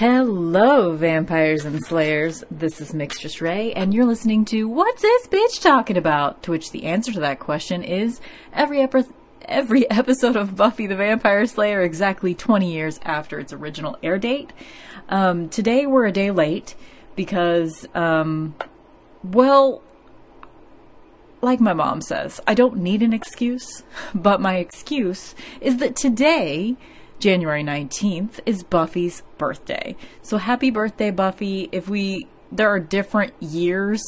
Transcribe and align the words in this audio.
Hello, 0.00 0.94
vampires 0.94 1.64
and 1.64 1.84
slayers. 1.84 2.44
This 2.60 2.82
is 2.82 2.92
Mixtress 2.92 3.40
Ray, 3.40 3.72
and 3.72 3.94
you're 3.94 4.04
listening 4.04 4.44
to 4.44 4.68
What's 4.68 5.00
This 5.00 5.26
Bitch 5.28 5.62
Talking 5.62 5.96
About? 5.96 6.42
To 6.42 6.50
which 6.50 6.72
the 6.72 6.84
answer 6.84 7.10
to 7.10 7.20
that 7.20 7.38
question 7.38 7.82
is 7.82 8.20
every 8.52 8.82
epi- 8.82 9.08
every 9.46 9.90
episode 9.90 10.36
of 10.36 10.56
Buffy 10.56 10.86
the 10.86 10.94
Vampire 10.94 11.46
Slayer 11.46 11.80
exactly 11.80 12.34
20 12.34 12.70
years 12.70 13.00
after 13.02 13.40
its 13.40 13.54
original 13.54 13.96
air 14.02 14.18
date. 14.18 14.52
Um, 15.08 15.48
today 15.48 15.86
we're 15.86 16.04
a 16.04 16.12
day 16.12 16.30
late 16.30 16.74
because, 17.16 17.88
um, 17.94 18.54
well, 19.24 19.80
like 21.40 21.60
my 21.60 21.72
mom 21.72 22.02
says, 22.02 22.42
I 22.46 22.52
don't 22.52 22.76
need 22.76 23.02
an 23.02 23.14
excuse, 23.14 23.84
but 24.14 24.38
my 24.38 24.56
excuse 24.56 25.34
is 25.62 25.78
that 25.78 25.96
today 25.96 26.76
January 27.20 27.64
19th 27.64 28.40
is 28.44 28.62
Buffy's 28.64 29.22
birthday. 29.38 29.96
So 30.20 30.36
happy 30.36 30.70
birthday, 30.70 31.10
Buffy. 31.10 31.70
If 31.72 31.88
we, 31.88 32.26
there 32.52 32.68
are 32.68 32.80
different 32.80 33.32
years. 33.40 34.02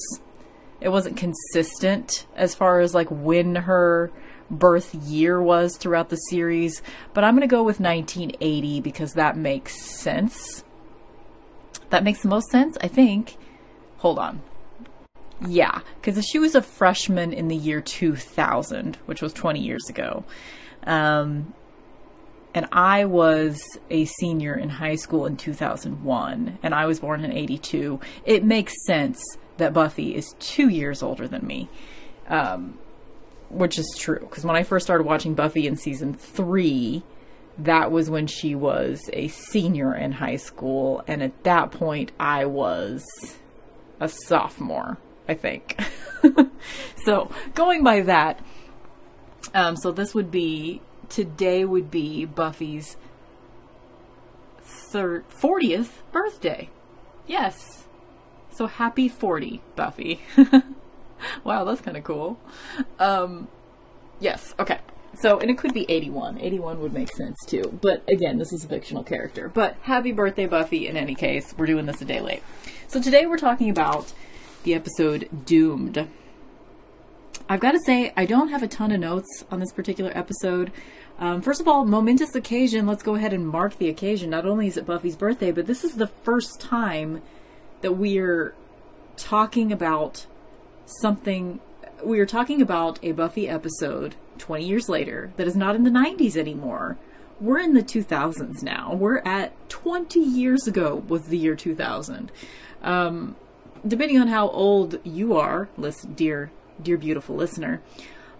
It 0.81 0.89
wasn't 0.89 1.17
consistent 1.17 2.27
as 2.35 2.55
far 2.55 2.81
as 2.81 2.95
like 2.95 3.09
when 3.09 3.55
her 3.55 4.11
birth 4.51 4.95
year 4.95 5.41
was 5.41 5.77
throughout 5.77 6.11
the 6.11 6.17
series, 6.17 6.83
but 7.15 7.25
I'm 7.25 7.35
going 7.35 7.43
to 7.43 7.47
go 7.47 7.63
with 7.63 7.81
1980 7.81 8.81
because 8.81 9.15
that 9.15 9.37
makes 9.37 9.81
sense. 9.81 10.65
That 11.91 12.05
makes 12.05 12.23
the 12.23 12.29
most 12.29 12.51
sense, 12.51 12.77
I 12.81 12.89
think. 12.89 13.37
Hold 13.99 14.19
on. 14.19 14.43
Yeah, 15.47 15.81
because 16.01 16.25
she 16.25 16.39
was 16.39 16.55
a 16.55 16.63
freshman 16.63 17.33
in 17.33 17.49
the 17.49 17.57
year 17.57 17.81
2000, 17.81 18.97
which 19.07 19.23
was 19.23 19.33
20 19.33 19.61
years 19.61 19.89
ago. 19.89 20.25
Um, 20.85 21.53
and 22.55 22.69
I 22.71 23.07
was 23.07 23.63
a 23.91 24.05
senior 24.05 24.55
in 24.55 24.69
high 24.69 24.97
school 24.97 25.27
in 25.27 25.37
2001, 25.37 26.59
and 26.63 26.75
I 26.75 26.87
was 26.87 27.01
born 27.01 27.25
in 27.25 27.33
82. 27.33 28.01
It 28.25 28.45
makes 28.45 28.75
sense 28.87 29.23
that 29.57 29.73
Buffy 29.73 30.15
is 30.15 30.35
two 30.39 30.69
years 30.69 31.03
older 31.03 31.27
than 31.27 31.47
me, 31.47 31.69
um, 32.29 32.79
which 33.49 33.79
is 33.79 33.97
true. 33.99 34.21
Because 34.21 34.45
when 34.45 34.57
I 34.57 34.65
first 34.65 34.85
started 34.85 35.05
watching 35.05 35.35
Buffy 35.35 35.67
in 35.67 35.77
season 35.77 36.15
three, 36.15 37.03
that 37.59 37.91
was 37.91 38.11
when 38.11 38.27
she 38.27 38.55
was 38.55 39.01
a 39.13 39.29
senior 39.29 39.95
in 39.95 40.13
high 40.13 40.37
school, 40.37 41.03
and 41.07 41.23
at 41.23 41.45
that 41.45 41.71
point, 41.71 42.13
I 42.21 42.45
was 42.45 43.03
a 44.01 44.09
sophomore, 44.09 44.99
I 45.29 45.35
think. 45.35 45.81
so, 47.05 47.31
going 47.55 47.83
by 47.83 48.03
that, 48.03 48.41
um, 49.55 49.77
so 49.77 49.91
this 49.93 50.15
would 50.15 50.31
be 50.31 50.81
today 51.13 51.65
would 51.65 51.91
be 51.91 52.25
Buffy's 52.25 52.97
third 54.63 55.29
40th 55.29 56.01
birthday. 56.11 56.71
Yes. 57.27 57.85
So 58.51 58.67
happy 58.67 59.09
40, 59.09 59.61
Buffy. 59.77 60.21
wow, 61.45 61.65
that's 61.65 61.81
kind 61.81 61.97
of 61.97 62.05
cool. 62.05 62.41
Um 62.99 63.49
yes, 64.21 64.55
okay. 64.59 64.79
So, 65.15 65.39
and 65.39 65.51
it 65.51 65.59
could 65.59 65.75
be 65.75 65.85
81. 65.91 66.39
81 66.39 66.81
would 66.81 66.95
make 66.95 67.15
sense 67.15 67.37
too. 67.47 67.79
But 67.83 68.03
again, 68.09 68.39
this 68.39 68.53
is 68.53 68.65
a 68.65 68.69
fictional 68.69 69.05
character. 69.05 69.51
But 69.51 69.77
happy 69.83 70.11
birthday, 70.11 70.47
Buffy, 70.47 70.87
in 70.87 70.97
any 70.97 71.15
case. 71.15 71.55
We're 71.57 71.67
doing 71.67 71.85
this 71.85 72.01
a 72.01 72.07
day 72.07 72.21
late. 72.21 72.43
So, 72.89 73.01
today 73.01 73.27
we're 73.27 73.37
talking 73.37 73.69
about 73.69 74.13
the 74.63 74.73
episode 74.75 75.29
Doomed. 75.45 76.09
I've 77.49 77.61
got 77.61 77.73
to 77.73 77.81
say, 77.85 78.13
I 78.17 78.25
don't 78.25 78.49
have 78.49 78.63
a 78.63 78.69
ton 78.69 78.93
of 78.93 79.01
notes 79.01 79.45
on 79.51 79.61
this 79.61 79.73
particular 79.73 80.11
episode. 80.15 80.73
Um, 81.23 81.41
first 81.41 81.61
of 81.61 81.69
all, 81.69 81.85
momentous 81.85 82.35
occasion. 82.35 82.85
Let's 82.85 83.05
go 83.05 83.15
ahead 83.15 83.33
and 83.33 83.47
mark 83.47 83.79
the 83.79 83.89
occasion. 83.89 84.29
Not 84.29 84.45
only 84.45 84.67
is 84.67 84.77
it 84.77 84.85
Buffy's 84.85 85.15
birthday, 85.15 85.53
but 85.53 85.69
this 85.69 85.85
is 85.85 85.95
the 85.95 86.09
first 86.09 86.61
time 86.61 87.23
that 87.81 87.93
we're 87.93 88.57
talking 89.17 89.71
about 89.71 90.27
something. 90.85 91.61
We 92.03 92.19
are 92.19 92.27
talking 92.27 92.61
about 92.61 92.99
a 93.05 93.13
Buffy 93.13 93.49
episode 93.49 94.17
20 94.39 94.65
years 94.65 94.89
later 94.89 95.33
that 95.37 95.47
is 95.47 95.55
not 95.55 95.77
in 95.77 95.85
the 95.85 95.91
90s 95.91 96.37
anymore. 96.37 96.99
We're 97.41 97.61
in 97.61 97.75
the 97.75 97.85
2000s 97.85 98.61
now. 98.65 98.93
We're 98.93 99.19
at 99.19 99.53
20 99.69 100.19
years 100.19 100.67
ago 100.67 101.05
was 101.07 101.27
the 101.27 101.39
year 101.39 101.55
2000. 101.55 102.33
Um, 102.83 103.37
depending 103.87 104.19
on 104.19 104.27
how 104.27 104.49
old 104.49 104.99
you 105.05 105.37
are, 105.37 105.69
dear, 106.17 106.51
dear 106.83 106.99
beautiful 106.99 107.37
listener, 107.37 107.81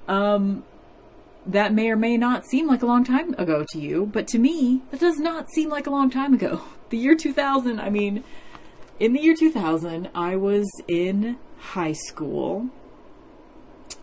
um, 0.09 0.65
that 1.47 1.75
may 1.75 1.91
or 1.91 1.97
may 1.97 2.17
not 2.17 2.47
seem 2.47 2.67
like 2.67 2.83
a 2.83 2.87
long 2.87 3.05
time 3.05 3.35
ago 3.35 3.65
to 3.71 3.81
you, 3.81 4.07
but 4.07 4.27
to 4.29 4.39
me, 4.39 4.83
that 4.91 5.01
does 5.01 5.19
not 5.19 5.51
seem 5.51 5.69
like 5.69 5.87
a 5.87 5.91
long 5.91 6.11
time 6.11 6.35
ago. 6.35 6.63
The 6.93 6.99
year 6.99 7.15
2000, 7.15 7.81
I 7.81 7.89
mean, 7.89 8.23
in 9.01 9.15
the 9.15 9.21
year 9.23 9.35
2000, 9.35 10.11
I 10.15 10.37
was 10.37 10.69
in 10.87 11.39
high 11.57 11.95
school. 11.95 12.69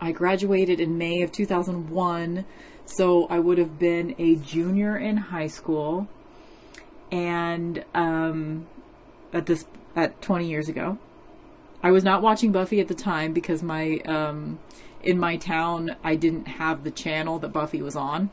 I 0.01 0.11
graduated 0.11 0.79
in 0.79 0.97
May 0.97 1.21
of 1.21 1.31
2001, 1.31 2.45
so 2.85 3.27
I 3.27 3.37
would 3.37 3.59
have 3.59 3.77
been 3.77 4.15
a 4.17 4.37
junior 4.37 4.97
in 4.97 5.17
high 5.17 5.45
school. 5.45 6.07
And 7.11 7.85
um, 7.93 8.65
at 9.33 9.45
this 9.45 9.65
at 9.95 10.19
20 10.23 10.49
years 10.49 10.67
ago, 10.67 10.97
I 11.81 11.91
was 11.91 12.03
not 12.03 12.21
watching 12.21 12.51
Buffy 12.51 12.79
at 12.79 12.87
the 12.87 12.95
time 12.95 13.33
because 13.33 13.63
my 13.63 13.99
um, 13.99 14.59
in 15.01 15.19
my 15.19 15.37
town, 15.37 15.95
I 16.03 16.15
didn't 16.15 16.47
have 16.47 16.83
the 16.83 16.91
channel 16.91 17.39
that 17.39 17.49
Buffy 17.49 17.81
was 17.81 17.95
on. 17.95 18.29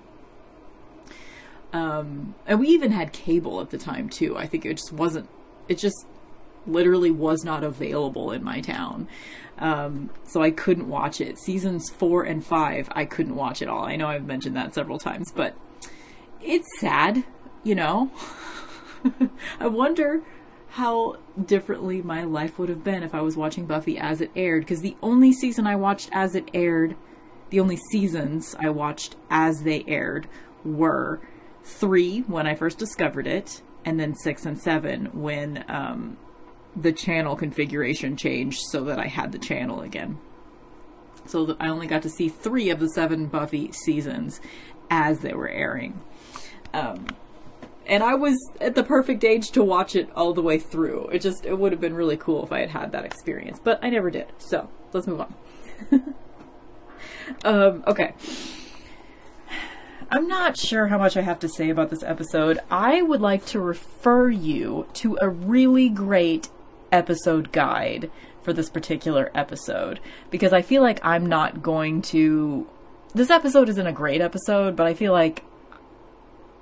Um, 1.73 2.35
and 2.47 2.61
we 2.61 2.69
even 2.69 2.93
had 2.93 3.13
cable 3.13 3.61
at 3.61 3.71
the 3.71 3.79
time 3.79 4.09
too. 4.09 4.37
I 4.37 4.47
think 4.47 4.65
it 4.65 4.77
just 4.77 4.93
wasn't, 4.93 5.29
it 5.69 5.79
just 5.79 6.07
literally 6.67 7.11
was 7.11 7.45
not 7.45 7.63
available 7.63 8.33
in 8.33 8.43
my 8.43 8.61
town. 8.61 9.09
Um, 9.59 10.11
so 10.25 10.43
I 10.43 10.51
couldn't 10.51 10.89
watch 10.89 11.21
it. 11.21 11.39
Seasons 11.39 11.91
four 11.91 12.25
and 12.25 12.45
five, 12.45 12.89
I 12.93 13.05
couldn't 13.05 13.37
watch 13.37 13.63
it 13.63 13.69
all. 13.69 13.85
I 13.85 13.97
know 13.97 14.09
I've 14.09 14.27
mentioned 14.27 14.57
that 14.57 14.75
several 14.75 14.99
times, 14.99 15.33
but 15.33 15.57
it's 16.43 16.67
sad, 16.79 17.25
you 17.63 17.75
know? 17.75 18.11
I 19.61 19.67
wonder 19.67 20.23
how 20.69 21.17
differently 21.45 22.03
my 22.03 22.25
life 22.25 22.59
would 22.59 22.69
have 22.69 22.85
been 22.85 23.03
if 23.03 23.15
I 23.15 23.23
was 23.23 23.37
watching 23.37 23.67
Buffy 23.67 23.99
as 23.99 24.21
it 24.21 24.31
aired. 24.37 24.63
Because 24.63 24.81
the 24.81 24.97
only 25.03 25.33
season 25.33 25.67
I 25.67 25.77
watched 25.77 26.11
as 26.13 26.35
it 26.35 26.51
aired, 26.53 26.97
the 27.51 27.61
only 27.61 27.79
seasons 27.91 28.55
I 28.59 28.71
watched 28.71 29.17
as 29.31 29.63
they 29.63 29.85
aired 29.87 30.29
were 30.65 31.21
three 31.65 32.21
when 32.21 32.47
I 32.47 32.55
first 32.55 32.79
discovered 32.79 33.27
it, 33.27 33.63
and 33.85 33.99
then 33.99 34.15
six 34.15 34.45
and 34.45 34.59
seven 34.59 35.07
when 35.13 35.65
um, 35.69 36.17
the 36.75 36.93
channel 36.93 37.37
configuration 37.37 38.17
changed 38.17 38.61
so 38.71 38.85
that 38.85 38.99
I 38.99 39.07
had 39.07 39.33
the 39.33 39.39
channel 39.39 39.81
again. 39.81 40.19
So 41.27 41.57
I 41.59 41.69
only 41.69 41.87
got 41.87 42.03
to 42.03 42.11
see 42.11 42.29
three 42.29 42.71
of 42.71 42.81
the 42.81 42.89
seven 42.91 43.27
Buffy 43.27 43.73
seasons 43.73 44.41
as 44.91 45.21
they 45.21 45.35
were 45.35 45.49
airing. 45.49 46.01
Um, 46.73 47.07
and 47.87 48.03
I 48.03 48.15
was 48.15 48.37
at 48.61 48.75
the 48.75 48.83
perfect 48.83 49.25
age 49.25 49.51
to 49.53 49.63
watch 49.63 49.95
it 49.95 50.09
all 50.15 50.33
the 50.33 50.43
way 50.43 50.59
through. 50.59 51.09
It 51.09 51.21
just 51.21 51.47
it 51.47 51.59
would 51.59 51.73
have 51.73 51.81
been 51.81 51.95
really 51.95 52.17
cool 52.17 52.45
if 52.45 52.53
I 52.53 52.61
had 52.61 52.71
had 52.71 52.93
that 52.93 53.05
experience, 53.05 53.61
but 53.63 53.79
I 53.83 53.91
never 53.91 54.11
did. 54.11 54.27
So 54.39 54.69
let's 54.93 55.07
move 55.07 55.21
on. 55.21 55.35
um, 57.45 57.85
okay. 57.87 58.15
I'm 60.11 60.29
not 60.29 60.57
sure 60.57 60.87
how 60.87 60.99
much 60.99 61.17
I 61.17 61.23
have 61.23 61.41
to 61.41 61.49
say 61.49 61.69
about 61.69 61.91
this 61.91 62.03
episode. 62.05 62.61
I 62.71 63.03
would 63.03 63.21
like 63.21 63.45
to 63.47 63.61
refer 63.61 64.29
you 64.29 64.87
to 64.95 65.19
a 65.21 65.29
really 65.29 65.89
great 65.89 66.49
episode 66.93 67.51
guide 67.51 68.11
for 68.43 68.53
this 68.53 68.71
particular 68.71 69.33
episode 69.35 69.99
because 70.31 70.53
I 70.53 70.63
feel 70.63 70.83
like 70.83 71.05
I'm 71.05 71.27
not 71.27 71.63
going 71.63 72.03
to. 72.03 72.69
This 73.15 73.31
episode 73.31 73.69
isn't 73.69 73.87
a 73.87 73.93
great 73.93 74.21
episode, 74.21 74.77
but 74.77 74.87
I 74.87 74.95
feel 74.95 75.13
like 75.13 75.43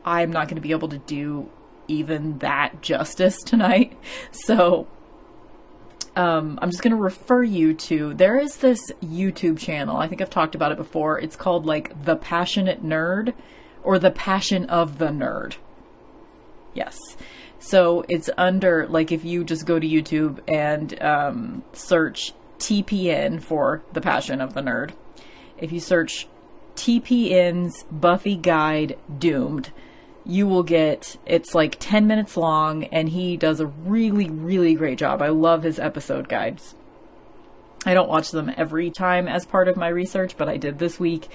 I'm 0.04 0.30
not 0.30 0.48
going 0.48 0.56
to 0.56 0.62
be 0.62 0.72
able 0.72 0.88
to 0.88 0.98
do 0.98 1.50
even 1.88 2.38
that 2.38 2.82
justice 2.82 3.38
tonight. 3.42 3.96
So 4.32 4.88
um, 6.16 6.58
I'm 6.60 6.70
just 6.70 6.82
going 6.82 6.94
to 6.94 7.02
refer 7.02 7.42
you 7.42 7.74
to 7.74 8.14
there 8.14 8.38
is 8.38 8.58
this 8.58 8.80
YouTube 9.02 9.58
channel. 9.58 9.96
I 9.96 10.06
think 10.06 10.20
I've 10.20 10.30
talked 10.30 10.54
about 10.54 10.72
it 10.72 10.78
before. 10.78 11.18
It's 11.18 11.36
called 11.36 11.66
like 11.66 12.04
The 12.04 12.16
Passionate 12.16 12.84
Nerd 12.84 13.34
or 13.82 13.98
The 13.98 14.10
Passion 14.10 14.66
of 14.66 14.98
the 14.98 15.08
Nerd. 15.08 15.56
Yes. 16.72 16.98
So 17.58 18.04
it's 18.08 18.30
under 18.36 18.86
like 18.88 19.10
if 19.10 19.24
you 19.24 19.44
just 19.44 19.66
go 19.66 19.78
to 19.78 19.86
YouTube 19.86 20.40
and 20.46 21.00
um, 21.02 21.64
search 21.72 22.32
TPN 22.58 23.42
for 23.42 23.82
The 23.92 24.00
Passion 24.00 24.40
of 24.40 24.54
the 24.54 24.60
Nerd. 24.60 24.92
If 25.58 25.72
you 25.72 25.80
search 25.80 26.28
TPN's 26.76 27.84
Buffy 27.90 28.36
Guide 28.36 28.98
Doomed. 29.18 29.72
You 30.26 30.46
will 30.46 30.62
get, 30.62 31.16
it's 31.26 31.54
like 31.54 31.76
10 31.78 32.06
minutes 32.06 32.36
long, 32.36 32.84
and 32.84 33.08
he 33.08 33.36
does 33.36 33.60
a 33.60 33.66
really, 33.66 34.30
really 34.30 34.74
great 34.74 34.98
job. 34.98 35.20
I 35.20 35.28
love 35.28 35.62
his 35.62 35.78
episode 35.78 36.28
guides. 36.28 36.74
I 37.86 37.94
don't 37.94 38.08
watch 38.08 38.30
them 38.30 38.50
every 38.56 38.90
time 38.90 39.28
as 39.28 39.44
part 39.44 39.68
of 39.68 39.76
my 39.76 39.88
research, 39.88 40.36
but 40.36 40.48
I 40.48 40.56
did 40.56 40.78
this 40.78 40.98
week. 40.98 41.28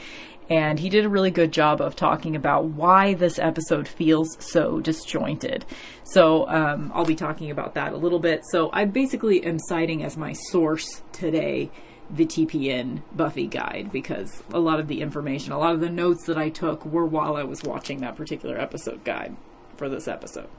And 0.49 0.79
he 0.79 0.89
did 0.89 1.05
a 1.05 1.09
really 1.09 1.29
good 1.29 1.51
job 1.51 1.79
of 1.79 1.95
talking 1.95 2.35
about 2.35 2.65
why 2.65 3.13
this 3.13 3.37
episode 3.37 3.87
feels 3.87 4.35
so 4.39 4.79
disjointed. 4.79 5.63
So 6.03 6.49
um, 6.49 6.91
I'll 6.95 7.05
be 7.05 7.15
talking 7.15 7.51
about 7.51 7.75
that 7.75 7.93
a 7.93 7.97
little 7.97 8.17
bit. 8.17 8.41
So 8.51 8.71
I 8.73 8.85
basically 8.85 9.43
am 9.43 9.59
citing 9.59 10.03
as 10.03 10.17
my 10.17 10.33
source 10.33 11.03
today 11.11 11.69
the 12.09 12.25
TPN 12.25 13.01
Buffy 13.15 13.47
guide 13.47 13.91
because 13.91 14.43
a 14.51 14.59
lot 14.59 14.79
of 14.79 14.87
the 14.87 15.01
information, 15.01 15.51
a 15.51 15.59
lot 15.59 15.73
of 15.73 15.79
the 15.79 15.89
notes 15.89 16.25
that 16.25 16.37
I 16.37 16.49
took 16.49 16.85
were 16.85 17.05
while 17.05 17.35
I 17.35 17.43
was 17.43 17.63
watching 17.63 18.01
that 18.01 18.15
particular 18.15 18.59
episode 18.59 19.03
guide 19.03 19.35
for 19.77 19.89
this 19.89 20.07
episode. 20.07 20.49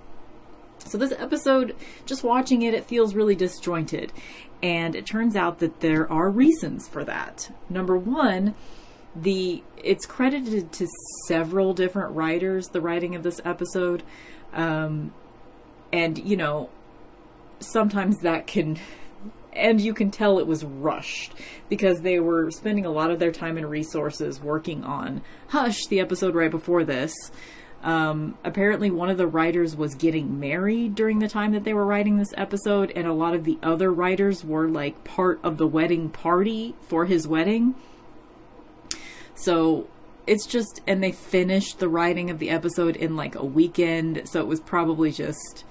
So 0.78 0.96
this 0.96 1.12
episode, 1.12 1.76
just 2.06 2.24
watching 2.24 2.62
it, 2.62 2.72
it 2.72 2.84
feels 2.84 3.14
really 3.14 3.34
disjointed. 3.34 4.12
And 4.62 4.94
it 4.94 5.06
turns 5.06 5.36
out 5.36 5.58
that 5.58 5.80
there 5.80 6.10
are 6.10 6.30
reasons 6.30 6.88
for 6.88 7.04
that. 7.04 7.54
Number 7.68 7.96
one, 7.96 8.54
the 9.14 9.62
it's 9.76 10.06
credited 10.06 10.72
to 10.72 10.86
several 11.26 11.74
different 11.74 12.14
writers, 12.14 12.68
the 12.68 12.80
writing 12.80 13.14
of 13.14 13.22
this 13.22 13.40
episode. 13.44 14.02
Um, 14.52 15.12
and, 15.92 16.18
you 16.18 16.36
know, 16.36 16.70
sometimes 17.60 18.18
that 18.18 18.46
can 18.46 18.78
and 19.52 19.80
you 19.80 19.94
can 19.94 20.10
tell 20.10 20.38
it 20.38 20.46
was 20.46 20.64
rushed 20.64 21.34
because 21.68 22.00
they 22.00 22.20
were 22.20 22.50
spending 22.50 22.86
a 22.86 22.90
lot 22.90 23.10
of 23.10 23.18
their 23.18 23.32
time 23.32 23.56
and 23.56 23.68
resources 23.68 24.40
working 24.40 24.84
on 24.84 25.22
Hush, 25.48 25.86
the 25.86 26.00
episode 26.00 26.34
right 26.34 26.50
before 26.50 26.84
this. 26.84 27.12
Um, 27.82 28.36
apparently, 28.44 28.90
one 28.90 29.08
of 29.08 29.16
the 29.16 29.26
writers 29.26 29.74
was 29.74 29.94
getting 29.94 30.38
married 30.38 30.94
during 30.94 31.18
the 31.18 31.28
time 31.28 31.52
that 31.52 31.64
they 31.64 31.72
were 31.72 31.86
writing 31.86 32.18
this 32.18 32.34
episode, 32.36 32.92
and 32.94 33.06
a 33.06 33.12
lot 33.12 33.34
of 33.34 33.44
the 33.44 33.58
other 33.62 33.90
writers 33.90 34.44
were 34.44 34.68
like 34.68 35.02
part 35.02 35.40
of 35.42 35.56
the 35.56 35.66
wedding 35.66 36.10
party 36.10 36.74
for 36.82 37.06
his 37.06 37.26
wedding. 37.26 37.74
So 39.34 39.88
it's 40.26 40.46
just, 40.46 40.82
and 40.86 41.02
they 41.02 41.12
finished 41.12 41.78
the 41.78 41.88
writing 41.88 42.28
of 42.28 42.38
the 42.38 42.50
episode 42.50 42.96
in 42.96 43.16
like 43.16 43.34
a 43.34 43.44
weekend, 43.44 44.28
so 44.28 44.40
it 44.40 44.46
was 44.46 44.60
probably 44.60 45.10
just. 45.10 45.64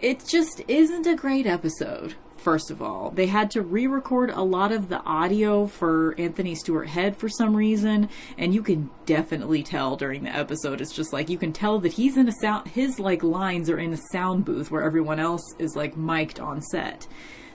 It 0.00 0.24
just 0.28 0.62
isn't 0.68 1.08
a 1.08 1.16
great 1.16 1.44
episode 1.44 2.14
first 2.38 2.70
of 2.70 2.80
all. 2.80 3.10
They 3.10 3.26
had 3.26 3.50
to 3.52 3.62
re 3.62 3.86
record 3.86 4.30
a 4.30 4.42
lot 4.42 4.72
of 4.72 4.88
the 4.88 5.02
audio 5.02 5.66
for 5.66 6.14
Anthony 6.18 6.54
Stewart 6.54 6.88
Head 6.88 7.16
for 7.16 7.28
some 7.28 7.54
reason, 7.54 8.08
and 8.36 8.54
you 8.54 8.62
can 8.62 8.90
definitely 9.06 9.62
tell 9.62 9.96
during 9.96 10.24
the 10.24 10.34
episode. 10.34 10.80
It's 10.80 10.94
just 10.94 11.12
like 11.12 11.28
you 11.28 11.38
can 11.38 11.52
tell 11.52 11.78
that 11.80 11.92
he's 11.92 12.16
in 12.16 12.28
a 12.28 12.32
sound, 12.32 12.68
his 12.68 12.98
like 12.98 13.22
lines 13.22 13.68
are 13.70 13.78
in 13.78 13.92
a 13.92 13.98
sound 14.12 14.44
booth 14.44 14.70
where 14.70 14.82
everyone 14.82 15.20
else 15.20 15.54
is 15.58 15.76
like 15.76 15.96
mic'd 15.96 16.40
on 16.40 16.62
set. 16.62 17.06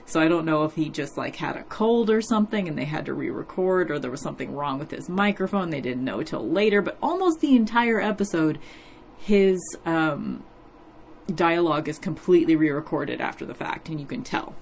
So 0.06 0.20
I 0.20 0.28
don't 0.28 0.44
know 0.44 0.64
if 0.64 0.74
he 0.74 0.90
just 0.90 1.16
like 1.16 1.36
had 1.36 1.56
a 1.56 1.62
cold 1.64 2.10
or 2.10 2.20
something 2.20 2.68
and 2.68 2.76
they 2.76 2.84
had 2.84 3.06
to 3.06 3.14
re-record 3.14 3.90
or 3.90 3.98
there 3.98 4.10
was 4.10 4.20
something 4.20 4.54
wrong 4.54 4.78
with 4.78 4.90
his 4.90 5.08
microphone. 5.08 5.70
They 5.70 5.80
didn't 5.80 6.04
know 6.04 6.22
till 6.22 6.46
later, 6.46 6.82
but 6.82 6.98
almost 7.02 7.40
the 7.40 7.56
entire 7.56 8.00
episode 8.00 8.58
his 9.18 9.58
um 9.86 10.44
dialogue 11.34 11.88
is 11.88 11.98
completely 11.98 12.54
re-recorded 12.54 13.18
after 13.20 13.46
the 13.46 13.54
fact 13.54 13.88
and 13.88 13.98
you 13.98 14.04
can 14.04 14.22
tell 14.22 14.54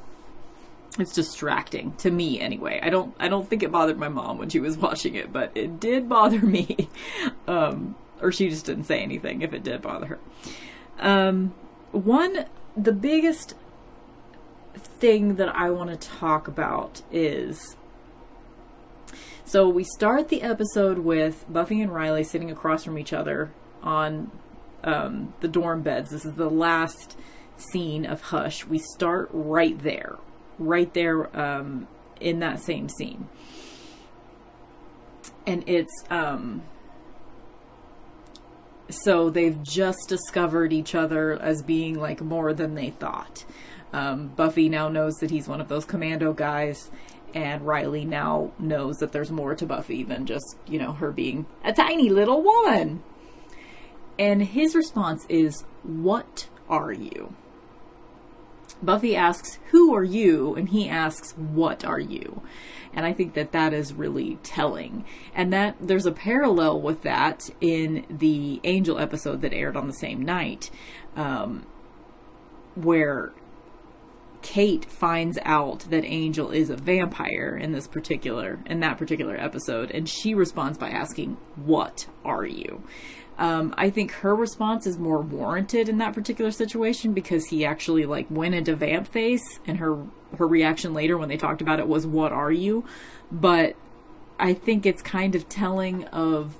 it's 0.98 1.12
distracting 1.12 1.92
to 1.98 2.10
me 2.10 2.40
anyway. 2.40 2.80
I 2.82 2.90
don't 2.90 3.14
I 3.18 3.28
don't 3.28 3.48
think 3.48 3.62
it 3.62 3.72
bothered 3.72 3.98
my 3.98 4.08
mom 4.08 4.38
when 4.38 4.48
she 4.48 4.60
was 4.60 4.76
watching 4.76 5.14
it, 5.14 5.32
but 5.32 5.52
it 5.54 5.80
did 5.80 6.08
bother 6.08 6.40
me. 6.40 6.88
Um, 7.46 7.96
or 8.20 8.30
she 8.30 8.48
just 8.48 8.64
didn't 8.64 8.84
say 8.84 9.00
anything 9.02 9.42
if 9.42 9.52
it 9.52 9.64
did 9.64 9.82
bother 9.82 10.06
her. 10.06 10.18
Um, 10.98 11.54
one 11.90 12.46
the 12.76 12.92
biggest 12.92 13.54
thing 14.74 15.34
that 15.36 15.54
I 15.54 15.70
want 15.70 15.90
to 15.90 16.08
talk 16.08 16.48
about 16.48 17.02
is 17.10 17.76
so 19.44 19.68
we 19.68 19.84
start 19.84 20.28
the 20.28 20.42
episode 20.42 21.00
with 21.00 21.44
Buffy 21.48 21.82
and 21.82 21.92
Riley 21.92 22.24
sitting 22.24 22.50
across 22.50 22.84
from 22.84 22.98
each 22.98 23.12
other 23.12 23.50
on 23.82 24.30
um, 24.84 25.34
the 25.40 25.48
dorm 25.48 25.82
beds. 25.82 26.10
This 26.10 26.24
is 26.24 26.34
the 26.34 26.48
last 26.48 27.18
scene 27.56 28.06
of 28.06 28.22
Hush. 28.22 28.64
We 28.64 28.78
start 28.78 29.28
right 29.32 29.78
there 29.78 30.16
right 30.66 30.92
there 30.94 31.34
um, 31.38 31.88
in 32.20 32.40
that 32.40 32.60
same 32.60 32.88
scene. 32.88 33.28
And 35.46 35.64
it's 35.66 35.92
um, 36.10 36.62
so 38.92 39.30
they've 39.30 39.62
just 39.62 40.08
discovered 40.08 40.72
each 40.72 40.94
other 40.94 41.40
as 41.40 41.62
being 41.62 41.98
like 41.98 42.20
more 42.20 42.52
than 42.52 42.74
they 42.74 42.90
thought. 42.90 43.44
Um, 43.92 44.28
Buffy 44.28 44.68
now 44.68 44.88
knows 44.88 45.14
that 45.16 45.30
he's 45.30 45.48
one 45.48 45.60
of 45.60 45.68
those 45.68 45.84
commando 45.84 46.32
guys, 46.32 46.90
and 47.34 47.66
Riley 47.66 48.04
now 48.04 48.52
knows 48.58 48.96
that 48.98 49.12
there's 49.12 49.30
more 49.30 49.54
to 49.54 49.66
Buffy 49.66 50.02
than 50.02 50.26
just, 50.26 50.56
you 50.66 50.78
know, 50.78 50.92
her 50.92 51.10
being 51.12 51.46
a 51.64 51.72
tiny 51.72 52.08
little 52.08 52.42
woman. 52.42 53.02
And 54.18 54.42
his 54.42 54.74
response 54.74 55.26
is, 55.28 55.64
What 55.82 56.48
are 56.68 56.92
you? 56.92 57.34
Buffy 58.82 59.16
asks, 59.16 59.58
Who 59.70 59.94
are 59.94 60.04
you? 60.04 60.54
And 60.54 60.68
he 60.68 60.88
asks, 60.88 61.32
What 61.32 61.84
are 61.84 62.00
you? 62.00 62.42
And 62.92 63.06
I 63.06 63.12
think 63.12 63.34
that 63.34 63.52
that 63.52 63.72
is 63.72 63.94
really 63.94 64.38
telling. 64.42 65.04
And 65.34 65.52
that 65.52 65.76
there's 65.80 66.06
a 66.06 66.12
parallel 66.12 66.80
with 66.80 67.02
that 67.02 67.48
in 67.60 68.04
the 68.10 68.60
Angel 68.64 68.98
episode 68.98 69.40
that 69.42 69.54
aired 69.54 69.76
on 69.76 69.86
the 69.86 69.94
same 69.94 70.20
night, 70.20 70.70
um, 71.16 71.66
where 72.74 73.32
Kate 74.42 74.84
finds 74.84 75.38
out 75.44 75.80
that 75.90 76.04
Angel 76.04 76.50
is 76.50 76.68
a 76.68 76.76
vampire 76.76 77.56
in 77.56 77.72
this 77.72 77.86
particular 77.86 78.58
in 78.66 78.80
that 78.80 78.98
particular 78.98 79.36
episode 79.36 79.90
and 79.92 80.08
she 80.08 80.34
responds 80.34 80.76
by 80.76 80.90
asking 80.90 81.36
what 81.64 82.08
are 82.24 82.44
you 82.44 82.82
um, 83.38 83.74
I 83.76 83.90
think 83.90 84.12
her 84.12 84.34
response 84.34 84.86
is 84.86 84.98
more 84.98 85.20
warranted 85.20 85.88
in 85.88 85.98
that 85.98 86.14
particular 86.14 86.50
situation 86.50 87.12
because 87.12 87.46
he 87.46 87.64
actually 87.64 88.04
like 88.04 88.26
went 88.30 88.54
into 88.54 88.76
vamp 88.76 89.08
face, 89.08 89.60
and 89.66 89.78
her 89.78 90.04
her 90.38 90.46
reaction 90.46 90.94
later 90.94 91.18
when 91.18 91.28
they 91.28 91.36
talked 91.36 91.60
about 91.60 91.78
it 91.78 91.88
was 91.88 92.06
"What 92.06 92.32
are 92.32 92.52
you?" 92.52 92.84
But 93.30 93.76
I 94.38 94.54
think 94.54 94.86
it's 94.86 95.02
kind 95.02 95.34
of 95.34 95.48
telling 95.48 96.04
of 96.06 96.56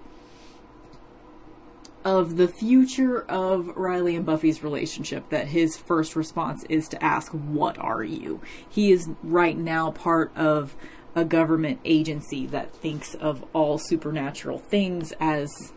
of 2.05 2.37
the 2.37 2.49
future 2.49 3.23
of 3.23 3.69
Riley 3.77 4.17
and 4.17 4.27
Buffy's 4.27 4.63
relationship 4.63 5.29
that 5.29 5.49
his 5.49 5.77
first 5.77 6.17
response 6.17 6.65
is 6.65 6.89
to 6.89 7.03
ask, 7.03 7.33
What 7.33 7.79
are 7.79 8.03
you? 8.03 8.41
He 8.69 8.93
is 8.93 9.09
right 9.23 9.57
now 9.57 9.93
part 9.93 10.37
of 10.37 10.75
a 11.15 11.25
government 11.25 11.79
agency 11.85 12.47
that 12.47 12.75
thinks 12.75 13.15
of 13.15 13.45
all 13.53 13.79
supernatural 13.79 14.59
things 14.59 15.13
as 15.21 15.73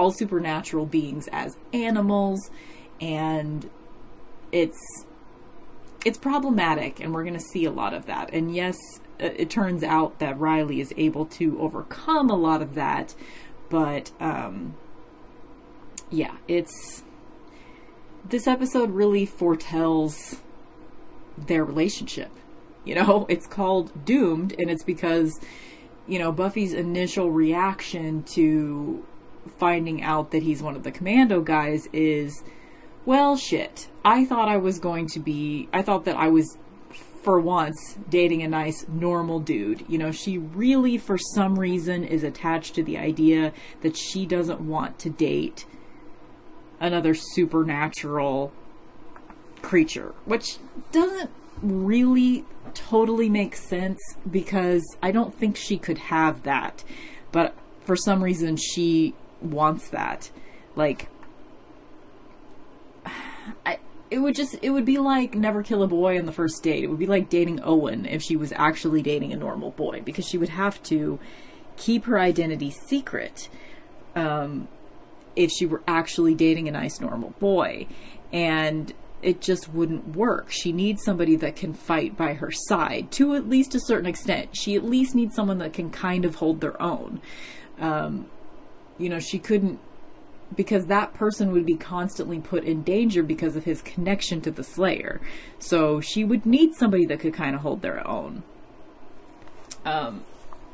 all 0.00 0.10
supernatural 0.10 0.86
beings 0.86 1.28
as 1.30 1.58
animals 1.74 2.50
and 3.02 3.68
it's 4.50 5.04
it's 6.06 6.16
problematic 6.16 7.00
and 7.00 7.12
we're 7.12 7.22
going 7.22 7.34
to 7.34 7.44
see 7.52 7.66
a 7.66 7.70
lot 7.70 7.92
of 7.92 8.06
that. 8.06 8.32
And 8.32 8.54
yes 8.54 8.78
it 9.18 9.50
turns 9.50 9.84
out 9.84 10.18
that 10.18 10.40
Riley 10.40 10.80
is 10.80 10.94
able 10.96 11.26
to 11.26 11.60
overcome 11.60 12.30
a 12.30 12.34
lot 12.34 12.62
of 12.62 12.74
that 12.74 13.14
but 13.68 14.10
um 14.20 14.74
yeah 16.08 16.34
it's 16.48 17.02
this 18.26 18.46
episode 18.46 18.92
really 18.92 19.26
foretells 19.26 20.40
their 21.36 21.62
relationship. 21.62 22.30
You 22.86 22.94
know 22.94 23.26
it's 23.28 23.46
called 23.46 24.06
doomed 24.06 24.54
and 24.58 24.70
it's 24.70 24.82
because 24.82 25.38
you 26.06 26.18
know 26.18 26.32
Buffy's 26.32 26.72
initial 26.72 27.30
reaction 27.30 28.22
to 28.34 29.04
finding 29.58 30.02
out 30.02 30.30
that 30.30 30.42
he's 30.42 30.62
one 30.62 30.76
of 30.76 30.82
the 30.82 30.90
commando 30.90 31.40
guys 31.40 31.88
is, 31.92 32.42
well, 33.04 33.36
shit. 33.36 33.88
I 34.04 34.24
thought 34.24 34.48
I 34.48 34.56
was 34.56 34.78
going 34.78 35.06
to 35.08 35.20
be, 35.20 35.68
I 35.72 35.82
thought 35.82 36.04
that 36.04 36.16
I 36.16 36.28
was, 36.28 36.58
for 37.22 37.40
once, 37.40 37.98
dating 38.08 38.42
a 38.42 38.48
nice, 38.48 38.86
normal 38.88 39.40
dude. 39.40 39.84
You 39.88 39.98
know, 39.98 40.12
she 40.12 40.38
really, 40.38 40.98
for 40.98 41.18
some 41.18 41.58
reason, 41.58 42.04
is 42.04 42.22
attached 42.22 42.74
to 42.76 42.82
the 42.82 42.98
idea 42.98 43.52
that 43.82 43.96
she 43.96 44.26
doesn't 44.26 44.60
want 44.60 44.98
to 45.00 45.10
date 45.10 45.66
another 46.80 47.14
supernatural 47.14 48.52
creature, 49.62 50.14
which 50.24 50.56
doesn't 50.92 51.30
really 51.62 52.44
totally 52.72 53.28
make 53.28 53.54
sense 53.54 53.98
because 54.30 54.82
I 55.02 55.10
don't 55.10 55.34
think 55.34 55.56
she 55.56 55.76
could 55.76 55.98
have 55.98 56.42
that. 56.44 56.84
But 57.32 57.54
for 57.84 57.96
some 57.96 58.24
reason, 58.24 58.56
she 58.56 59.14
wants 59.42 59.88
that. 59.90 60.30
Like, 60.76 61.08
I, 63.66 63.78
it 64.10 64.18
would 64.18 64.34
just, 64.34 64.56
it 64.62 64.70
would 64.70 64.84
be 64.84 64.98
like 64.98 65.34
never 65.34 65.62
kill 65.62 65.82
a 65.82 65.86
boy 65.86 66.18
on 66.18 66.26
the 66.26 66.32
first 66.32 66.62
date. 66.62 66.84
It 66.84 66.88
would 66.88 66.98
be 66.98 67.06
like 67.06 67.28
dating 67.28 67.60
Owen 67.62 68.06
if 68.06 68.22
she 68.22 68.36
was 68.36 68.52
actually 68.52 69.02
dating 69.02 69.32
a 69.32 69.36
normal 69.36 69.70
boy 69.70 70.02
because 70.04 70.26
she 70.26 70.38
would 70.38 70.48
have 70.48 70.82
to 70.84 71.18
keep 71.76 72.04
her 72.04 72.18
identity 72.18 72.70
secret 72.70 73.48
um, 74.14 74.68
if 75.36 75.50
she 75.50 75.66
were 75.66 75.82
actually 75.86 76.34
dating 76.34 76.68
a 76.68 76.72
nice, 76.72 77.00
normal 77.00 77.30
boy. 77.38 77.86
And 78.32 78.92
it 79.22 79.40
just 79.40 79.68
wouldn't 79.68 80.16
work. 80.16 80.50
She 80.50 80.72
needs 80.72 81.02
somebody 81.04 81.36
that 81.36 81.56
can 81.56 81.74
fight 81.74 82.16
by 82.16 82.34
her 82.34 82.50
side 82.50 83.10
to 83.12 83.34
at 83.34 83.48
least 83.48 83.74
a 83.74 83.80
certain 83.80 84.06
extent. 84.06 84.56
She 84.56 84.74
at 84.76 84.84
least 84.84 85.14
needs 85.14 85.34
someone 85.34 85.58
that 85.58 85.72
can 85.72 85.90
kind 85.90 86.24
of 86.24 86.36
hold 86.36 86.60
their 86.60 86.80
own. 86.80 87.20
Um, 87.78 88.26
you 89.00 89.08
know, 89.08 89.18
she 89.18 89.38
couldn't 89.38 89.80
because 90.54 90.86
that 90.86 91.14
person 91.14 91.52
would 91.52 91.64
be 91.64 91.76
constantly 91.76 92.40
put 92.40 92.64
in 92.64 92.82
danger 92.82 93.22
because 93.22 93.56
of 93.56 93.64
his 93.64 93.82
connection 93.82 94.40
to 94.40 94.50
the 94.50 94.64
Slayer. 94.64 95.20
So 95.58 96.00
she 96.00 96.24
would 96.24 96.44
need 96.44 96.74
somebody 96.74 97.06
that 97.06 97.20
could 97.20 97.34
kind 97.34 97.54
of 97.54 97.62
hold 97.62 97.82
their 97.82 98.06
own. 98.06 98.42
Um, 99.84 100.24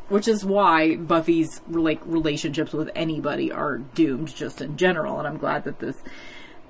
which 0.09 0.28
is 0.28 0.45
why 0.45 0.97
Buffy's 0.97 1.61
like 1.68 2.00
relationships 2.06 2.73
with 2.73 2.90
anybody 2.95 3.52
are 3.52 3.78
doomed 3.78 4.35
just 4.35 4.61
in 4.61 4.76
general. 4.76 5.18
And 5.18 5.28
I'm 5.28 5.37
glad 5.37 5.64
that 5.64 5.78
this 5.78 5.97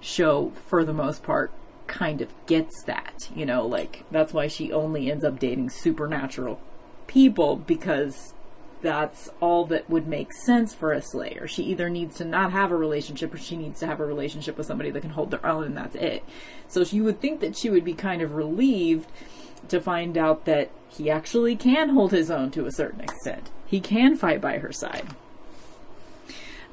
show, 0.00 0.52
for 0.66 0.84
the 0.84 0.92
most 0.92 1.22
part, 1.22 1.52
kind 1.86 2.20
of 2.20 2.28
gets 2.46 2.82
that. 2.84 3.28
You 3.34 3.46
know, 3.46 3.66
like 3.66 4.04
that's 4.10 4.32
why 4.32 4.48
she 4.48 4.72
only 4.72 5.10
ends 5.10 5.24
up 5.24 5.38
dating 5.38 5.70
supernatural 5.70 6.58
people 7.06 7.56
because 7.56 8.34
that's 8.86 9.28
all 9.40 9.66
that 9.66 9.90
would 9.90 10.06
make 10.06 10.32
sense 10.32 10.72
for 10.72 10.92
a 10.92 11.02
slayer. 11.02 11.48
She 11.48 11.64
either 11.64 11.90
needs 11.90 12.18
to 12.18 12.24
not 12.24 12.52
have 12.52 12.70
a 12.70 12.76
relationship 12.76 13.34
or 13.34 13.36
she 13.36 13.56
needs 13.56 13.80
to 13.80 13.86
have 13.88 13.98
a 13.98 14.06
relationship 14.06 14.56
with 14.56 14.68
somebody 14.68 14.92
that 14.92 15.00
can 15.00 15.10
hold 15.10 15.32
their 15.32 15.44
own 15.44 15.64
and 15.64 15.76
that's 15.76 15.96
it. 15.96 16.22
So 16.68 16.82
you 16.82 17.02
would 17.02 17.20
think 17.20 17.40
that 17.40 17.56
she 17.56 17.68
would 17.68 17.84
be 17.84 17.94
kind 17.94 18.22
of 18.22 18.36
relieved 18.36 19.10
to 19.70 19.80
find 19.80 20.16
out 20.16 20.44
that 20.44 20.70
he 20.88 21.10
actually 21.10 21.56
can 21.56 21.88
hold 21.88 22.12
his 22.12 22.30
own 22.30 22.52
to 22.52 22.66
a 22.66 22.70
certain 22.70 23.00
extent. 23.00 23.50
He 23.66 23.80
can 23.80 24.14
fight 24.14 24.40
by 24.40 24.58
her 24.58 24.70
side. 24.70 25.08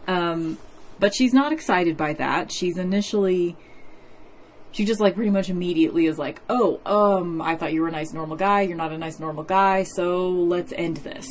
Um, 0.08 0.60
but 1.00 1.15
she's 1.15 1.34
not 1.34 1.51
excited 1.51 1.98
by 1.98 2.13
that. 2.13 2.51
She's 2.51 2.77
initially 2.77 3.58
she 4.72 4.86
just 4.86 5.00
like 5.00 5.15
pretty 5.15 5.32
much 5.32 5.50
immediately 5.50 6.05
is 6.05 6.20
like, 6.20 6.41
"Oh, 6.48 6.79
um, 6.86 7.41
I 7.41 7.55
thought 7.55 7.74
you 7.74 7.82
were 7.82 7.88
a 7.88 7.91
nice 7.91 8.13
normal 8.13 8.38
guy. 8.38 8.62
You're 8.62 8.77
not 8.77 8.91
a 8.91 8.98
nice 9.00 9.20
normal 9.20 9.43
guy, 9.43 9.84
so 9.84 10.29
let's 10.29 10.74
end 10.75 10.98
this." 10.98 11.27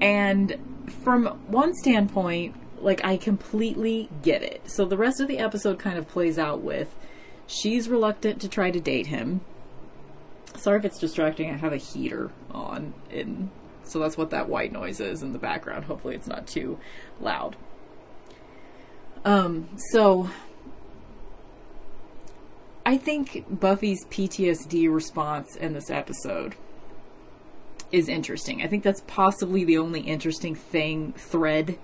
And 0.00 0.56
from 1.02 1.26
one 1.46 1.74
standpoint, 1.74 2.54
like 2.82 3.04
I 3.04 3.16
completely 3.16 4.08
get 4.22 4.42
it. 4.42 4.70
So 4.70 4.84
the 4.84 4.96
rest 4.96 5.20
of 5.20 5.28
the 5.28 5.38
episode 5.38 5.78
kind 5.78 5.98
of 5.98 6.08
plays 6.08 6.38
out 6.38 6.60
with 6.60 6.94
she's 7.46 7.88
reluctant 7.88 8.40
to 8.42 8.48
try 8.48 8.70
to 8.70 8.80
date 8.80 9.08
him. 9.08 9.40
Sorry 10.56 10.78
if 10.78 10.84
it's 10.84 10.98
distracting. 10.98 11.50
I 11.50 11.56
have 11.56 11.72
a 11.72 11.78
heater 11.78 12.30
on 12.50 12.94
in 13.10 13.50
so 13.84 13.98
that's 13.98 14.18
what 14.18 14.30
that 14.30 14.48
white 14.50 14.70
noise 14.70 15.00
is 15.00 15.22
in 15.22 15.32
the 15.32 15.38
background. 15.38 15.86
Hopefully 15.86 16.14
it's 16.14 16.26
not 16.26 16.46
too 16.46 16.78
loud. 17.20 17.56
Um 19.24 19.68
so 19.92 20.30
I 22.84 22.96
think 22.96 23.44
Buffy's 23.50 24.04
PTSD 24.06 24.92
response 24.92 25.56
in 25.56 25.74
this 25.74 25.90
episode 25.90 26.54
is 27.90 28.08
interesting. 28.08 28.62
I 28.62 28.66
think 28.66 28.82
that's 28.82 29.02
possibly 29.06 29.64
the 29.64 29.78
only 29.78 30.00
interesting 30.00 30.54
thing 30.54 31.12
thread 31.12 31.78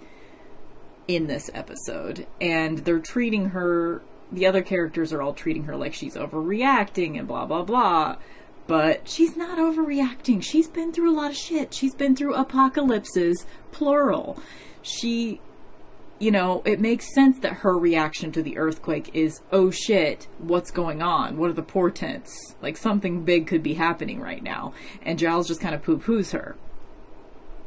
in 1.09 1.27
this 1.27 1.51
episode. 1.55 2.27
And 2.41 2.79
they're 2.79 2.99
treating 2.99 3.51
her 3.51 4.03
the 4.33 4.47
other 4.47 4.63
characters 4.63 5.13
are 5.13 5.23
all 5.23 5.35
treating 5.35 5.65
her 5.65 5.77
like 5.77 5.95
she's 5.95 6.17
overreacting 6.17 7.19
and 7.19 7.29
blah 7.29 7.47
blah 7.47 7.63
blah. 7.63 8.17
But 8.67 9.09
she's 9.09 9.37
not 9.37 9.59
overreacting. 9.59 10.43
She's 10.43 10.69
been 10.69 10.91
through 10.93 11.13
a 11.13 11.17
lot 11.17 11.31
of 11.31 11.37
shit. 11.37 11.75
She's 11.75 11.95
been 11.95 12.17
through 12.17 12.35
apocalypses, 12.35 13.45
plural. 13.73 14.39
She 14.81 15.41
you 16.19 16.31
know, 16.31 16.63
it 16.65 16.81
makes 16.81 17.13
sense 17.13 17.41
that 17.41 17.55
her 17.55 17.77
reaction 17.77 18.31
to 18.33 18.43
the 18.43 18.57
earthquake 18.57 19.11
is, 19.15 19.41
oh 19.51 19.71
shit, 19.71 20.29
what's 20.39 20.71
going 20.71 21.03
on? 21.03 21.37
What 21.37 21.51
are 21.51 21.55
the 21.55 21.63
portents? 21.63 22.55
Like 22.63 22.77
something 22.77 23.25
big 23.25 23.47
could 23.47 23.63
be 23.63 23.75
happening 23.75 24.21
right 24.21 24.43
now. 24.43 24.75
And 25.03 25.19
Giles 25.19 25.49
just 25.49 25.61
kind 25.61 25.75
of 25.75 25.83
poo 25.83 25.99
poos 25.99 26.33
her. 26.33 26.57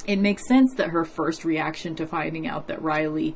It 0.05 0.19
makes 0.19 0.47
sense 0.47 0.73
that 0.75 0.89
her 0.89 1.03
first 1.03 1.43
reaction 1.43 1.95
to 1.95 2.07
finding 2.07 2.47
out 2.47 2.67
that 2.67 2.81
Riley 2.81 3.35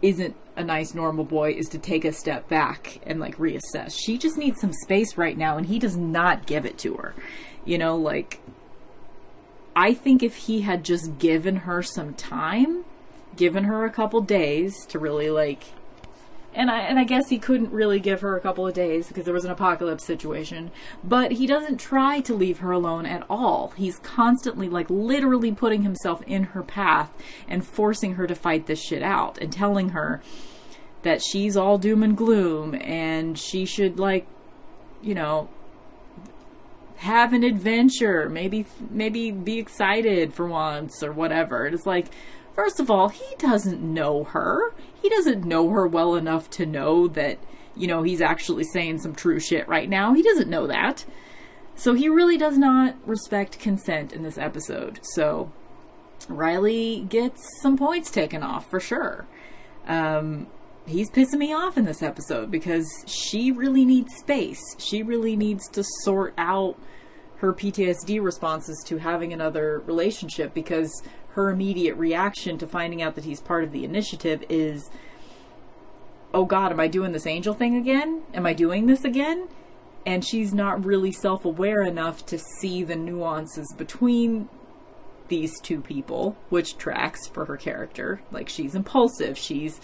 isn't 0.00 0.34
a 0.56 0.64
nice 0.64 0.94
normal 0.94 1.24
boy 1.24 1.52
is 1.52 1.66
to 1.68 1.78
take 1.78 2.04
a 2.04 2.12
step 2.12 2.48
back 2.48 3.00
and 3.06 3.20
like 3.20 3.36
reassess. 3.36 3.98
She 3.98 4.16
just 4.16 4.38
needs 4.38 4.60
some 4.60 4.72
space 4.72 5.18
right 5.18 5.36
now 5.36 5.58
and 5.58 5.66
he 5.66 5.78
does 5.78 5.96
not 5.96 6.46
give 6.46 6.64
it 6.64 6.78
to 6.78 6.94
her. 6.94 7.14
You 7.66 7.76
know, 7.76 7.96
like 7.96 8.40
I 9.76 9.92
think 9.92 10.22
if 10.22 10.34
he 10.34 10.62
had 10.62 10.84
just 10.84 11.18
given 11.18 11.56
her 11.56 11.82
some 11.82 12.14
time, 12.14 12.84
given 13.38 13.64
her 13.64 13.86
a 13.86 13.90
couple 13.90 14.20
days 14.20 14.84
to 14.86 14.98
really 14.98 15.30
like 15.30 15.64
and 16.54 16.70
I 16.70 16.80
and 16.80 16.98
I 16.98 17.04
guess 17.04 17.28
he 17.28 17.38
couldn't 17.38 17.70
really 17.70 18.00
give 18.00 18.20
her 18.20 18.36
a 18.36 18.40
couple 18.40 18.66
of 18.66 18.74
days 18.74 19.06
because 19.06 19.24
there 19.24 19.34
was 19.34 19.44
an 19.44 19.50
apocalypse 19.50 20.04
situation, 20.04 20.72
but 21.04 21.32
he 21.32 21.46
doesn't 21.46 21.78
try 21.78 22.20
to 22.22 22.34
leave 22.34 22.58
her 22.58 22.72
alone 22.72 23.06
at 23.06 23.24
all. 23.30 23.72
He's 23.76 23.98
constantly 24.00 24.68
like 24.68 24.90
literally 24.90 25.52
putting 25.52 25.82
himself 25.82 26.20
in 26.26 26.44
her 26.44 26.62
path 26.62 27.12
and 27.46 27.64
forcing 27.64 28.14
her 28.14 28.26
to 28.26 28.34
fight 28.34 28.66
this 28.66 28.82
shit 28.82 29.02
out 29.02 29.38
and 29.38 29.52
telling 29.52 29.90
her 29.90 30.20
that 31.02 31.22
she's 31.22 31.56
all 31.56 31.78
doom 31.78 32.02
and 32.02 32.16
gloom 32.16 32.74
and 32.74 33.38
she 33.38 33.64
should 33.64 34.00
like 34.00 34.26
you 35.00 35.14
know 35.14 35.48
have 36.98 37.32
an 37.32 37.44
adventure, 37.44 38.28
maybe 38.28 38.66
maybe 38.90 39.30
be 39.30 39.58
excited 39.58 40.34
for 40.34 40.48
once 40.48 41.02
or 41.02 41.12
whatever. 41.12 41.66
It's 41.66 41.86
like 41.86 42.06
First 42.58 42.80
of 42.80 42.90
all, 42.90 43.08
he 43.08 43.36
doesn't 43.38 43.80
know 43.80 44.24
her. 44.24 44.74
He 45.00 45.08
doesn't 45.08 45.44
know 45.44 45.70
her 45.70 45.86
well 45.86 46.16
enough 46.16 46.50
to 46.50 46.66
know 46.66 47.06
that, 47.06 47.38
you 47.76 47.86
know, 47.86 48.02
he's 48.02 48.20
actually 48.20 48.64
saying 48.64 48.98
some 48.98 49.14
true 49.14 49.38
shit 49.38 49.68
right 49.68 49.88
now. 49.88 50.12
He 50.12 50.24
doesn't 50.24 50.50
know 50.50 50.66
that. 50.66 51.04
So 51.76 51.94
he 51.94 52.08
really 52.08 52.36
does 52.36 52.58
not 52.58 52.96
respect 53.06 53.60
consent 53.60 54.12
in 54.12 54.24
this 54.24 54.38
episode. 54.38 54.98
So 55.14 55.52
Riley 56.28 57.06
gets 57.08 57.48
some 57.62 57.76
points 57.76 58.10
taken 58.10 58.42
off 58.42 58.68
for 58.68 58.80
sure. 58.80 59.28
Um, 59.86 60.48
he's 60.84 61.12
pissing 61.12 61.38
me 61.38 61.52
off 61.52 61.78
in 61.78 61.84
this 61.84 62.02
episode 62.02 62.50
because 62.50 62.88
she 63.06 63.52
really 63.52 63.84
needs 63.84 64.12
space. 64.16 64.60
She 64.78 65.04
really 65.04 65.36
needs 65.36 65.68
to 65.68 65.84
sort 66.02 66.34
out 66.36 66.76
her 67.36 67.52
PTSD 67.52 68.20
responses 68.20 68.82
to 68.88 68.96
having 68.96 69.32
another 69.32 69.78
relationship 69.86 70.54
because 70.54 71.04
her 71.38 71.50
immediate 71.50 71.94
reaction 71.94 72.58
to 72.58 72.66
finding 72.66 73.00
out 73.00 73.14
that 73.14 73.24
he's 73.24 73.40
part 73.40 73.62
of 73.62 73.70
the 73.70 73.84
initiative 73.84 74.44
is, 74.48 74.90
oh 76.34 76.44
God, 76.44 76.72
am 76.72 76.80
I 76.80 76.88
doing 76.88 77.12
this 77.12 77.28
angel 77.28 77.54
thing 77.54 77.76
again? 77.76 78.22
Am 78.34 78.44
I 78.44 78.52
doing 78.54 78.86
this 78.86 79.04
again? 79.04 79.46
And 80.04 80.24
she's 80.24 80.52
not 80.52 80.84
really 80.84 81.12
self 81.12 81.44
aware 81.44 81.82
enough 81.82 82.26
to 82.26 82.38
see 82.38 82.82
the 82.82 82.96
nuances 82.96 83.72
between 83.78 84.48
these 85.28 85.52
two 85.60 85.80
people, 85.80 86.36
which 86.48 86.76
tracks 86.76 87.28
for 87.28 87.44
her 87.44 87.56
character. 87.56 88.20
Like 88.32 88.48
she's 88.48 88.74
impulsive, 88.74 89.38
she's 89.38 89.80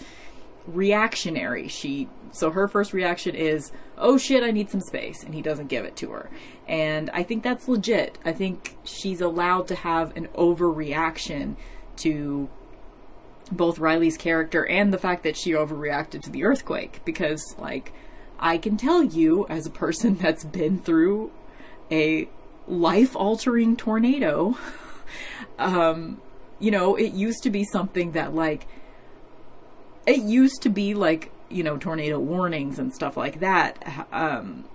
reactionary. 0.67 1.67
She 1.67 2.09
so 2.31 2.51
her 2.51 2.67
first 2.67 2.93
reaction 2.93 3.35
is, 3.35 3.71
"Oh 3.97 4.17
shit, 4.17 4.43
I 4.43 4.51
need 4.51 4.69
some 4.69 4.81
space," 4.81 5.23
and 5.23 5.33
he 5.33 5.41
doesn't 5.41 5.67
give 5.67 5.85
it 5.85 5.95
to 5.97 6.11
her. 6.11 6.29
And 6.67 7.09
I 7.11 7.23
think 7.23 7.43
that's 7.43 7.67
legit. 7.67 8.17
I 8.25 8.31
think 8.31 8.75
she's 8.83 9.21
allowed 9.21 9.67
to 9.69 9.75
have 9.75 10.15
an 10.17 10.27
overreaction 10.35 11.55
to 11.97 12.49
both 13.51 13.79
Riley's 13.79 14.17
character 14.17 14.65
and 14.65 14.91
the 14.91 14.97
fact 14.97 15.23
that 15.23 15.37
she 15.37 15.51
overreacted 15.51 16.23
to 16.23 16.31
the 16.31 16.43
earthquake 16.43 17.01
because 17.05 17.55
like 17.59 17.93
I 18.39 18.57
can 18.57 18.75
tell 18.75 19.03
you 19.03 19.45
as 19.49 19.67
a 19.67 19.69
person 19.69 20.15
that's 20.21 20.43
been 20.43 20.79
through 20.79 21.31
a 21.91 22.27
life-altering 22.67 23.77
tornado 23.77 24.57
um 25.59 26.19
you 26.59 26.71
know, 26.71 26.95
it 26.95 27.13
used 27.13 27.43
to 27.43 27.49
be 27.49 27.63
something 27.63 28.13
that 28.13 28.33
like 28.33 28.67
it 30.05 30.21
used 30.21 30.61
to 30.61 30.69
be 30.69 30.93
like 30.93 31.31
you 31.49 31.63
know 31.63 31.77
tornado 31.77 32.19
warnings 32.19 32.79
and 32.79 32.93
stuff 32.93 33.17
like 33.17 33.39
that 33.39 34.07
um, 34.11 34.65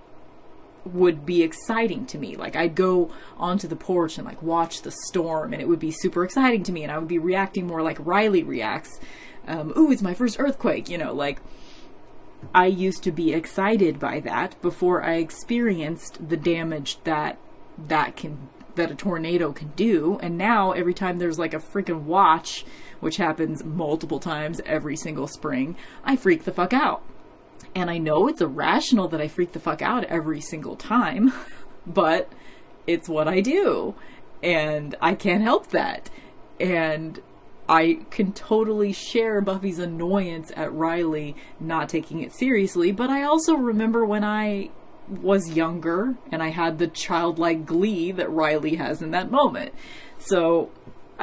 would 0.85 1.25
be 1.25 1.43
exciting 1.43 2.05
to 2.07 2.17
me. 2.17 2.35
Like 2.35 2.55
i'd 2.55 2.75
go 2.75 3.11
onto 3.37 3.67
the 3.67 3.75
porch 3.75 4.17
and 4.17 4.25
like 4.25 4.41
watch 4.41 4.81
the 4.81 4.91
storm 4.91 5.53
and 5.53 5.61
it 5.61 5.67
would 5.67 5.79
be 5.79 5.91
super 5.91 6.23
exciting 6.23 6.63
to 6.63 6.71
me 6.71 6.83
and 6.83 6.91
i 6.91 6.97
would 6.97 7.07
be 7.07 7.19
reacting 7.19 7.67
more 7.67 7.81
like 7.81 7.97
riley 7.99 8.43
reacts 8.43 8.99
um, 9.47 9.73
ooh 9.77 9.91
it's 9.91 10.01
my 10.01 10.13
first 10.13 10.39
earthquake 10.39 10.89
you 10.89 10.97
know 10.97 11.13
like 11.13 11.39
i 12.53 12.65
used 12.65 13.03
to 13.03 13.11
be 13.11 13.33
excited 13.33 13.99
by 13.99 14.19
that 14.19 14.59
before 14.61 15.03
i 15.03 15.15
experienced 15.15 16.29
the 16.29 16.37
damage 16.37 17.01
that 17.03 17.37
that 17.77 18.15
can 18.15 18.49
that 18.75 18.91
a 18.91 18.95
tornado 18.95 19.51
can 19.51 19.71
do. 19.75 20.19
And 20.21 20.37
now 20.37 20.71
every 20.71 20.93
time 20.93 21.19
there's 21.19 21.39
like 21.39 21.53
a 21.53 21.59
freaking 21.59 22.03
watch 22.03 22.65
which 23.01 23.17
happens 23.17 23.63
multiple 23.63 24.19
times 24.19 24.61
every 24.65 24.95
single 24.95 25.27
spring, 25.27 25.75
I 26.03 26.15
freak 26.15 26.45
the 26.45 26.53
fuck 26.53 26.71
out. 26.71 27.03
And 27.75 27.89
I 27.89 27.97
know 27.97 28.27
it's 28.27 28.41
irrational 28.41 29.07
that 29.09 29.21
I 29.21 29.27
freak 29.27 29.51
the 29.51 29.59
fuck 29.59 29.81
out 29.81 30.05
every 30.05 30.41
single 30.41 30.75
time, 30.75 31.33
but 31.85 32.31
it's 32.87 33.09
what 33.09 33.27
I 33.27 33.41
do. 33.41 33.95
And 34.41 34.95
I 35.01 35.13
can't 35.13 35.43
help 35.43 35.67
that. 35.67 36.09
And 36.59 37.21
I 37.69 37.99
can 38.09 38.33
totally 38.33 38.91
share 38.91 39.39
Buffy's 39.41 39.79
annoyance 39.79 40.51
at 40.55 40.73
Riley 40.73 41.35
not 41.59 41.89
taking 41.89 42.21
it 42.21 42.33
seriously, 42.33 42.91
but 42.91 43.09
I 43.09 43.23
also 43.23 43.55
remember 43.55 44.05
when 44.05 44.23
I 44.23 44.71
was 45.07 45.51
younger 45.51 46.15
and 46.31 46.41
I 46.41 46.49
had 46.49 46.77
the 46.77 46.87
childlike 46.87 47.65
glee 47.65 48.11
that 48.11 48.29
Riley 48.29 48.75
has 48.75 49.01
in 49.01 49.11
that 49.11 49.31
moment. 49.31 49.73
So 50.17 50.69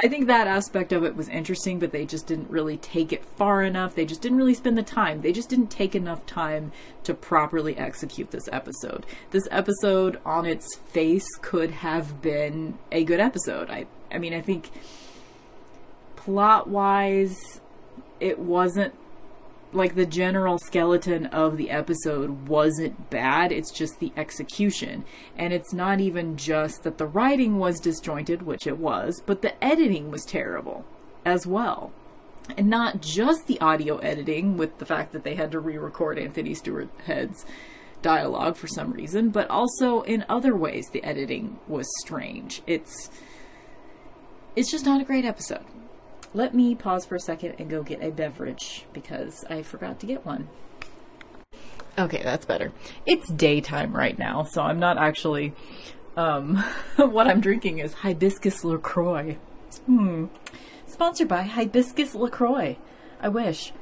I 0.01 0.07
think 0.07 0.27
that 0.27 0.47
aspect 0.47 0.93
of 0.93 1.03
it 1.03 1.15
was 1.15 1.27
interesting, 1.29 1.79
but 1.79 1.91
they 1.91 2.05
just 2.05 2.27
didn't 2.27 2.49
really 2.49 2.77
take 2.77 3.11
it 3.11 3.25
far 3.25 3.63
enough. 3.63 3.95
They 3.95 4.05
just 4.05 4.21
didn't 4.21 4.37
really 4.37 4.53
spend 4.53 4.77
the 4.77 4.83
time. 4.83 5.21
They 5.21 5.33
just 5.33 5.49
didn't 5.49 5.67
take 5.67 5.95
enough 5.95 6.25
time 6.25 6.71
to 7.03 7.13
properly 7.13 7.77
execute 7.77 8.31
this 8.31 8.47
episode. 8.51 9.05
This 9.31 9.47
episode 9.51 10.19
on 10.25 10.45
its 10.45 10.75
face 10.75 11.27
could 11.41 11.71
have 11.71 12.21
been 12.21 12.77
a 12.91 13.03
good 13.03 13.19
episode. 13.19 13.69
I 13.69 13.87
I 14.11 14.17
mean, 14.17 14.33
I 14.33 14.41
think 14.41 14.69
plot 16.15 16.67
wise, 16.67 17.61
it 18.19 18.39
wasn't 18.39 18.93
like 19.71 19.95
the 19.95 20.05
general 20.05 20.57
skeleton 20.57 21.27
of 21.27 21.57
the 21.57 21.69
episode 21.69 22.47
wasn't 22.47 23.09
bad. 23.09 23.51
It's 23.51 23.71
just 23.71 23.99
the 23.99 24.11
execution. 24.17 25.05
And 25.37 25.53
it's 25.53 25.73
not 25.73 25.99
even 25.99 26.37
just 26.37 26.83
that 26.83 26.97
the 26.97 27.05
writing 27.05 27.59
was 27.59 27.79
disjointed, 27.79 28.41
which 28.43 28.65
it 28.65 28.77
was, 28.77 29.21
but 29.25 29.41
the 29.41 29.63
editing 29.63 30.09
was 30.09 30.25
terrible 30.25 30.85
as 31.25 31.45
well. 31.45 31.91
And 32.57 32.69
not 32.69 33.01
just 33.01 33.45
the 33.45 33.61
audio 33.61 33.97
editing, 33.97 34.57
with 34.57 34.79
the 34.79 34.85
fact 34.85 35.13
that 35.13 35.23
they 35.23 35.35
had 35.35 35.51
to 35.51 35.59
re 35.59 35.77
record 35.77 36.17
Anthony 36.17 36.55
Stewart 36.55 36.89
Head's 37.05 37.45
dialogue 38.01 38.55
for 38.55 38.67
some 38.67 38.91
reason, 38.91 39.29
but 39.29 39.49
also 39.49 40.01
in 40.01 40.25
other 40.27 40.55
ways 40.55 40.89
the 40.91 41.03
editing 41.03 41.59
was 41.67 41.87
strange. 41.99 42.63
It's 42.65 43.11
it's 44.55 44.71
just 44.71 44.85
not 44.85 45.01
a 45.01 45.05
great 45.05 45.25
episode. 45.25 45.65
Let 46.33 46.53
me 46.53 46.75
pause 46.75 47.05
for 47.05 47.15
a 47.15 47.19
second 47.19 47.55
and 47.57 47.69
go 47.69 47.81
get 47.81 48.03
a 48.03 48.11
beverage 48.11 48.85
because 48.93 49.43
I 49.49 49.63
forgot 49.63 49.99
to 50.01 50.05
get 50.05 50.25
one. 50.25 50.47
Okay, 51.97 52.21
that's 52.23 52.45
better. 52.45 52.71
It's 53.05 53.29
daytime 53.29 53.95
right 53.95 54.17
now, 54.17 54.43
so 54.43 54.61
I'm 54.61 54.79
not 54.79 54.97
actually. 54.97 55.53
Um, 56.15 56.57
what 56.95 57.27
I'm 57.27 57.41
drinking 57.41 57.79
is 57.79 57.93
hibiscus 57.93 58.63
LaCroix. 58.63 59.37
Hmm. 59.85 60.25
Sponsored 60.85 61.27
by 61.27 61.43
Hibiscus 61.43 62.15
LaCroix. 62.15 62.77
I 63.21 63.29
wish. 63.29 63.73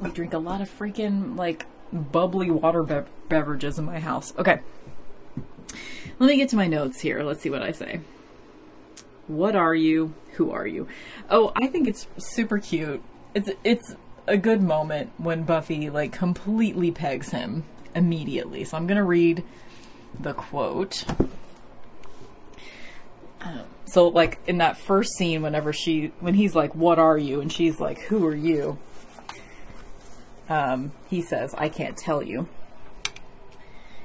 We 0.00 0.10
drink 0.10 0.34
a 0.34 0.38
lot 0.38 0.60
of 0.60 0.70
freaking, 0.70 1.36
like, 1.36 1.66
bubbly 1.92 2.50
water 2.50 2.82
be- 2.82 3.08
beverages 3.28 3.78
in 3.78 3.84
my 3.84 3.98
house. 3.98 4.32
Okay. 4.38 4.60
Let 6.18 6.28
me 6.28 6.36
get 6.36 6.50
to 6.50 6.56
my 6.56 6.66
notes 6.66 7.00
here. 7.00 7.22
Let's 7.22 7.40
see 7.40 7.50
what 7.50 7.62
I 7.62 7.72
say. 7.72 8.00
What 9.28 9.54
are 9.54 9.74
you? 9.74 10.14
Who 10.32 10.50
are 10.50 10.66
you? 10.66 10.88
Oh, 11.28 11.52
I 11.54 11.66
think 11.68 11.86
it's 11.86 12.06
super 12.16 12.58
cute. 12.58 13.02
It's 13.34 13.50
it's 13.62 13.94
a 14.26 14.38
good 14.38 14.62
moment 14.62 15.12
when 15.18 15.42
Buffy 15.42 15.90
like 15.90 16.12
completely 16.12 16.90
pegs 16.90 17.30
him 17.30 17.64
immediately. 17.94 18.64
So 18.64 18.76
I'm 18.76 18.86
gonna 18.86 19.04
read 19.04 19.44
the 20.18 20.32
quote. 20.32 21.04
Um, 23.42 23.60
so 23.84 24.08
like 24.08 24.38
in 24.46 24.58
that 24.58 24.78
first 24.78 25.12
scene, 25.16 25.42
whenever 25.42 25.74
she 25.74 26.12
when 26.20 26.34
he's 26.34 26.54
like, 26.54 26.74
"What 26.74 26.98
are 26.98 27.18
you?" 27.18 27.40
and 27.40 27.52
she's 27.52 27.78
like, 27.78 28.00
"Who 28.02 28.26
are 28.26 28.34
you?" 28.34 28.78
Um, 30.48 30.92
he 31.10 31.20
says, 31.20 31.54
"I 31.58 31.68
can't 31.68 31.96
tell 31.96 32.22
you," 32.22 32.48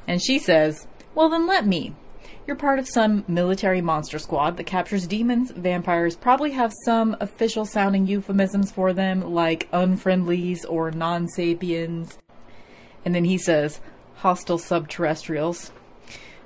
and 0.05 0.21
she 0.21 0.37
says, 0.37 0.85
"Well, 1.15 1.29
then 1.29 1.47
let 1.47 1.65
me." 1.65 1.95
You're 2.45 2.57
part 2.57 2.77
of 2.77 2.89
some 2.89 3.23
military 3.25 3.79
monster 3.79 4.19
squad 4.19 4.57
that 4.57 4.65
captures 4.65 5.07
demons, 5.07 5.51
vampires, 5.51 6.17
probably 6.17 6.51
have 6.51 6.73
some 6.83 7.15
official 7.21 7.65
sounding 7.65 8.05
euphemisms 8.05 8.69
for 8.69 8.91
them, 8.91 9.33
like 9.33 9.71
unfriendlies 9.71 10.65
or 10.67 10.91
non 10.91 11.29
sapiens. 11.29 12.17
And 13.05 13.15
then 13.15 13.23
he 13.23 13.37
says, 13.37 13.79
hostile 14.15 14.57
subterrestrials. 14.57 15.71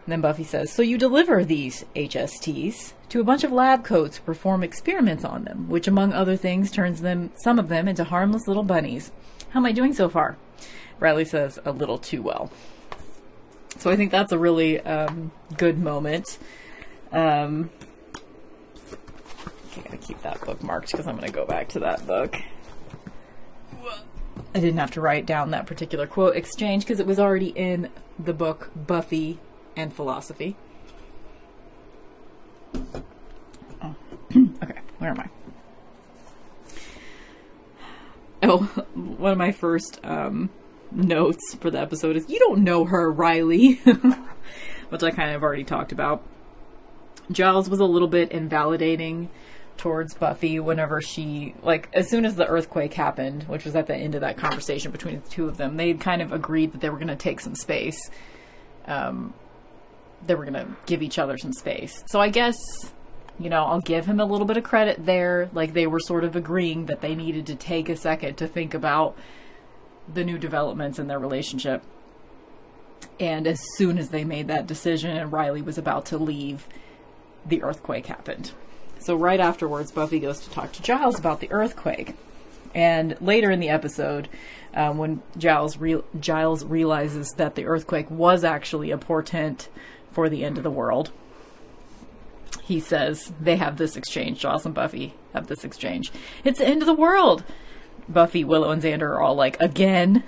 And 0.05 0.12
then 0.12 0.21
Buffy 0.21 0.43
says, 0.43 0.71
So 0.71 0.83
you 0.83 0.99
deliver 0.99 1.43
these 1.43 1.83
HSTs 1.95 2.93
to 3.10 3.19
a 3.19 3.23
bunch 3.23 3.43
of 3.43 3.51
lab 3.51 3.83
coats 3.83 4.17
to 4.17 4.21
perform 4.21 4.63
experiments 4.63 5.25
on 5.25 5.45
them, 5.45 5.67
which 5.67 5.88
among 5.88 6.13
other 6.13 6.36
things 6.38 6.69
turns 6.69 7.01
them 7.01 7.31
some 7.43 7.57
of 7.57 7.69
them 7.69 7.88
into 7.88 8.03
harmless 8.03 8.47
little 8.47 8.63
bunnies. 8.63 9.12
How 9.49 9.62
am 9.62 9.65
I 9.65 9.71
doing 9.71 9.93
so 9.93 10.10
far? 10.10 10.38
Riley 10.99 11.25
says, 11.25 11.57
A 11.65 11.71
little 11.71 11.97
too 11.97 12.21
well. 12.21 12.51
So 13.79 13.91
I 13.91 13.95
think 13.95 14.11
that's 14.11 14.31
a 14.31 14.39
really 14.39 14.79
um, 14.81 15.31
good 15.57 15.77
moment. 15.77 16.37
Um, 17.11 17.69
I 19.75 19.81
gotta 19.81 19.97
keep 19.97 20.21
that 20.23 20.39
bookmarked 20.41 20.91
because 20.91 21.07
I'm 21.07 21.15
gonna 21.15 21.31
go 21.31 21.45
back 21.45 21.69
to 21.69 21.79
that 21.79 22.05
book. 22.07 22.37
I 24.55 24.59
didn't 24.59 24.77
have 24.77 24.91
to 24.91 25.01
write 25.01 25.25
down 25.25 25.51
that 25.51 25.67
particular 25.67 26.07
quote 26.07 26.35
exchange 26.35 26.83
because 26.83 26.99
it 26.99 27.05
was 27.05 27.19
already 27.19 27.49
in 27.49 27.91
the 28.17 28.33
book 28.33 28.71
Buffy 28.75 29.39
and 29.75 29.93
Philosophy. 29.93 30.55
Oh. 33.83 33.95
okay, 34.35 34.79
where 34.97 35.11
am 35.11 35.19
I? 35.19 35.29
Oh, 38.41 38.57
one 38.95 39.31
of 39.31 39.37
my 39.37 39.51
first 39.51 39.99
um, 40.03 40.49
notes 40.91 41.56
for 41.56 41.69
the 41.69 41.80
episode 41.80 42.15
is 42.15 42.30
you 42.30 42.39
don't 42.39 42.63
know 42.63 42.86
her, 42.86 43.12
Riley, 43.12 43.76
which 44.89 45.04
I 45.04 45.12
kind 45.12 45.36
of 45.36 45.43
already 45.43 45.63
talked 45.63 45.91
about. 45.91 46.23
Giles 47.32 47.69
was 47.69 47.80
a 47.80 47.86
little 47.86 48.08
bit 48.08 48.32
invalidating 48.32 49.30
towards 49.78 50.13
Buffy 50.15 50.60
whenever 50.60 51.02
she, 51.02 51.54
like, 51.62 51.89
as 51.93 52.10
soon 52.10 52.26
as 52.26 52.36
the 52.36 52.47
earthquake 52.47 52.93
happened, 52.93 53.43
which 53.43 53.65
was 53.65 53.76
at 53.76 53.88
the 53.88 53.95
end 53.95 54.15
of 54.15 54.21
that 54.21 54.38
conversation 54.38 54.91
between 54.91 55.21
the 55.21 55.30
two 55.30 55.47
of 55.47 55.58
them, 55.58 55.78
they 55.78 55.93
kind 55.93 56.21
of 56.21 56.32
agreed 56.32 56.73
that 56.73 56.82
they 56.82 56.89
were 56.89 56.97
going 56.97 57.08
to 57.08 57.15
take 57.15 57.39
some 57.39 57.56
space. 57.56 58.00
Um, 58.86 59.34
they 60.26 60.36
were 60.36 60.45
going 60.45 60.65
to 60.65 60.76
give 60.86 61.02
each 61.02 61.19
other 61.19 61.38
some 61.38 61.54
space. 61.54 62.04
So 62.08 62.19
I 62.19 62.30
guess, 62.30 62.58
you 63.39 63.50
know, 63.50 63.63
I'll 63.63 63.82
give 63.82 64.06
him 64.06 64.19
a 64.19 64.26
little 64.26 64.47
bit 64.47 64.58
of 64.58 64.63
credit 64.63 65.06
there. 65.06 65.50
Like, 65.54 65.73
they 65.73 65.88
were 65.88 66.00
sort 66.00 66.23
of 66.23 66.36
agreeing 66.36 66.88
that 66.88 67.02
they 67.02 67.13
needed 67.15 67.45
to 67.47 67.56
take 67.56 67.89
a 67.89 67.95
second 67.95 68.36
to 68.38 68.47
think 68.47 68.73
about 68.73 69.15
the 70.13 70.23
new 70.23 70.37
developments 70.37 70.99
in 70.99 71.07
their 71.07 71.19
relationship. 71.19 71.83
And 73.19 73.47
as 73.47 73.59
soon 73.75 73.97
as 73.97 74.09
they 74.09 74.23
made 74.23 74.47
that 74.47 74.67
decision 74.67 75.15
and 75.15 75.31
Riley 75.31 75.61
was 75.61 75.77
about 75.77 76.05
to 76.07 76.17
leave, 76.17 76.67
the 77.45 77.63
earthquake 77.63 78.07
happened. 78.07 78.51
So, 78.99 79.15
right 79.15 79.39
afterwards, 79.39 79.91
Buffy 79.91 80.19
goes 80.19 80.39
to 80.41 80.49
talk 80.49 80.71
to 80.73 80.81
Giles 80.81 81.19
about 81.19 81.39
the 81.39 81.51
earthquake. 81.51 82.15
And 82.73 83.19
later 83.21 83.49
in 83.51 83.59
the 83.59 83.69
episode, 83.69 84.27
um, 84.73 84.97
when 84.97 85.21
Giles, 85.37 85.77
re- 85.77 86.03
Giles 86.19 86.65
realizes 86.65 87.31
that 87.37 87.55
the 87.55 87.65
earthquake 87.65 88.09
was 88.11 88.43
actually 88.43 88.91
a 88.91 88.97
portent 88.97 89.69
for 90.11 90.29
the 90.29 90.43
end 90.43 90.57
of 90.57 90.63
the 90.63 90.71
world, 90.71 91.11
he 92.63 92.79
says 92.79 93.31
they 93.39 93.55
have 93.55 93.77
this 93.77 93.95
exchange. 93.95 94.39
Giles 94.39 94.65
and 94.65 94.75
Buffy 94.75 95.13
have 95.33 95.47
this 95.47 95.63
exchange. 95.63 96.11
It's 96.43 96.59
the 96.59 96.67
end 96.67 96.81
of 96.81 96.85
the 96.87 96.93
world. 96.93 97.43
Buffy, 98.09 98.43
Willow, 98.43 98.71
and 98.71 98.81
Xander 98.81 99.09
are 99.09 99.21
all 99.21 99.35
like, 99.35 99.59
again? 99.59 100.23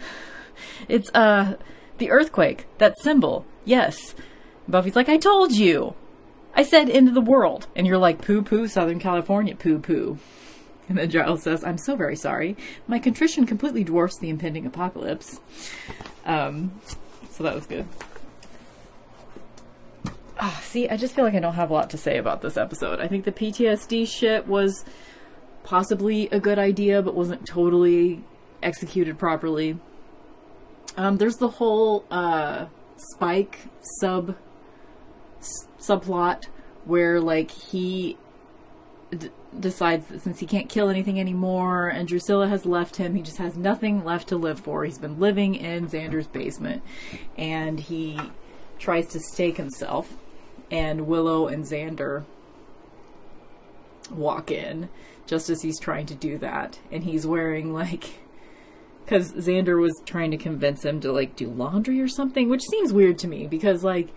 It's, 0.87 1.09
uh, 1.13 1.55
the 1.97 2.11
earthquake, 2.11 2.65
that 2.77 2.99
symbol. 2.99 3.45
Yes. 3.65 4.15
Buffy's 4.67 4.95
like, 4.95 5.09
I 5.09 5.17
told 5.17 5.51
you. 5.51 5.95
I 6.55 6.63
said 6.63 6.89
end 6.89 7.07
of 7.07 7.13
the 7.13 7.21
world. 7.21 7.67
And 7.75 7.85
you're 7.85 7.97
like, 7.97 8.21
poo 8.21 8.41
poo, 8.41 8.67
Southern 8.67 8.99
California, 8.99 9.55
poo 9.55 9.79
poo. 9.79 10.17
And 10.87 10.97
then 10.97 11.09
Giles 11.09 11.43
says, 11.43 11.63
I'm 11.63 11.77
so 11.77 11.95
very 11.95 12.15
sorry. 12.15 12.57
My 12.87 12.97
contrition 12.97 13.45
completely 13.45 13.83
dwarfs 13.83 14.17
the 14.17 14.29
impending 14.29 14.65
apocalypse. 14.65 15.39
Um, 16.25 16.71
so 17.29 17.43
that 17.43 17.53
was 17.53 17.67
good. 17.67 17.85
Oh, 20.41 20.59
see, 20.63 20.89
I 20.89 20.97
just 20.97 21.15
feel 21.15 21.25
like 21.25 21.35
I 21.35 21.39
don't 21.39 21.53
have 21.53 21.69
a 21.69 21.73
lot 21.73 21.91
to 21.91 21.97
say 21.97 22.17
about 22.17 22.41
this 22.41 22.57
episode. 22.57 22.99
I 22.99 23.07
think 23.07 23.25
the 23.25 23.31
PTSD 23.31 24.07
shit 24.07 24.47
was 24.47 24.83
possibly 25.63 26.28
a 26.30 26.39
good 26.39 26.60
idea, 26.60 27.02
but 27.02 27.15
wasn't 27.15 27.45
totally 27.45 28.24
executed 28.62 29.17
properly. 29.17 29.78
Um, 30.98 31.17
there's 31.17 31.38
the 31.38 31.48
whole 31.48 32.06
uh, 32.12 32.65
Spike 32.98 33.67
sub 34.00 34.36
s- 35.39 35.67
subplot 35.80 36.45
where 36.86 37.22
like 37.22 37.52
he 37.52 38.17
d- 39.17 39.30
decides 39.58 40.08
that 40.08 40.22
since 40.22 40.39
he 40.39 40.45
can't 40.45 40.67
kill 40.67 40.89
anything 40.89 41.19
anymore 41.19 41.88
and 41.88 42.08
Drusilla 42.08 42.48
has 42.48 42.65
left 42.65 42.98
him, 42.98 43.15
he 43.15 43.22
just 43.22 43.38
has 43.38 43.56
nothing 43.56 44.04
left 44.04 44.28
to 44.30 44.36
live 44.36 44.60
for. 44.60 44.84
He's 44.84 44.98
been 44.98 45.19
living 45.19 45.56
in 45.56 45.88
Xander's 45.88 46.28
basement 46.28 46.84
and 47.38 47.80
he 47.80 48.19
tries 48.78 49.08
to 49.10 49.19
stake 49.19 49.58
himself. 49.58 50.13
And 50.72 51.08
Willow 51.08 51.48
and 51.48 51.63
Xander 51.65 52.26
walk 54.12 54.52
in 54.52 54.89
just 55.29 55.49
as 55.49 55.61
he's 55.61 55.79
trying 55.79 56.07
to 56.07 56.15
do 56.15 56.37
that. 56.39 56.79
And 56.91 57.03
he's 57.03 57.27
wearing 57.27 57.71
like. 57.71 58.19
Because 59.05 59.31
Xander 59.33 59.79
was 59.81 60.01
trying 60.05 60.29
to 60.31 60.37
convince 60.37 60.85
him 60.85 60.99
to 61.01 61.11
like 61.11 61.35
do 61.35 61.49
laundry 61.49 61.99
or 61.99 62.07
something, 62.07 62.47
which 62.47 62.61
seems 62.61 62.93
weird 62.93 63.17
to 63.19 63.27
me 63.27 63.47
because 63.47 63.83
like 63.83 64.09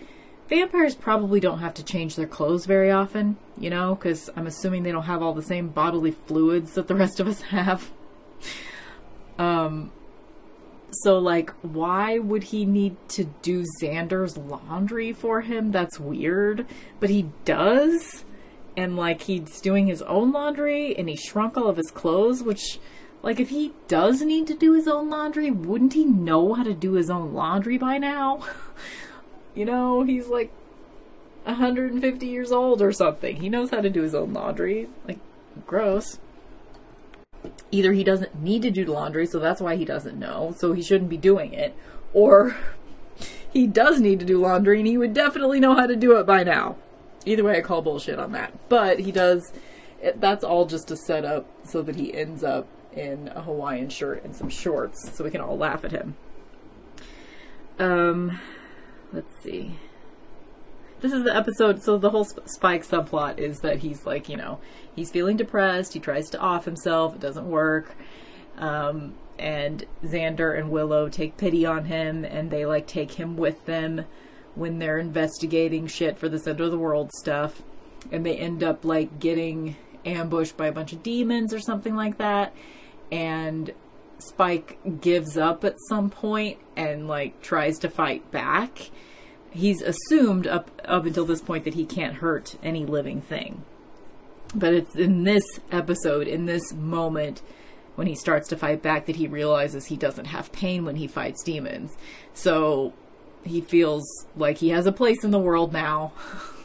vampires 0.50 0.94
probably 0.94 1.40
don't 1.40 1.60
have 1.60 1.72
to 1.74 1.84
change 1.84 2.14
their 2.14 2.26
clothes 2.26 2.66
very 2.66 2.90
often, 2.90 3.38
you 3.56 3.70
know, 3.70 3.94
because 3.94 4.28
I'm 4.36 4.46
assuming 4.46 4.82
they 4.82 4.92
don't 4.92 5.04
have 5.04 5.22
all 5.22 5.32
the 5.32 5.40
same 5.42 5.68
bodily 5.68 6.10
fluids 6.10 6.74
that 6.74 6.88
the 6.88 6.94
rest 6.94 7.20
of 7.20 7.26
us 7.26 7.40
have. 7.40 7.90
Um, 9.38 9.90
so 10.90 11.18
like, 11.18 11.50
why 11.62 12.18
would 12.18 12.42
he 12.44 12.66
need 12.66 12.96
to 13.10 13.24
do 13.24 13.64
Xander's 13.80 14.36
laundry 14.36 15.14
for 15.14 15.40
him? 15.40 15.72
That's 15.72 15.98
weird, 15.98 16.66
but 17.00 17.08
he 17.08 17.30
does, 17.46 18.24
and 18.76 18.96
like 18.96 19.22
he's 19.22 19.60
doing 19.60 19.86
his 19.86 20.02
own 20.02 20.32
laundry, 20.32 20.96
and 20.96 21.08
he 21.08 21.16
shrunk 21.16 21.56
all 21.56 21.68
of 21.68 21.76
his 21.76 21.90
clothes, 21.90 22.42
which. 22.42 22.78
Like, 23.24 23.38
if 23.38 23.50
he 23.50 23.72
does 23.86 24.20
need 24.20 24.48
to 24.48 24.54
do 24.54 24.72
his 24.72 24.88
own 24.88 25.08
laundry, 25.08 25.48
wouldn't 25.48 25.92
he 25.92 26.04
know 26.04 26.54
how 26.54 26.64
to 26.64 26.74
do 26.74 26.94
his 26.94 27.08
own 27.08 27.32
laundry 27.32 27.78
by 27.78 27.96
now? 27.96 28.44
you 29.54 29.64
know, 29.64 30.02
he's 30.02 30.26
like 30.26 30.50
150 31.44 32.26
years 32.26 32.50
old 32.50 32.82
or 32.82 32.90
something. 32.90 33.36
He 33.36 33.48
knows 33.48 33.70
how 33.70 33.80
to 33.80 33.88
do 33.88 34.02
his 34.02 34.12
own 34.12 34.32
laundry. 34.32 34.88
Like, 35.06 35.20
gross. 35.66 36.18
Either 37.70 37.92
he 37.92 38.04
doesn't 38.04 38.40
need 38.40 38.62
to 38.62 38.70
do 38.70 38.84
laundry, 38.84 39.26
so 39.26 39.38
that's 39.38 39.60
why 39.60 39.76
he 39.76 39.84
doesn't 39.84 40.18
know, 40.18 40.54
so 40.56 40.72
he 40.72 40.82
shouldn't 40.82 41.10
be 41.10 41.16
doing 41.16 41.52
it, 41.52 41.74
or 42.12 42.56
he 43.52 43.66
does 43.66 44.00
need 44.00 44.20
to 44.20 44.26
do 44.26 44.38
laundry 44.38 44.78
and 44.78 44.86
he 44.86 44.98
would 44.98 45.14
definitely 45.14 45.60
know 45.60 45.74
how 45.74 45.86
to 45.86 45.96
do 45.96 46.16
it 46.16 46.26
by 46.26 46.42
now. 46.42 46.76
Either 47.26 47.44
way, 47.44 47.58
I 47.58 47.60
call 47.60 47.82
bullshit 47.82 48.18
on 48.18 48.32
that. 48.32 48.52
But 48.68 49.00
he 49.00 49.12
does, 49.12 49.52
it, 50.00 50.20
that's 50.20 50.44
all 50.44 50.66
just 50.66 50.90
a 50.90 50.96
setup 50.96 51.46
so 51.64 51.82
that 51.82 51.96
he 51.96 52.14
ends 52.14 52.42
up 52.42 52.66
in 52.92 53.28
a 53.28 53.42
Hawaiian 53.42 53.88
shirt 53.88 54.24
and 54.24 54.34
some 54.34 54.48
shorts 54.48 55.10
so 55.12 55.24
we 55.24 55.30
can 55.30 55.40
all 55.40 55.56
laugh 55.56 55.84
at 55.84 55.92
him. 55.92 56.16
Um, 57.78 58.40
let's 59.12 59.34
see. 59.42 59.78
This 61.00 61.12
is 61.12 61.24
the 61.24 61.34
episode, 61.34 61.82
so 61.82 61.98
the 61.98 62.10
whole 62.10 62.24
Spike 62.24 62.86
subplot 62.86 63.38
is 63.38 63.58
that 63.60 63.78
he's 63.78 64.06
like, 64.06 64.28
you 64.28 64.36
know, 64.36 64.60
he's 64.94 65.10
feeling 65.10 65.36
depressed, 65.36 65.94
he 65.94 66.00
tries 66.00 66.30
to 66.30 66.38
off 66.38 66.64
himself, 66.64 67.16
it 67.16 67.20
doesn't 67.20 67.50
work. 67.50 67.96
Um, 68.56 69.14
and 69.36 69.84
Xander 70.04 70.56
and 70.56 70.70
Willow 70.70 71.08
take 71.08 71.36
pity 71.36 71.66
on 71.66 71.86
him 71.86 72.24
and 72.24 72.50
they 72.50 72.64
like 72.64 72.86
take 72.86 73.12
him 73.12 73.36
with 73.36 73.64
them 73.66 74.04
when 74.54 74.78
they're 74.78 74.98
investigating 74.98 75.86
shit 75.86 76.18
for 76.18 76.28
the 76.28 76.38
center 76.38 76.64
of 76.64 76.70
the 76.70 76.78
world 76.78 77.10
stuff. 77.12 77.62
And 78.10 78.26
they 78.26 78.36
end 78.36 78.62
up 78.62 78.84
like 78.84 79.18
getting 79.18 79.76
ambushed 80.04 80.56
by 80.56 80.66
a 80.66 80.72
bunch 80.72 80.92
of 80.92 81.02
demons 81.02 81.54
or 81.54 81.60
something 81.60 81.94
like 81.94 82.18
that 82.18 82.52
and 83.12 83.72
Spike 84.18 84.78
gives 85.00 85.36
up 85.36 85.64
at 85.64 85.76
some 85.88 86.08
point 86.08 86.58
and 86.74 87.06
like 87.06 87.40
tries 87.42 87.78
to 87.80 87.90
fight 87.90 88.28
back. 88.32 88.90
He's 89.50 89.82
assumed 89.82 90.46
up 90.46 90.70
up 90.86 91.04
until 91.04 91.26
this 91.26 91.42
point 91.42 91.64
that 91.64 91.74
he 91.74 91.84
can't 91.84 92.16
hurt 92.16 92.56
any 92.62 92.86
living 92.86 93.20
thing. 93.20 93.64
But 94.54 94.72
it's 94.72 94.96
in 94.96 95.24
this 95.24 95.44
episode, 95.70 96.26
in 96.26 96.46
this 96.46 96.72
moment, 96.72 97.42
when 97.94 98.06
he 98.06 98.14
starts 98.14 98.48
to 98.48 98.56
fight 98.56 98.82
back, 98.82 99.06
that 99.06 99.16
he 99.16 99.26
realizes 99.26 99.86
he 99.86 99.96
doesn't 99.96 100.26
have 100.26 100.52
pain 100.52 100.84
when 100.84 100.96
he 100.96 101.06
fights 101.06 101.42
demons. 101.42 101.96
So 102.32 102.94
he 103.44 103.60
feels 103.60 104.04
like 104.36 104.58
he 104.58 104.70
has 104.70 104.86
a 104.86 104.92
place 104.92 105.24
in 105.24 105.30
the 105.30 105.38
world 105.38 105.72
now. 105.72 106.12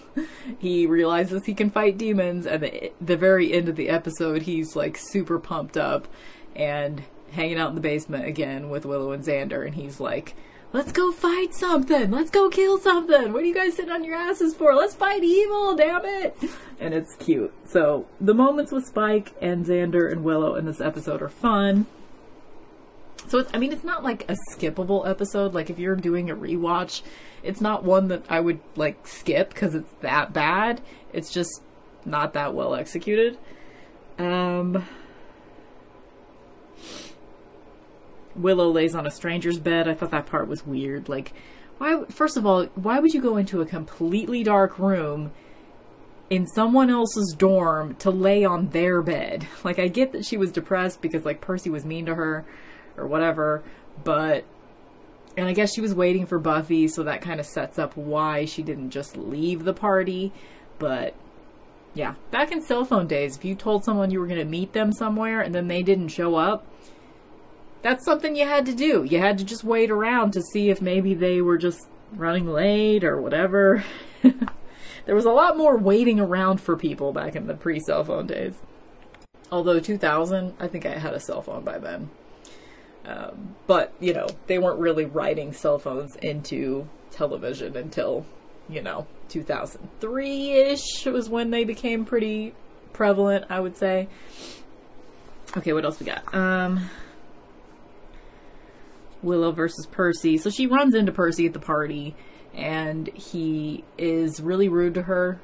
he 0.60 0.86
realizes 0.86 1.46
he 1.46 1.54
can 1.54 1.70
fight 1.70 1.98
demons, 1.98 2.46
and 2.46 2.64
the, 2.64 2.92
the 3.00 3.18
very 3.18 3.54
end 3.54 3.70
of 3.70 3.76
the 3.76 3.90
episode, 3.90 4.44
he's 4.44 4.76
like 4.76 4.98
super 4.98 5.40
pumped 5.40 5.78
up 5.78 6.08
and 6.56 7.04
hanging 7.32 7.60
out 7.60 7.70
in 7.70 7.76
the 7.76 7.82
basement 7.82 8.26
again 8.26 8.70
with 8.70 8.86
Willow 8.86 9.12
and 9.12 9.24
Xander, 9.24 9.66
and 9.66 9.76
he's 9.76 10.00
like, 10.00 10.36
Let's 10.74 10.92
go 10.92 11.14
fight 11.14 11.54
something. 11.54 12.12
Let's 12.12 12.30
go 12.30 12.50
kill 12.50 12.78
something. 12.78 13.32
What 13.32 13.42
are 13.42 13.46
you 13.46 13.54
guys 13.54 13.76
sitting 13.76 13.92
on 13.92 14.04
your 14.04 14.16
asses 14.16 14.54
for? 14.54 14.76
Let's 14.76 14.94
fight 14.94 15.24
evil, 15.24 15.76
damn 15.76 16.06
it. 16.06 16.38
And 16.80 16.94
it's 16.94 17.16
cute. 17.16 17.54
So 17.66 18.06
the 18.20 18.34
moments 18.34 18.74
with 18.74 18.86
Spike 18.86 19.34
and 19.42 19.66
Xander 19.66 20.12
and 20.12 20.26
Willow 20.26 20.56
in 20.56 20.66
this 20.66 20.82
episode 20.82 21.22
are 21.22 21.30
fun. 21.30 21.86
So 23.28 23.46
I 23.54 23.58
mean, 23.58 23.74
it's 23.74 23.84
not 23.84 24.04
like 24.04 24.30
a 24.30 24.36
skippable 24.52 25.08
episode. 25.08 25.54
Like 25.54 25.70
if 25.70 25.80
you're 25.80 25.96
doing 25.96 26.30
a 26.30 26.36
rewatch, 26.36 27.02
it's 27.44 27.62
not 27.62 27.84
one 27.84 28.08
that 28.08 28.24
I 28.30 28.40
would 28.40 28.60
like 28.76 29.06
skip 29.08 29.50
because 29.50 29.76
it's 29.76 29.92
that 30.02 30.34
bad. 30.34 30.82
It's 31.14 31.32
just 31.32 31.62
not 32.06 32.34
that 32.34 32.54
well 32.54 32.74
executed. 32.74 33.38
Um, 34.18 34.86
Willow 38.36 38.70
lays 38.72 38.96
on 38.96 39.06
a 39.06 39.12
stranger's 39.12 39.60
bed. 39.60 39.88
I 39.88 39.94
thought 39.94 40.12
that 40.12 40.26
part 40.26 40.48
was 40.48 40.66
weird. 40.66 41.10
Like, 41.10 41.34
why? 41.78 42.06
First 42.10 42.38
of 42.38 42.46
all, 42.46 42.66
why 42.76 43.00
would 43.00 43.14
you 43.14 43.22
go 43.22 43.38
into 43.38 43.62
a 43.62 43.66
completely 43.66 44.44
dark 44.44 44.80
room 44.80 45.32
in 46.30 46.46
someone 46.48 46.90
else's 46.90 47.36
dorm 47.38 47.96
to 47.96 48.10
lay 48.10 48.46
on 48.46 48.70
their 48.70 49.02
bed? 49.02 49.48
Like, 49.64 49.80
I 49.80 49.88
get 49.88 50.14
that 50.14 50.26
she 50.26 50.38
was 50.38 50.52
depressed 50.52 51.02
because 51.02 51.26
like 51.26 51.42
Percy 51.42 51.70
was 51.70 51.84
mean 51.84 52.06
to 52.06 52.16
her 52.16 52.46
or 52.98 53.08
whatever, 53.08 53.64
but 54.04 54.44
and 55.38 55.48
I 55.48 55.54
guess 55.54 55.74
she 55.74 55.82
was 55.82 55.94
waiting 55.94 56.26
for 56.26 56.40
Buffy, 56.40 56.88
so 56.88 57.04
that 57.04 57.22
kind 57.22 57.40
of 57.40 57.46
sets 57.46 57.78
up 57.78 57.96
why 57.96 58.46
she 58.46 58.64
didn't 58.64 58.90
just 58.90 59.16
leave 59.16 59.64
the 59.64 59.74
party. 59.74 60.34
But 60.80 61.14
yeah, 61.94 62.16
back 62.32 62.52
in 62.52 62.62
cell 62.64 62.86
phone 62.86 63.08
days, 63.08 63.38
if 63.38 63.46
you 63.46 63.54
told 63.54 63.84
someone 63.84 64.10
you 64.10 64.20
were 64.20 64.28
going 64.28 64.40
to 64.40 64.46
meet 64.46 64.74
them 64.74 64.92
somewhere 64.92 65.42
and 65.42 65.54
then 65.54 65.68
they 65.68 65.84
didn't 65.84 66.10
show 66.10 66.36
up, 66.36 66.66
that's 67.84 68.04
something 68.04 68.36
you 68.36 68.48
had 68.48 68.66
to 68.66 68.74
do. 68.74 69.04
You 69.04 69.20
had 69.20 69.38
to 69.38 69.44
just 69.44 69.64
wait 69.64 69.92
around 69.92 70.32
to 70.34 70.42
see 70.42 70.70
if 70.70 70.82
maybe 70.82 71.14
they 71.14 71.42
were 71.42 71.58
just 71.58 71.88
running 72.14 72.48
late 72.48 73.04
or 73.04 73.22
whatever. 73.22 73.84
there 75.06 75.16
was 75.16 75.26
a 75.26 75.32
lot 75.32 75.56
more 75.56 75.78
waiting 75.78 76.20
around 76.20 76.60
for 76.60 76.76
people 76.76 77.14
back 77.14 77.36
in 77.36 77.46
the 77.46 77.54
pre 77.54 77.80
cell 77.80 78.04
phone 78.04 78.26
days. 78.26 78.56
Although 79.52 79.80
2000, 79.80 80.54
I 80.60 80.68
think 80.68 80.86
I 80.86 80.98
had 80.98 81.14
a 81.14 81.20
cell 81.20 81.42
phone 81.42 81.64
by 81.64 81.78
then. 81.78 82.10
Um, 83.08 83.56
but, 83.68 83.94
you 84.02 84.14
know, 84.14 84.28
they 84.48 84.60
weren't 84.60 84.80
really 84.80 85.06
writing 85.06 85.54
cell 85.54 85.80
phones 85.80 86.18
into 86.18 86.90
television 87.10 87.78
until, 87.78 88.26
you 88.68 88.82
know, 88.82 89.08
2003 89.30 90.52
ish 90.52 91.06
was 91.06 91.30
when 91.30 91.52
they 91.52 91.64
became 91.64 92.04
pretty 92.04 92.54
prevalent, 92.92 93.46
I 93.50 93.62
would 93.62 93.78
say. 93.78 94.10
Okay, 95.56 95.72
what 95.72 95.86
else 95.86 96.00
we 96.02 96.06
got? 96.06 96.36
Um, 96.36 96.90
Willow 99.24 99.52
versus 99.52 99.86
Percy. 99.86 100.38
So 100.38 100.50
she 100.50 100.68
runs 100.68 100.94
into 100.94 101.14
Percy 101.14 101.46
at 101.46 101.54
the 101.54 101.60
party 101.60 102.14
and 102.54 103.08
he 103.10 103.86
is 103.98 104.42
really 104.42 104.68
rude 104.68 104.96
to 104.96 105.04
her. 105.04 105.40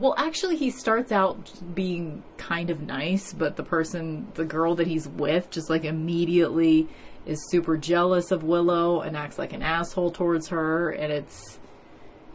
Well, 0.00 0.14
actually, 0.16 0.56
he 0.56 0.70
starts 0.70 1.12
out 1.12 1.52
being 1.74 2.22
kind 2.38 2.70
of 2.70 2.80
nice, 2.80 3.34
but 3.34 3.56
the 3.56 3.62
person, 3.62 4.28
the 4.32 4.46
girl 4.46 4.74
that 4.76 4.86
he's 4.86 5.06
with, 5.06 5.50
just 5.50 5.68
like 5.68 5.84
immediately 5.84 6.88
is 7.26 7.38
super 7.50 7.76
jealous 7.76 8.30
of 8.30 8.42
Willow 8.42 9.02
and 9.02 9.14
acts 9.14 9.38
like 9.38 9.52
an 9.52 9.60
asshole 9.60 10.10
towards 10.10 10.48
her. 10.48 10.88
And 10.88 11.12
it's, 11.12 11.58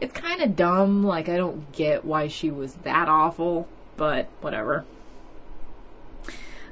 it's 0.00 0.12
kind 0.12 0.42
of 0.42 0.54
dumb. 0.54 1.02
Like, 1.02 1.28
I 1.28 1.36
don't 1.36 1.72
get 1.72 2.04
why 2.04 2.28
she 2.28 2.52
was 2.52 2.72
that 2.84 3.08
awful, 3.08 3.66
but 3.96 4.28
whatever. 4.42 4.84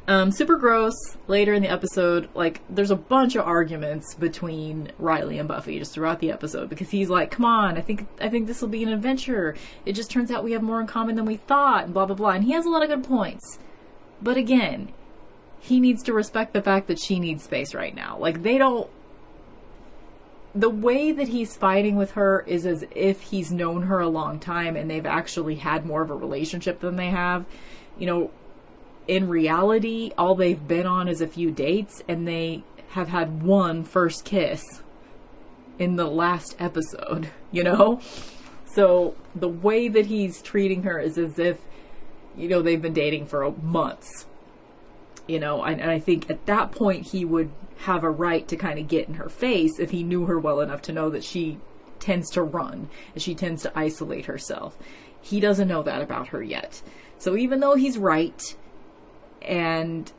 Um, 0.06 0.30
super 0.32 0.56
gross. 0.56 0.94
Later 1.28 1.54
in 1.54 1.62
the 1.62 1.70
episode, 1.70 2.28
like 2.34 2.60
there's 2.68 2.90
a 2.90 2.96
bunch 2.96 3.36
of 3.36 3.46
arguments 3.46 4.14
between 4.14 4.92
Riley 4.98 5.38
and 5.38 5.48
Buffy 5.48 5.78
just 5.78 5.94
throughout 5.94 6.20
the 6.20 6.30
episode 6.30 6.68
because 6.68 6.90
he's 6.90 7.08
like, 7.08 7.30
"Come 7.30 7.46
on, 7.46 7.78
I 7.78 7.80
think 7.80 8.06
I 8.20 8.28
think 8.28 8.46
this 8.46 8.60
will 8.60 8.68
be 8.68 8.82
an 8.82 8.90
adventure. 8.90 9.56
It 9.86 9.94
just 9.94 10.10
turns 10.10 10.30
out 10.30 10.44
we 10.44 10.52
have 10.52 10.62
more 10.62 10.80
in 10.80 10.86
common 10.86 11.16
than 11.16 11.24
we 11.24 11.36
thought." 11.36 11.84
And 11.84 11.94
blah 11.94 12.04
blah 12.04 12.16
blah. 12.16 12.30
And 12.30 12.44
he 12.44 12.52
has 12.52 12.66
a 12.66 12.68
lot 12.68 12.82
of 12.82 12.90
good 12.90 13.04
points, 13.04 13.58
but 14.20 14.36
again, 14.36 14.92
he 15.58 15.80
needs 15.80 16.02
to 16.02 16.12
respect 16.12 16.52
the 16.52 16.60
fact 16.60 16.86
that 16.88 16.98
she 16.98 17.18
needs 17.18 17.44
space 17.44 17.72
right 17.74 17.94
now. 17.94 18.18
Like 18.18 18.42
they 18.42 18.58
don't. 18.58 18.90
The 20.54 20.70
way 20.70 21.12
that 21.12 21.28
he's 21.28 21.56
fighting 21.56 21.96
with 21.96 22.12
her 22.12 22.44
is 22.46 22.66
as 22.66 22.84
if 22.94 23.22
he's 23.22 23.50
known 23.50 23.84
her 23.84 24.00
a 24.00 24.08
long 24.08 24.38
time 24.38 24.76
and 24.76 24.88
they've 24.90 25.06
actually 25.06 25.56
had 25.56 25.86
more 25.86 26.02
of 26.02 26.10
a 26.10 26.14
relationship 26.14 26.80
than 26.80 26.96
they 26.96 27.08
have. 27.08 27.46
You 27.98 28.06
know, 28.06 28.30
in 29.06 29.28
reality, 29.28 30.12
all 30.16 30.34
they've 30.34 30.66
been 30.66 30.86
on 30.86 31.08
is 31.08 31.20
a 31.20 31.26
few 31.26 31.50
dates 31.50 32.02
and 32.08 32.26
they 32.26 32.62
have 32.90 33.08
had 33.08 33.42
one 33.42 33.84
first 33.84 34.24
kiss 34.24 34.62
in 35.78 35.96
the 35.96 36.06
last 36.06 36.56
episode, 36.58 37.28
you 37.52 37.62
know? 37.62 38.00
So 38.66 39.14
the 39.34 39.48
way 39.48 39.88
that 39.88 40.06
he's 40.06 40.42
treating 40.42 40.82
her 40.84 40.98
is 40.98 41.18
as 41.18 41.38
if, 41.38 41.60
you 42.36 42.48
know, 42.48 42.62
they've 42.62 42.80
been 42.80 42.92
dating 42.92 43.26
for 43.26 43.50
months, 43.62 44.26
you 45.26 45.38
know, 45.38 45.62
and, 45.62 45.80
and 45.80 45.90
I 45.90 45.98
think 45.98 46.30
at 46.30 46.46
that 46.46 46.72
point 46.72 47.08
he 47.08 47.24
would 47.24 47.50
have 47.78 48.02
a 48.02 48.10
right 48.10 48.46
to 48.48 48.56
kind 48.56 48.78
of 48.78 48.88
get 48.88 49.08
in 49.08 49.14
her 49.14 49.28
face 49.28 49.78
if 49.78 49.90
he 49.90 50.02
knew 50.02 50.26
her 50.26 50.38
well 50.38 50.60
enough 50.60 50.82
to 50.82 50.92
know 50.92 51.10
that 51.10 51.24
she 51.24 51.58
tends 52.00 52.30
to 52.30 52.42
run 52.42 52.88
and 53.12 53.22
she 53.22 53.34
tends 53.34 53.62
to 53.62 53.78
isolate 53.78 54.26
herself. 54.26 54.76
He 55.20 55.40
doesn't 55.40 55.68
know 55.68 55.82
that 55.82 56.02
about 56.02 56.28
her 56.28 56.42
yet. 56.42 56.82
So 57.18 57.36
even 57.36 57.60
though 57.60 57.76
he's 57.76 57.96
right, 57.98 58.56
and 59.44 60.10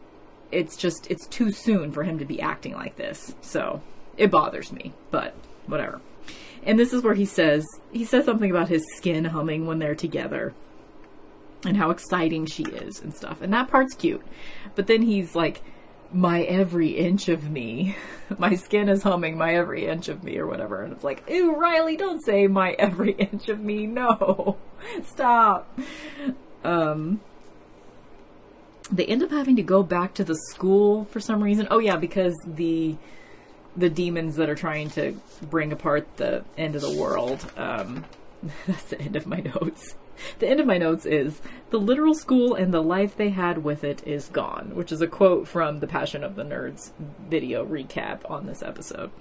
it's 0.52 0.78
just 0.78 1.10
it's 1.10 1.28
too 1.28 1.52
soon 1.52 1.92
for 1.92 2.04
him 2.04 2.20
to 2.20 2.26
be 2.26 2.42
acting 2.42 2.74
like 2.74 2.96
this. 2.96 3.36
So 3.42 3.82
it 4.18 4.32
bothers 4.32 4.72
me, 4.72 4.94
but 5.12 5.34
whatever. 5.66 6.02
And 6.64 6.80
this 6.80 6.94
is 6.94 7.04
where 7.04 7.14
he 7.14 7.26
says 7.26 7.66
he 7.92 8.06
says 8.06 8.26
something 8.26 8.50
about 8.50 8.70
his 8.70 8.84
skin 8.98 9.26
humming 9.26 9.66
when 9.66 9.80
they're 9.80 9.96
together 9.96 10.54
and 11.66 11.78
how 11.78 11.90
exciting 11.90 12.46
she 12.46 12.64
is 12.64 13.02
and 13.02 13.14
stuff. 13.14 13.42
And 13.42 13.54
that 13.54 13.70
part's 13.70 13.96
cute. 13.96 14.26
But 14.76 14.88
then 14.88 15.02
he's 15.02 15.36
like, 15.36 15.62
my 16.12 16.44
every 16.44 16.90
inch 16.90 17.28
of 17.30 17.50
me. 17.50 17.96
my 18.38 18.56
skin 18.56 18.90
is 18.90 19.04
humming 19.04 19.38
my 19.38 19.56
every 19.56 19.86
inch 19.86 20.08
of 20.08 20.24
me 20.24 20.38
or 20.38 20.48
whatever. 20.48 20.84
And 20.84 20.94
it's 20.94 21.04
like, 21.04 21.24
ew, 21.30 21.56
Riley, 21.56 21.98
don't 21.98 22.24
say 22.24 22.48
my 22.48 22.72
every 22.80 23.12
inch 23.12 23.50
of 23.50 23.60
me. 23.60 23.88
No. 23.88 24.58
Stop. 25.06 25.78
Um, 26.64 27.22
they 28.92 29.06
end 29.06 29.24
up 29.24 29.32
having 29.32 29.56
to 29.56 29.64
go 29.64 29.84
back 29.84 30.14
to 30.16 30.24
the 30.24 30.36
school 30.36 31.06
for 31.06 31.20
some 31.20 31.44
reason. 31.44 31.68
Oh 31.72 31.80
yeah, 31.80 31.98
because 31.98 32.36
the 32.46 32.96
the 33.76 33.90
demons 33.90 34.38
that 34.38 34.50
are 34.50 34.56
trying 34.56 34.90
to 34.92 35.20
bring 35.42 35.72
apart 35.72 36.08
the 36.18 36.44
end 36.58 36.76
of 36.76 36.82
the 36.82 36.98
world. 36.98 37.52
Um, 37.58 38.06
that's 38.68 38.86
the 38.86 39.02
end 39.02 39.16
of 39.16 39.26
my 39.28 39.38
notes. 39.38 39.96
The 40.40 40.48
end 40.48 40.62
of 40.62 40.66
my 40.66 40.78
notes 40.78 41.06
is 41.06 41.42
the 41.72 41.78
literal 41.78 42.14
school 42.14 42.56
and 42.56 42.74
the 42.74 42.82
life 42.82 43.18
they 43.18 43.30
had 43.30 43.64
with 43.64 43.84
it 43.84 44.06
is 44.08 44.30
gone, 44.30 44.74
which 44.74 44.92
is 44.92 45.02
a 45.02 45.08
quote 45.08 45.46
from 45.46 45.82
the 45.82 45.88
Passion 45.88 46.24
of 46.24 46.36
the 46.36 46.44
Nerds 46.44 46.92
video 47.30 47.66
recap 47.66 48.30
on 48.30 48.46
this 48.46 48.64
episode. 48.64 49.12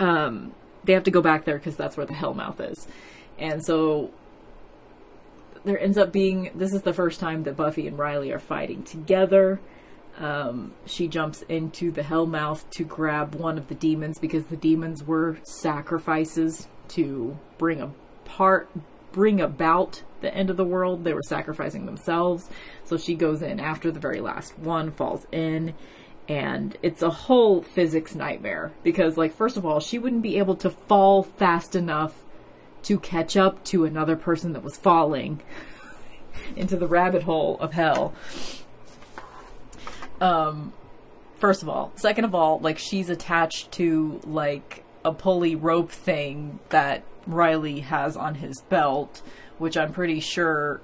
Um, 0.00 0.52
they 0.84 0.94
have 0.94 1.04
to 1.04 1.12
go 1.12 1.20
back 1.22 1.44
there 1.44 1.58
because 1.58 1.76
that's 1.76 1.96
where 1.96 2.06
the 2.06 2.14
Hellmouth 2.14 2.60
is, 2.60 2.88
and 3.38 3.64
so 3.64 4.10
there 5.66 5.78
ends 5.78 5.98
up 5.98 6.12
being 6.12 6.50
this 6.54 6.72
is 6.72 6.82
the 6.82 6.92
first 6.92 7.20
time 7.20 7.42
that 7.42 7.56
Buffy 7.56 7.86
and 7.86 7.98
Riley 7.98 8.32
are 8.32 8.38
fighting 8.38 8.84
together. 8.84 9.60
Um, 10.18 10.72
she 10.86 11.08
jumps 11.08 11.42
into 11.42 11.90
the 11.90 12.02
Hellmouth 12.02 12.70
to 12.70 12.84
grab 12.84 13.34
one 13.34 13.58
of 13.58 13.68
the 13.68 13.74
demons 13.74 14.18
because 14.18 14.46
the 14.46 14.56
demons 14.56 15.04
were 15.04 15.38
sacrifices 15.42 16.68
to 16.88 17.36
bring 17.58 17.82
apart 17.82 18.70
bring 19.12 19.40
about 19.40 20.02
the 20.20 20.32
end 20.32 20.50
of 20.50 20.56
the 20.56 20.64
world. 20.64 21.02
They 21.02 21.14
were 21.14 21.22
sacrificing 21.22 21.86
themselves. 21.86 22.48
So 22.84 22.96
she 22.96 23.14
goes 23.14 23.42
in 23.42 23.58
after 23.58 23.90
the 23.90 24.00
very 24.00 24.20
last 24.20 24.58
one, 24.58 24.92
falls 24.92 25.26
in, 25.32 25.74
and 26.28 26.76
it's 26.82 27.02
a 27.02 27.10
whole 27.10 27.62
physics 27.62 28.14
nightmare 28.14 28.72
because, 28.84 29.16
like, 29.16 29.34
first 29.34 29.56
of 29.56 29.64
all, 29.64 29.80
she 29.80 29.98
wouldn't 29.98 30.22
be 30.22 30.38
able 30.38 30.56
to 30.56 30.70
fall 30.70 31.22
fast 31.22 31.74
enough 31.74 32.25
to 32.86 33.00
catch 33.00 33.36
up 33.36 33.64
to 33.64 33.84
another 33.84 34.14
person 34.14 34.52
that 34.52 34.62
was 34.62 34.76
falling 34.76 35.42
into 36.56 36.76
the 36.76 36.86
rabbit 36.86 37.24
hole 37.24 37.58
of 37.58 37.72
hell. 37.72 38.14
Um, 40.20 40.72
first 41.36 41.62
of 41.62 41.68
all. 41.68 41.92
Second 41.96 42.24
of 42.24 42.34
all, 42.34 42.60
like, 42.60 42.78
she's 42.78 43.10
attached 43.10 43.72
to, 43.72 44.20
like, 44.24 44.84
a 45.04 45.12
pulley 45.12 45.56
rope 45.56 45.90
thing 45.90 46.60
that 46.68 47.02
Riley 47.26 47.80
has 47.80 48.16
on 48.16 48.36
his 48.36 48.62
belt, 48.68 49.20
which 49.58 49.76
I'm 49.76 49.92
pretty 49.92 50.20
sure 50.20 50.80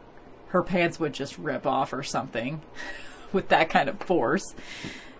her 0.48 0.62
pants 0.62 0.98
would 0.98 1.12
just 1.12 1.38
rip 1.38 1.66
off 1.66 1.92
or 1.92 2.02
something 2.02 2.62
with 3.32 3.48
that 3.48 3.70
kind 3.70 3.88
of 3.88 4.00
force 4.00 4.54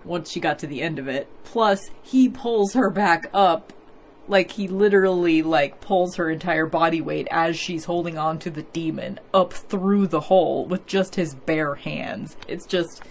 once 0.04 0.32
she 0.32 0.40
got 0.40 0.58
to 0.58 0.66
the 0.66 0.82
end 0.82 0.98
of 0.98 1.06
it. 1.06 1.28
Plus, 1.44 1.90
he 2.02 2.28
pulls 2.28 2.74
her 2.74 2.90
back 2.90 3.30
up 3.32 3.72
like 4.28 4.52
he 4.52 4.68
literally 4.68 5.42
like 5.42 5.80
pulls 5.80 6.16
her 6.16 6.30
entire 6.30 6.66
body 6.66 7.00
weight 7.00 7.28
as 7.30 7.58
she's 7.58 7.84
holding 7.84 8.16
on 8.16 8.38
to 8.40 8.50
the 8.50 8.62
demon 8.62 9.18
up 9.34 9.52
through 9.52 10.06
the 10.06 10.20
hole 10.20 10.66
with 10.66 10.86
just 10.86 11.16
his 11.16 11.34
bare 11.34 11.74
hands. 11.74 12.36
It's 12.48 12.66
just 12.66 13.02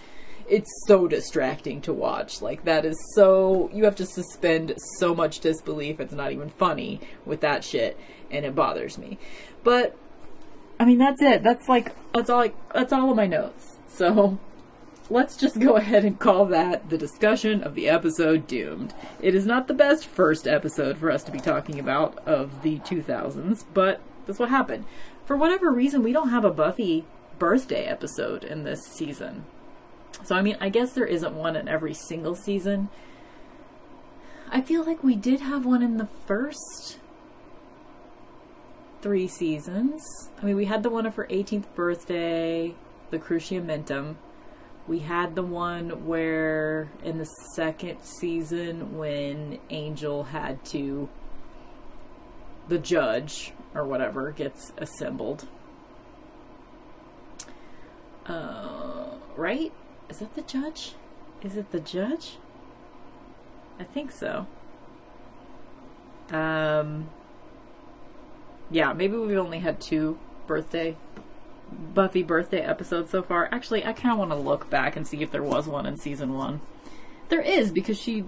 it's 0.48 0.70
so 0.86 1.08
distracting 1.08 1.82
to 1.82 1.94
watch. 1.94 2.42
Like 2.42 2.66
that 2.66 2.86
is 2.86 2.98
so 3.16 3.70
you 3.74 3.86
have 3.86 3.96
to 3.98 4.06
suspend 4.06 4.74
so 5.00 5.14
much 5.14 5.40
disbelief. 5.40 6.00
It's 6.00 6.14
not 6.14 6.32
even 6.32 6.50
funny 6.50 7.02
with 7.26 7.42
that 7.42 7.64
shit, 7.64 8.00
and 8.30 8.46
it 8.46 8.56
bothers 8.56 8.98
me. 8.98 9.18
But 9.64 9.96
I 10.80 10.86
mean, 10.86 10.98
that's 10.98 11.22
it. 11.22 11.44
That's 11.44 11.70
like 11.70 11.94
that's 12.14 12.30
all. 12.30 12.42
I, 12.42 12.54
that's 12.74 12.94
all 12.94 13.12
of 13.12 13.16
my 13.16 13.28
notes. 13.28 13.78
So 13.88 14.40
let's 15.10 15.36
just 15.38 15.60
go 15.60 15.76
ahead 15.78 16.06
and 16.06 16.20
call 16.20 16.46
that 16.48 16.90
the 16.90 16.98
discussion 16.98 17.64
of 17.64 17.76
the 17.76 17.90
episode 17.90 18.48
doomed. 18.48 18.94
It 19.22 19.36
is 19.36 19.46
not 19.46 19.68
the 19.68 19.74
best 19.74 20.06
first 20.06 20.48
episode 20.48 20.98
for 20.98 21.12
us 21.12 21.24
to 21.24 21.32
be 21.32 21.40
talking 21.40 21.80
about 21.80 22.18
of 22.28 22.62
the 22.62 22.80
2000s, 22.80 23.66
but 23.74 24.02
that's 24.26 24.40
what 24.40 24.50
happened. 24.50 24.86
For 25.26 25.36
whatever 25.36 25.72
reason, 25.72 26.04
we 26.04 26.14
don't 26.14 26.30
have 26.30 26.46
a 26.46 26.52
Buffy 26.52 27.06
birthday 27.40 27.86
episode 27.86 28.44
in 28.44 28.64
this 28.64 28.86
season. 28.86 29.46
So, 30.24 30.36
I 30.36 30.42
mean, 30.42 30.58
I 30.60 30.70
guess 30.70 30.94
there 30.94 31.06
isn't 31.06 31.34
one 31.34 31.56
in 31.56 31.68
every 31.68 31.94
single 31.94 32.36
season. 32.36 32.90
I 34.50 34.62
feel 34.62 34.84
like 34.84 35.04
we 35.04 35.16
did 35.16 35.40
have 35.40 35.66
one 35.66 35.82
in 35.82 35.98
the 35.98 36.10
first 36.28 37.00
three 39.02 39.28
seasons. 39.28 40.04
I 40.42 40.46
mean, 40.46 40.56
we 40.56 40.66
had 40.66 40.84
the 40.84 40.90
one 40.90 41.06
of 41.06 41.16
her 41.16 41.26
18th 41.30 41.74
birthday, 41.74 42.76
the 43.10 43.18
Cruciamentum. 43.18 44.18
We 44.88 45.00
had 45.00 45.36
the 45.36 45.44
one 45.44 46.06
where 46.06 46.90
in 47.04 47.18
the 47.18 47.26
second 47.56 48.00
season 48.02 48.98
when 48.98 49.60
Angel 49.70 50.24
had 50.24 50.66
to, 50.66 51.08
the 52.68 52.78
judge 52.78 53.54
or 53.74 53.86
whatever 53.86 54.32
gets 54.32 54.74
assembled. 54.78 55.48
Uh, 58.26 59.06
right? 59.36 59.72
Is 60.10 60.20
that 60.20 60.34
the 60.36 60.42
judge? 60.42 60.96
Is 61.42 61.56
it 61.56 61.72
the 61.72 61.80
judge? 61.80 62.38
I 63.80 63.84
think 63.84 64.12
so. 64.12 64.46
Um, 66.32 67.10
yeah, 68.70 68.94
maybe 68.94 69.18
we've 69.18 69.38
only 69.38 69.60
had 69.60 69.82
two 69.82 70.18
birthday 70.48 70.96
Buffy 71.72 72.24
birthday 72.24 72.62
episode 72.62 73.10
so 73.10 73.22
far. 73.22 73.50
Actually, 73.52 73.86
I 73.86 73.94
kind 73.94 74.14
of 74.14 74.20
want 74.20 74.32
to 74.32 74.36
look 74.36 74.70
back 74.70 74.96
and 74.96 75.08
see 75.08 75.22
if 75.22 75.32
there 75.32 75.44
was 75.44 75.68
one 75.68 75.86
in 75.86 75.98
season 75.98 76.34
one. 76.34 76.62
There 77.30 77.42
is 77.42 77.72
because 77.72 78.00
she. 78.00 78.26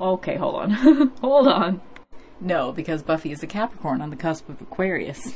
Okay, 0.00 0.36
hold 0.36 0.56
on, 0.56 0.70
hold 1.20 1.48
on. 1.48 1.80
No, 2.40 2.72
because 2.72 3.02
Buffy 3.02 3.32
is 3.32 3.42
a 3.42 3.46
Capricorn 3.46 4.00
on 4.00 4.10
the 4.10 4.16
cusp 4.16 4.48
of 4.48 4.60
Aquarius. 4.60 5.34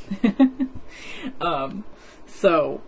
um, 1.41 1.85
so 2.27 2.81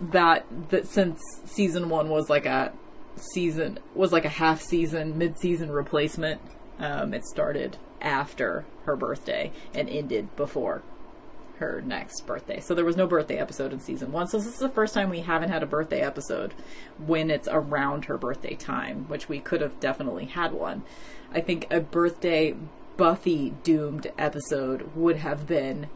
that 0.00 0.46
that 0.70 0.86
since 0.86 1.20
season 1.44 1.88
one 1.88 2.08
was 2.08 2.28
like 2.30 2.46
a 2.46 2.72
season 3.16 3.78
was 3.94 4.12
like 4.12 4.24
a 4.24 4.30
half 4.30 4.60
season 4.60 5.18
mid 5.18 5.38
season 5.38 5.70
replacement, 5.70 6.40
um, 6.78 7.12
it 7.12 7.24
started 7.24 7.76
after 8.00 8.64
her 8.84 8.96
birthday 8.96 9.50
and 9.74 9.88
ended 9.88 10.34
before 10.36 10.82
her 11.58 11.82
next 11.84 12.26
birthday. 12.26 12.60
So 12.60 12.74
there 12.74 12.84
was 12.84 12.96
no 12.96 13.06
birthday 13.06 13.38
episode 13.38 13.72
in 13.72 13.80
season 13.80 14.12
one. 14.12 14.26
So 14.28 14.38
this 14.38 14.46
is 14.46 14.58
the 14.58 14.68
first 14.68 14.94
time 14.94 15.10
we 15.10 15.20
haven't 15.20 15.50
had 15.50 15.62
a 15.62 15.66
birthday 15.66 16.00
episode 16.00 16.54
when 16.98 17.30
it's 17.30 17.48
around 17.50 18.06
her 18.06 18.18
birthday 18.18 18.54
time, 18.54 19.06
which 19.08 19.28
we 19.28 19.40
could 19.40 19.60
have 19.60 19.80
definitely 19.80 20.26
had 20.26 20.52
one. 20.52 20.82
I 21.32 21.40
think 21.40 21.66
a 21.70 21.80
birthday 21.80 22.54
Buffy 22.96 23.54
doomed 23.62 24.10
episode 24.16 24.94
would 24.94 25.16
have 25.16 25.46
been 25.46 25.88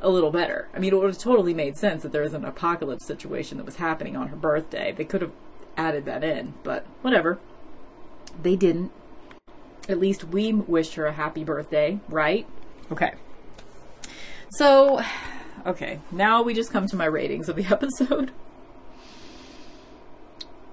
a 0.00 0.08
little 0.08 0.30
better. 0.30 0.68
I 0.74 0.78
mean, 0.78 0.92
it 0.92 0.96
would 0.96 1.08
have 1.08 1.18
totally 1.18 1.54
made 1.54 1.76
sense 1.76 2.02
that 2.02 2.12
there 2.12 2.22
was 2.22 2.34
an 2.34 2.44
apocalypse 2.44 3.06
situation 3.06 3.58
that 3.58 3.66
was 3.66 3.76
happening 3.76 4.16
on 4.16 4.28
her 4.28 4.36
birthday. 4.36 4.92
They 4.92 5.04
could 5.04 5.22
have 5.22 5.32
added 5.76 6.04
that 6.04 6.22
in, 6.22 6.54
but 6.62 6.86
whatever. 7.02 7.38
They 8.40 8.56
didn't. 8.56 8.92
At 9.88 9.98
least 9.98 10.24
we 10.24 10.52
wished 10.52 10.94
her 10.94 11.06
a 11.06 11.12
happy 11.12 11.44
birthday, 11.44 12.00
right? 12.08 12.46
Okay. 12.92 13.14
So, 14.56 15.02
okay, 15.66 16.00
now 16.10 16.42
we 16.42 16.54
just 16.54 16.70
come 16.70 16.86
to 16.88 16.96
my 16.96 17.06
ratings 17.06 17.48
of 17.48 17.56
the 17.56 17.66
episode. 17.70 18.32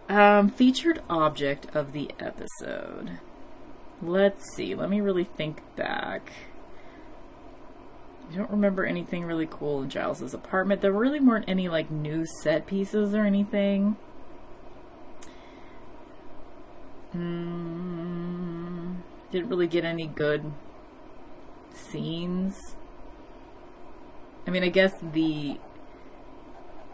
Um, 0.10 0.50
featured 0.50 1.02
object 1.10 1.68
of 1.74 1.94
the 1.94 2.12
episode. 2.20 3.20
Let's 4.02 4.56
see, 4.56 4.76
let 4.76 4.90
me 4.90 5.00
really 5.00 5.24
think 5.24 5.62
back. 5.76 6.32
I 8.30 8.36
don't 8.36 8.52
remember 8.52 8.86
anything 8.86 9.26
really 9.26 9.48
cool 9.50 9.82
in 9.82 9.90
Giles's 9.90 10.34
apartment. 10.34 10.82
There 10.82 10.92
really 10.92 11.20
weren't 11.20 11.46
any 11.48 11.68
like 11.70 11.92
new 11.92 12.26
set 12.26 12.66
pieces 12.66 13.14
or 13.14 13.24
anything. 13.24 13.98
Mm, 17.16 18.98
didn't 19.32 19.50
really 19.50 19.68
get 19.68 19.84
any 19.84 20.08
good 20.08 20.52
scenes. 21.74 22.76
I 24.48 24.52
mean, 24.52 24.64
I 24.64 24.70
guess 24.70 24.94
the 25.02 25.58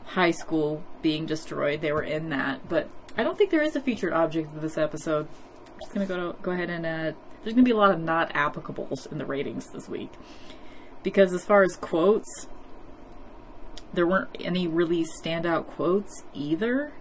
high 0.06 0.32
school 0.32 0.84
being 1.02 1.26
destroyed, 1.26 1.82
they 1.82 1.92
were 1.92 2.04
in 2.04 2.30
that, 2.30 2.68
but 2.68 2.90
I 3.18 3.24
don't 3.24 3.38
think 3.38 3.52
there 3.52 3.62
is 3.62 3.76
a 3.76 3.82
featured 3.82 4.14
object 4.14 4.56
of 4.56 4.62
this 4.62 4.78
episode. 4.78 5.28
I'm 5.68 5.80
just 5.82 5.94
gonna 5.94 6.06
go 6.06 6.32
to, 6.32 6.42
go 6.42 6.52
ahead 6.52 6.70
and. 6.70 7.16
There's 7.44 7.54
gonna 7.54 7.64
be 7.64 7.72
a 7.72 7.78
lot 7.78 7.92
of 7.92 8.00
not 8.00 8.34
applicables 8.34 9.10
in 9.10 9.20
the 9.20 9.26
ratings 9.26 9.68
this 9.68 9.88
week 9.88 10.12
because 11.04 11.34
as 11.34 11.46
far 11.46 11.64
as 11.64 11.76
quotes, 11.78 12.48
there 13.94 14.06
weren't 14.06 14.30
any 14.40 14.68
really 14.68 15.06
standout 15.06 15.68
quotes 15.68 16.24
either. 16.34 16.92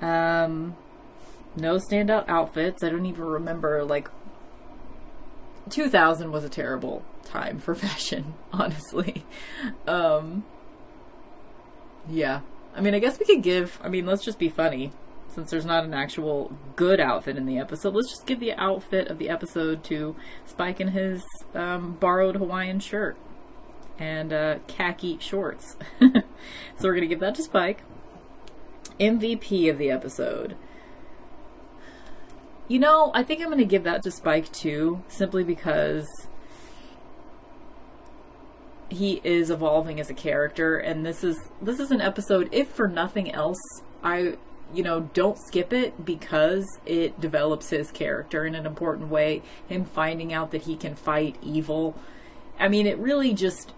Um, 0.00 0.76
no 1.56 1.76
standout 1.76 2.28
outfits. 2.28 2.84
I 2.84 2.90
don't 2.90 3.06
even 3.06 3.24
remember 3.24 3.82
like 3.82 4.08
2000 5.70 6.30
was 6.32 6.44
a 6.44 6.48
terrible 6.48 7.04
time 7.24 7.58
for 7.58 7.74
fashion, 7.76 8.34
honestly. 8.52 9.24
Um, 9.86 10.44
yeah. 12.08 12.40
I 12.74 12.80
mean, 12.80 12.94
I 12.94 12.98
guess 12.98 13.18
we 13.18 13.24
could 13.26 13.42
give, 13.42 13.78
I 13.82 13.88
mean, 13.88 14.06
let's 14.06 14.24
just 14.24 14.38
be 14.38 14.48
funny. 14.48 14.92
Since 15.28 15.50
there's 15.50 15.66
not 15.66 15.84
an 15.84 15.92
actual 15.92 16.56
good 16.76 16.98
outfit 16.98 17.36
in 17.36 17.44
the 17.44 17.58
episode, 17.58 17.94
let's 17.94 18.08
just 18.08 18.26
give 18.26 18.40
the 18.40 18.54
outfit 18.54 19.08
of 19.08 19.18
the 19.18 19.28
episode 19.28 19.84
to 19.84 20.16
Spike 20.46 20.80
in 20.80 20.88
his 20.88 21.22
um, 21.54 21.92
borrowed 22.00 22.36
Hawaiian 22.36 22.80
shirt 22.80 23.18
and 23.98 24.32
uh, 24.32 24.58
khaki 24.66 25.18
shorts. 25.18 25.76
so 26.00 26.22
we're 26.82 26.92
going 26.94 27.02
to 27.02 27.06
give 27.06 27.20
that 27.20 27.34
to 27.34 27.42
Spike. 27.42 27.82
MVP 28.98 29.68
of 29.70 29.78
the 29.78 29.90
episode. 29.90 30.56
You 32.68 32.80
know, 32.80 33.12
I 33.14 33.22
think 33.22 33.40
I'm 33.40 33.46
going 33.46 33.58
to 33.58 33.64
give 33.64 33.84
that 33.84 34.02
to 34.02 34.10
Spike 34.10 34.50
too, 34.52 35.02
simply 35.08 35.44
because 35.44 36.06
he 38.88 39.20
is 39.24 39.50
evolving 39.50 40.00
as 40.00 40.10
a 40.10 40.14
character 40.14 40.78
and 40.78 41.04
this 41.04 41.24
is 41.24 41.48
this 41.60 41.80
is 41.80 41.90
an 41.90 42.00
episode 42.00 42.48
if 42.52 42.68
for 42.68 42.86
nothing 42.86 43.32
else 43.32 43.58
I 44.02 44.36
you 44.72 44.84
know 44.84 45.10
don't 45.12 45.36
skip 45.38 45.72
it 45.72 46.04
because 46.04 46.64
it 46.86 47.20
develops 47.20 47.70
his 47.70 47.90
character 47.90 48.46
in 48.46 48.54
an 48.54 48.64
important 48.64 49.08
way 49.08 49.42
him 49.68 49.84
finding 49.84 50.32
out 50.32 50.52
that 50.52 50.62
he 50.62 50.76
can 50.76 50.94
fight 50.94 51.36
evil. 51.42 51.98
I 52.58 52.68
mean 52.68 52.86
it 52.86 52.98
really 52.98 53.34
just 53.34 53.74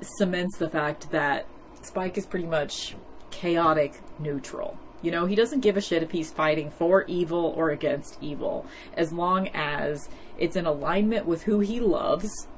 cements 0.00 0.58
the 0.58 0.68
fact 0.68 1.10
that 1.12 1.46
Spike 1.82 2.18
is 2.18 2.26
pretty 2.26 2.46
much 2.46 2.96
chaotic 3.30 4.00
neutral 4.18 4.76
you 5.02 5.10
know, 5.10 5.26
he 5.26 5.34
doesn't 5.34 5.60
give 5.60 5.76
a 5.76 5.80
shit 5.80 6.02
if 6.02 6.10
he's 6.10 6.30
fighting 6.30 6.70
for 6.70 7.04
evil 7.04 7.54
or 7.56 7.70
against 7.70 8.18
evil, 8.20 8.66
as 8.94 9.12
long 9.12 9.48
as 9.48 10.08
it's 10.38 10.56
in 10.56 10.66
alignment 10.66 11.26
with 11.26 11.44
who 11.44 11.60
he 11.60 11.80
loves 11.80 12.48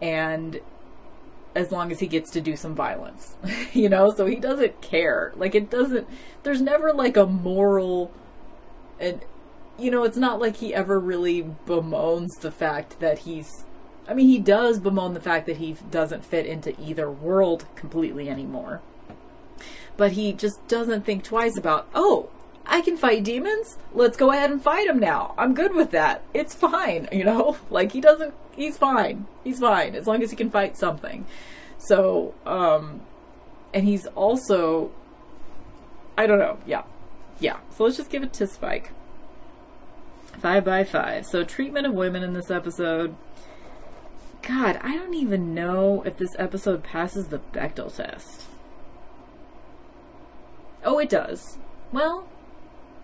and 0.00 0.60
as 1.54 1.72
long 1.72 1.90
as 1.90 2.00
he 2.00 2.06
gets 2.06 2.30
to 2.32 2.40
do 2.40 2.54
some 2.54 2.74
violence, 2.74 3.34
you 3.72 3.88
know, 3.88 4.12
so 4.14 4.26
he 4.26 4.36
doesn't 4.36 4.80
care. 4.80 5.32
Like, 5.36 5.54
it 5.54 5.70
doesn't, 5.70 6.06
there's 6.42 6.60
never 6.60 6.92
like 6.92 7.16
a 7.16 7.26
moral, 7.26 8.12
and, 9.00 9.20
you 9.78 9.90
know, 9.90 10.04
it's 10.04 10.18
not 10.18 10.38
like 10.38 10.56
he 10.56 10.74
ever 10.74 11.00
really 11.00 11.42
bemoans 11.66 12.34
the 12.40 12.52
fact 12.52 13.00
that 13.00 13.20
he's, 13.20 13.64
I 14.06 14.14
mean, 14.14 14.28
he 14.28 14.38
does 14.38 14.78
bemoan 14.78 15.14
the 15.14 15.20
fact 15.20 15.46
that 15.46 15.56
he 15.56 15.76
doesn't 15.90 16.24
fit 16.24 16.46
into 16.46 16.78
either 16.80 17.10
world 17.10 17.66
completely 17.74 18.28
anymore 18.28 18.82
but 19.96 20.12
he 20.12 20.32
just 20.32 20.66
doesn't 20.68 21.04
think 21.04 21.24
twice 21.24 21.56
about, 21.56 21.88
oh, 21.94 22.30
I 22.66 22.80
can 22.80 22.96
fight 22.96 23.24
demons. 23.24 23.78
Let's 23.92 24.16
go 24.16 24.32
ahead 24.32 24.50
and 24.50 24.62
fight 24.62 24.88
them 24.88 24.98
now. 24.98 25.34
I'm 25.38 25.54
good 25.54 25.74
with 25.74 25.92
that. 25.92 26.22
It's 26.34 26.54
fine, 26.54 27.08
you 27.12 27.24
know? 27.24 27.56
Like 27.70 27.92
he 27.92 28.00
doesn't 28.00 28.34
he's 28.54 28.76
fine. 28.76 29.26
He's 29.44 29.60
fine 29.60 29.94
as 29.94 30.06
long 30.06 30.22
as 30.22 30.30
he 30.30 30.36
can 30.36 30.50
fight 30.50 30.76
something. 30.76 31.26
So, 31.78 32.34
um 32.44 33.02
and 33.72 33.84
he's 33.86 34.06
also 34.08 34.90
I 36.18 36.26
don't 36.26 36.38
know. 36.38 36.58
Yeah. 36.66 36.82
Yeah. 37.38 37.58
So 37.70 37.84
let's 37.84 37.96
just 37.96 38.10
give 38.10 38.22
it 38.22 38.32
to 38.34 38.46
Spike. 38.46 38.90
5 40.40 40.64
by 40.64 40.84
5. 40.84 41.26
So 41.26 41.44
treatment 41.44 41.86
of 41.86 41.94
women 41.94 42.22
in 42.22 42.32
this 42.32 42.50
episode 42.50 43.16
God, 44.42 44.78
I 44.80 44.96
don't 44.96 45.14
even 45.14 45.54
know 45.54 46.02
if 46.06 46.18
this 46.18 46.36
episode 46.38 46.84
passes 46.84 47.28
the 47.28 47.40
Bechdel 47.52 47.94
test. 47.94 48.44
Oh, 50.86 51.00
it 51.00 51.08
does. 51.08 51.58
Well, 51.92 52.28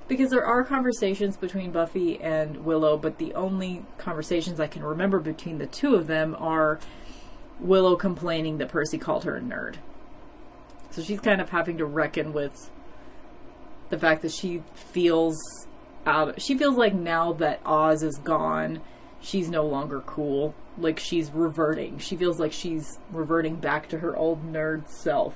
because 0.07 0.31
there 0.31 0.47
are 0.47 0.63
conversations 0.63 1.37
between 1.37 1.73
Buffy 1.73 2.21
and 2.21 2.65
Willow, 2.65 2.97
but 2.97 3.19
the 3.19 3.35
only 3.35 3.85
conversations 3.99 4.61
I 4.61 4.69
can 4.69 4.85
remember 4.85 5.19
between 5.19 5.59
the 5.59 5.67
two 5.67 5.97
of 5.97 6.07
them 6.07 6.37
are 6.39 6.79
Willow 7.59 7.97
complaining 7.97 8.59
that 8.59 8.69
Percy 8.69 8.99
called 8.99 9.25
her 9.25 9.37
a 9.37 9.41
nerd. 9.41 9.77
So 10.91 11.03
she's 11.03 11.19
kind 11.19 11.41
of 11.41 11.51
having 11.51 11.77
to 11.79 11.85
reckon 11.85 12.33
with 12.33 12.71
the 13.91 13.99
fact 13.99 14.23
that 14.23 14.33
she 14.33 14.63
feels 14.75 15.37
out 16.07 16.41
she 16.41 16.57
feels 16.57 16.77
like 16.77 16.95
now 16.95 17.33
that 17.35 17.61
Oz 17.65 18.05
is 18.05 18.17
gone, 18.19 18.81
she's 19.21 19.49
no 19.49 19.67
longer 19.67 20.01
cool. 20.01 20.55
Like 20.79 21.01
she's 21.01 21.33
reverting. 21.33 21.99
She 21.99 22.17
feels 22.17 22.39
like 22.39 22.53
she's 22.53 22.99
reverting 23.11 23.57
back 23.57 23.89
to 23.89 23.99
her 23.99 24.17
old 24.17 24.45
nerd 24.53 24.89
self 24.89 25.35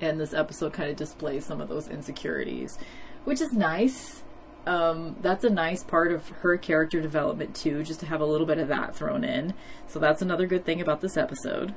and 0.00 0.20
this 0.20 0.34
episode 0.34 0.72
kind 0.72 0.90
of 0.90 0.96
displays 0.96 1.44
some 1.44 1.60
of 1.60 1.68
those 1.68 1.88
insecurities, 1.88 2.78
which 3.24 3.40
is 3.40 3.52
nice. 3.52 4.22
Um, 4.66 5.16
that's 5.20 5.44
a 5.44 5.50
nice 5.50 5.82
part 5.82 6.10
of 6.10 6.28
her 6.28 6.56
character 6.56 7.00
development 7.00 7.54
too, 7.54 7.82
just 7.82 8.00
to 8.00 8.06
have 8.06 8.20
a 8.20 8.26
little 8.26 8.46
bit 8.46 8.58
of 8.58 8.68
that 8.68 8.96
thrown 8.96 9.24
in. 9.24 9.54
So 9.86 9.98
that's 9.98 10.22
another 10.22 10.46
good 10.46 10.64
thing 10.64 10.80
about 10.80 11.00
this 11.00 11.16
episode. 11.16 11.74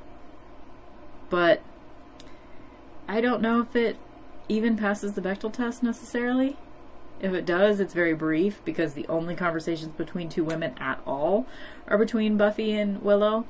But 1.30 1.62
I 3.06 3.20
don't 3.20 3.42
know 3.42 3.60
if 3.60 3.76
it 3.76 3.96
even 4.48 4.76
passes 4.76 5.12
the 5.12 5.20
Bechdel 5.20 5.52
test 5.52 5.82
necessarily. 5.82 6.56
If 7.20 7.34
it 7.34 7.44
does, 7.44 7.80
it's 7.80 7.94
very 7.94 8.14
brief 8.14 8.64
because 8.64 8.94
the 8.94 9.06
only 9.08 9.34
conversations 9.34 9.92
between 9.96 10.28
two 10.28 10.44
women 10.44 10.74
at 10.78 11.00
all 11.04 11.46
are 11.88 11.98
between 11.98 12.36
Buffy 12.36 12.72
and 12.72 13.02
Willow. 13.02 13.44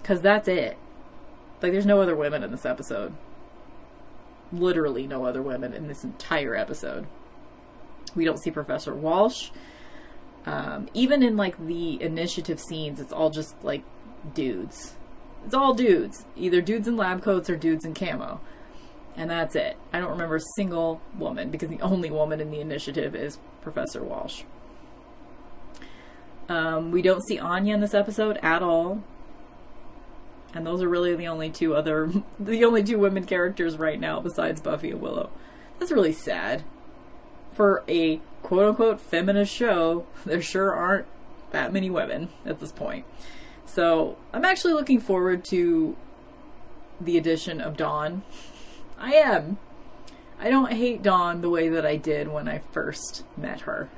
Because 0.00 0.20
that's 0.20 0.46
it. 0.46 0.76
Like, 1.62 1.72
there's 1.72 1.86
no 1.86 2.00
other 2.00 2.16
women 2.16 2.42
in 2.42 2.50
this 2.50 2.66
episode 2.66 3.14
literally 4.52 5.06
no 5.06 5.24
other 5.24 5.42
women 5.42 5.72
in 5.72 5.88
this 5.88 6.04
entire 6.04 6.54
episode. 6.54 7.06
We 8.14 8.24
don't 8.24 8.42
see 8.42 8.50
Professor 8.50 8.94
Walsh. 8.94 9.50
Um, 10.46 10.88
even 10.94 11.22
in 11.22 11.36
like 11.36 11.64
the 11.64 12.02
initiative 12.02 12.60
scenes, 12.60 13.00
it's 13.00 13.12
all 13.12 13.30
just 13.30 13.62
like 13.62 13.84
dudes. 14.34 14.94
It's 15.44 15.54
all 15.54 15.74
dudes, 15.74 16.26
either 16.36 16.60
dudes 16.60 16.88
in 16.88 16.96
lab 16.96 17.22
coats 17.22 17.48
or 17.48 17.56
dudes 17.56 17.84
in 17.84 17.94
camo. 17.94 18.40
And 19.16 19.30
that's 19.30 19.54
it. 19.56 19.76
I 19.92 20.00
don't 20.00 20.10
remember 20.10 20.36
a 20.36 20.40
single 20.56 21.00
woman 21.18 21.50
because 21.50 21.68
the 21.68 21.80
only 21.80 22.10
woman 22.10 22.40
in 22.40 22.50
the 22.50 22.60
initiative 22.60 23.14
is 23.14 23.38
Professor 23.60 24.02
Walsh. 24.02 24.42
Um, 26.48 26.90
we 26.90 27.02
don't 27.02 27.24
see 27.26 27.38
Anya 27.38 27.74
in 27.74 27.80
this 27.80 27.94
episode 27.94 28.38
at 28.42 28.62
all 28.62 29.02
and 30.54 30.66
those 30.66 30.82
are 30.82 30.88
really 30.88 31.14
the 31.14 31.28
only 31.28 31.50
two 31.50 31.74
other 31.74 32.10
the 32.40 32.64
only 32.64 32.82
two 32.82 32.98
women 32.98 33.24
characters 33.24 33.78
right 33.78 34.00
now 34.00 34.20
besides 34.20 34.60
Buffy 34.60 34.90
and 34.90 35.00
Willow. 35.00 35.30
That's 35.78 35.92
really 35.92 36.12
sad. 36.12 36.64
For 37.52 37.82
a 37.88 38.20
quote 38.42 38.68
unquote 38.68 39.00
feminist 39.00 39.54
show, 39.54 40.06
there 40.24 40.42
sure 40.42 40.74
aren't 40.74 41.06
that 41.50 41.72
many 41.72 41.90
women 41.90 42.28
at 42.44 42.60
this 42.60 42.72
point. 42.72 43.04
So 43.66 44.16
I'm 44.32 44.44
actually 44.44 44.72
looking 44.72 45.00
forward 45.00 45.44
to 45.46 45.96
the 47.00 47.16
addition 47.16 47.60
of 47.60 47.76
Dawn. 47.76 48.22
I 48.98 49.14
am. 49.14 49.58
I 50.38 50.50
don't 50.50 50.72
hate 50.72 51.02
Dawn 51.02 51.40
the 51.42 51.50
way 51.50 51.68
that 51.68 51.84
I 51.84 51.96
did 51.96 52.28
when 52.28 52.48
I 52.48 52.58
first 52.72 53.24
met 53.36 53.60
her. 53.62 53.90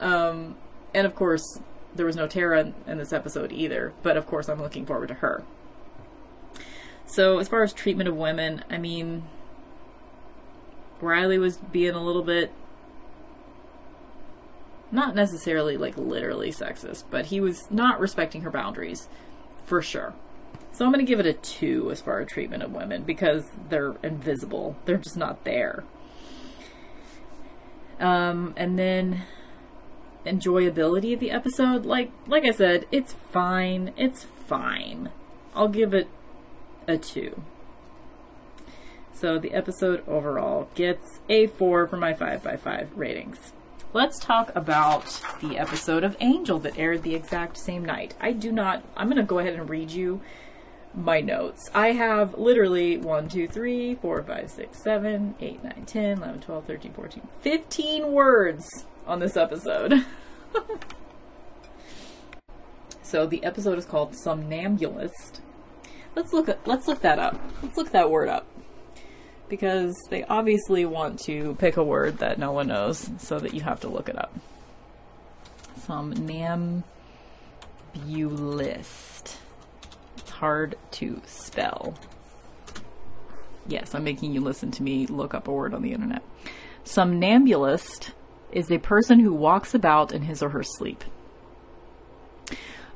um, 0.00 0.56
and 0.94 1.06
of 1.06 1.14
course, 1.14 1.60
there 1.94 2.06
was 2.06 2.16
no 2.16 2.26
Tara 2.26 2.60
in, 2.60 2.74
in 2.86 2.98
this 2.98 3.12
episode 3.12 3.52
either, 3.52 3.92
but 4.02 4.16
of 4.16 4.26
course 4.26 4.48
I'm 4.48 4.60
looking 4.60 4.86
forward 4.86 5.08
to 5.08 5.14
her. 5.14 5.44
So 7.06 7.38
as 7.38 7.48
far 7.48 7.62
as 7.62 7.72
treatment 7.72 8.08
of 8.08 8.16
women, 8.16 8.64
I 8.70 8.78
mean, 8.78 9.24
Riley 11.00 11.38
was 11.38 11.56
being 11.56 11.94
a 11.94 12.02
little 12.02 12.22
bit 12.22 12.52
not 14.92 15.14
necessarily 15.14 15.76
like 15.76 15.96
literally 15.96 16.50
sexist, 16.50 17.04
but 17.10 17.26
he 17.26 17.40
was 17.40 17.70
not 17.70 18.00
respecting 18.00 18.42
her 18.42 18.50
boundaries 18.50 19.08
for 19.64 19.82
sure. 19.82 20.14
So 20.72 20.84
I'm 20.84 20.92
going 20.92 21.04
to 21.04 21.08
give 21.08 21.20
it 21.20 21.26
a 21.26 21.32
2 21.32 21.90
as 21.90 22.00
far 22.00 22.20
as 22.20 22.28
treatment 22.28 22.62
of 22.62 22.72
women 22.72 23.02
because 23.02 23.50
they're 23.68 23.96
invisible. 24.02 24.76
They're 24.84 24.96
just 24.96 25.16
not 25.16 25.44
there. 25.44 25.84
Um, 27.98 28.54
and 28.56 28.78
then 28.78 29.22
enjoyability 30.24 31.14
of 31.14 31.20
the 31.20 31.30
episode, 31.30 31.84
like 31.84 32.10
like 32.26 32.44
I 32.44 32.50
said, 32.50 32.86
it's 32.92 33.14
fine. 33.32 33.92
It's 33.96 34.24
fine. 34.24 35.10
I'll 35.54 35.68
give 35.68 35.94
it 35.94 36.08
a 36.86 36.98
2. 36.98 37.42
So 39.12 39.38
the 39.38 39.52
episode 39.52 40.02
overall 40.08 40.68
gets 40.74 41.20
a 41.28 41.46
4 41.46 41.86
for 41.86 41.96
my 41.96 42.14
5 42.14 42.42
by 42.42 42.56
5 42.56 42.96
ratings. 42.96 43.52
Let's 43.92 44.18
talk 44.18 44.54
about 44.54 45.20
the 45.42 45.58
episode 45.58 46.04
of 46.04 46.16
Angel 46.20 46.58
that 46.60 46.78
aired 46.78 47.02
the 47.02 47.14
exact 47.14 47.56
same 47.56 47.84
night. 47.84 48.14
I 48.20 48.32
do 48.32 48.52
not, 48.52 48.84
I'm 48.96 49.08
going 49.08 49.16
to 49.16 49.24
go 49.24 49.40
ahead 49.40 49.54
and 49.54 49.68
read 49.68 49.90
you 49.90 50.20
my 50.94 51.20
notes. 51.20 51.68
I 51.74 51.92
have 51.92 52.38
literally 52.38 52.96
1, 52.96 53.28
2, 53.28 53.48
3, 53.48 53.94
4, 53.96 54.22
5, 54.22 54.50
6, 54.50 54.82
7, 54.82 55.34
8, 55.40 55.64
9, 55.64 55.84
10, 55.86 56.18
11, 56.18 56.40
12, 56.40 56.64
13, 56.64 56.92
14, 56.92 57.28
15 57.40 58.12
words 58.12 58.86
on 59.06 59.20
this 59.20 59.36
episode. 59.36 60.04
so 63.02 63.26
the 63.26 63.42
episode 63.44 63.78
is 63.78 63.84
called 63.84 64.12
Somnambulist. 64.12 65.40
Let's 66.14 66.32
look 66.32 66.48
at 66.48 66.66
let's 66.66 66.88
look 66.88 67.00
that 67.02 67.18
up. 67.18 67.40
Let's 67.62 67.76
look 67.76 67.92
that 67.92 68.10
word 68.10 68.28
up. 68.28 68.46
Because 69.48 69.96
they 70.10 70.24
obviously 70.24 70.84
want 70.84 71.18
to 71.20 71.56
pick 71.56 71.76
a 71.76 71.84
word 71.84 72.18
that 72.18 72.38
no 72.38 72.52
one 72.52 72.68
knows 72.68 73.10
so 73.18 73.40
that 73.40 73.52
you 73.52 73.62
have 73.62 73.80
to 73.80 73.88
look 73.88 74.08
it 74.08 74.18
up. 74.18 74.32
Somnambulist. 75.80 76.84
It's 80.16 80.30
hard 80.30 80.76
to 80.92 81.20
spell. 81.26 81.94
Yes, 83.66 83.94
I'm 83.94 84.04
making 84.04 84.32
you 84.32 84.40
listen 84.40 84.70
to 84.72 84.82
me 84.82 85.06
look 85.06 85.34
up 85.34 85.48
a 85.48 85.52
word 85.52 85.74
on 85.74 85.82
the 85.82 85.92
internet. 85.92 86.22
Somnambulist 86.84 88.12
is 88.52 88.70
a 88.70 88.78
person 88.78 89.20
who 89.20 89.32
walks 89.32 89.74
about 89.74 90.12
in 90.12 90.22
his 90.22 90.42
or 90.42 90.50
her 90.50 90.62
sleep. 90.62 91.04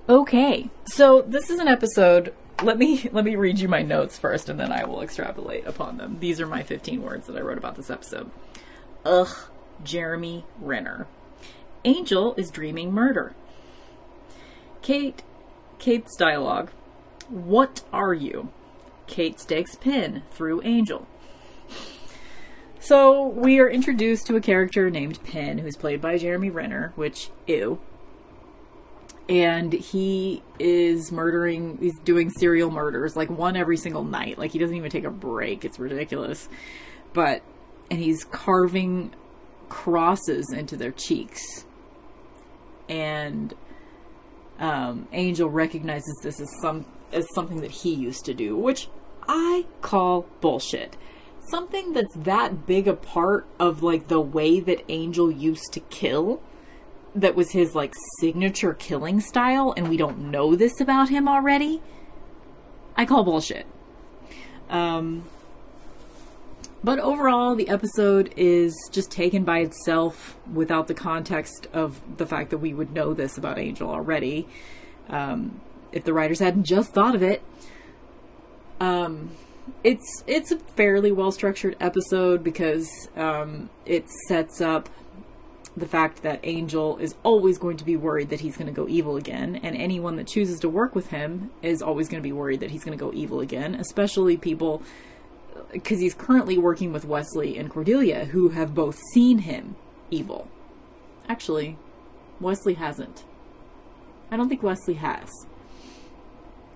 Okay, 0.09 0.69
so 0.87 1.23
this 1.23 1.49
is 1.49 1.59
an 1.59 1.69
episode. 1.69 2.35
Let 2.63 2.79
me 2.79 3.09
let 3.13 3.25
me 3.25 3.37
read 3.37 3.59
you 3.59 3.69
my 3.69 3.83
notes 3.83 4.19
first, 4.19 4.49
and 4.49 4.61
then 4.61 4.71
I 4.71 4.85
will 4.85 5.01
extrapolate 5.01 5.67
upon 5.67 5.97
them. 5.97 6.19
These 6.21 6.41
are 6.41 6.47
my 6.47 6.63
15 6.63 7.03
words 7.03 7.27
that 7.27 7.37
I 7.37 7.41
wrote 7.41 7.59
about 7.59 7.77
this 7.77 7.91
episode. 7.91 8.31
Ugh, 9.05 9.35
Jeremy 9.83 10.45
Renner. 10.61 11.07
Angel 11.85 12.35
is 12.35 12.51
dreaming 12.51 12.93
murder. 12.93 13.35
Kate, 14.83 15.23
Kate's 15.79 16.17
dialogue. 16.17 16.71
What 17.29 17.83
are 17.93 18.15
you? 18.15 18.51
Kate 19.07 19.41
stakes 19.41 19.75
Penn 19.75 20.23
through 20.31 20.63
Angel. 20.63 21.07
So 22.85 23.28
we 23.28 23.61
are 23.61 23.70
introduced 23.70 24.26
to 24.26 24.37
a 24.37 24.43
character 24.43 24.91
named 24.91 25.18
Penn, 25.24 25.57
who's 25.57 25.74
played 25.74 26.03
by 26.03 26.18
Jeremy 26.18 26.51
Renner, 26.51 26.93
which 26.97 27.30
ew. 27.47 27.80
And 29.26 29.72
he 29.72 30.43
is 30.59 31.11
murdering, 31.11 31.78
he's 31.78 31.99
doing 32.01 32.28
serial 32.28 32.70
murders, 32.70 33.16
like 33.16 33.30
one 33.30 33.57
every 33.57 33.78
single 33.78 34.05
night. 34.05 34.37
Like 34.37 34.51
he 34.51 34.59
doesn't 34.59 34.76
even 34.76 34.91
take 34.91 35.05
a 35.05 35.11
break. 35.11 35.64
It's 35.64 35.78
ridiculous. 35.78 36.47
But, 37.14 37.41
and 37.91 37.99
he's 37.99 38.22
carving 38.22 39.14
crosses 39.70 40.53
into 40.53 40.76
their 40.76 40.93
cheeks. 40.93 41.64
And 42.87 43.55
um, 44.59 45.09
Angel 45.12 45.49
recognizes 45.49 46.20
this 46.22 46.39
as 46.39 46.51
some 46.61 46.85
as 47.14 47.26
something 47.35 47.62
that 47.62 47.70
he 47.70 47.95
used 47.95 48.26
to 48.26 48.35
do, 48.35 48.59
which 48.59 48.91
I 49.26 49.64
call 49.80 50.26
bullshit. 50.43 50.99
Something 51.47 51.93
that's 51.93 52.15
that 52.15 52.67
big 52.67 52.89
a 52.89 52.95
part 52.95 53.47
of 53.59 53.83
like 53.83 54.09
the 54.09 54.21
way 54.21 54.61
that 54.61 54.85
Angel 54.89 55.31
used 55.31 55.73
to 55.73 55.81
kill 55.81 56.43
that 57.15 57.35
was 57.35 57.53
his 57.53 57.75
like 57.75 57.93
signature 58.21 58.75
killing 58.75 59.21
style 59.21 59.73
and 59.77 59.89
we 59.89 59.97
don't 59.97 60.19
know 60.19 60.57
this 60.57 60.81
about 60.81 61.11
him 61.11 61.29
already. 61.29 61.83
I 62.97 63.05
call 63.05 63.25
bullshit. 63.25 63.67
Um 64.69 65.25
but 66.85 66.99
overall, 66.99 67.55
the 67.55 67.71
episode 67.71 68.35
is 68.37 68.75
just 68.93 69.11
taken 69.11 69.43
by 69.43 69.61
itself 69.61 70.37
without 70.53 70.87
the 70.87 70.93
context 70.93 71.67
of 71.73 71.99
the 72.19 72.27
fact 72.27 72.51
that 72.51 72.59
we 72.59 72.75
would 72.75 72.93
know 72.93 73.15
this 73.15 73.39
about 73.39 73.59
Angel 73.59 73.89
already. 73.89 74.47
Um, 75.09 75.63
if 75.93 76.05
the 76.05 76.13
writers 76.13 76.41
hadn't 76.41 76.65
just 76.65 76.93
thought 76.93 77.15
of 77.15 77.23
it. 77.23 77.43
Um, 78.81 79.31
it's 79.83 80.25
it's 80.27 80.51
a 80.51 80.59
fairly 80.59 81.12
well 81.12 81.33
structured 81.33 81.77
episode 81.81 82.43
because 82.43 82.89
um, 83.17 83.71
it 83.87 84.09
sets 84.29 84.61
up 84.61 84.89
the 85.77 85.87
fact 85.87 86.23
that 86.23 86.39
Angel 86.45 86.97
is 86.99 87.17
always 87.25 87.59
going 87.59 87.77
to 87.77 87.85
be 87.85 87.97
worried 87.97 88.31
that 88.31 88.41
he's 88.41 88.57
going 88.57 88.69
to 88.69 88.73
go 88.73 88.89
evil 88.89 89.17
again, 89.17 89.61
and 89.62 89.77
anyone 89.77 90.17
that 90.17 90.27
chooses 90.27 90.61
to 90.61 90.69
work 90.69 90.95
with 90.95 91.09
him 91.09 91.51
is 91.62 91.83
always 91.83 92.09
going 92.09 92.23
to 92.23 92.27
be 92.27 92.33
worried 92.33 92.61
that 92.61 92.71
he's 92.71 92.85
going 92.85 92.97
to 92.97 93.03
go 93.03 93.12
evil 93.12 93.41
again, 93.41 93.75
especially 93.75 94.37
people 94.37 94.83
because 95.73 95.99
he's 95.99 96.15
currently 96.15 96.57
working 96.57 96.93
with 96.93 97.05
Wesley 97.05 97.59
and 97.59 97.69
Cordelia, 97.71 98.27
who 98.27 98.51
have 98.51 98.75
both 98.75 98.99
seen 99.12 99.39
him 99.39 99.77
evil. 100.11 100.49
Actually, 101.29 101.77
Wesley 102.41 102.75
hasn't. 102.75 103.25
I 104.31 104.37
don't 104.37 104.49
think 104.49 104.62
Wesley 104.62 104.95
has. 104.95 105.29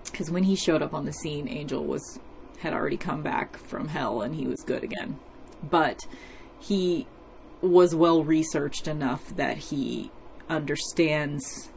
Because 0.05 0.29
when 0.29 0.43
he 0.43 0.55
showed 0.55 0.81
up 0.81 0.93
on 0.93 1.05
the 1.05 1.13
scene, 1.13 1.47
Angel 1.47 1.83
was 1.83 2.19
had 2.59 2.73
already 2.73 2.97
come 2.97 3.21
back 3.21 3.57
from 3.57 3.89
hell 3.89 4.21
and 4.21 4.35
he 4.35 4.45
was 4.45 4.61
good 4.61 4.83
again. 4.83 5.19
But 5.63 6.05
he 6.59 7.07
was 7.61 7.95
well 7.95 8.23
researched 8.23 8.87
enough 8.87 9.35
that 9.35 9.57
he 9.57 10.11
understands 10.49 11.69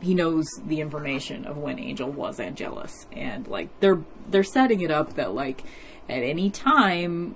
he 0.00 0.14
knows 0.14 0.44
the 0.64 0.80
information 0.80 1.46
of 1.46 1.56
when 1.56 1.78
Angel 1.78 2.10
was 2.10 2.38
Angelus. 2.38 3.06
And 3.12 3.48
like 3.48 3.68
they're 3.80 4.02
they're 4.28 4.44
setting 4.44 4.80
it 4.80 4.90
up 4.90 5.14
that 5.14 5.34
like 5.34 5.62
at 6.08 6.22
any 6.22 6.50
time 6.50 7.34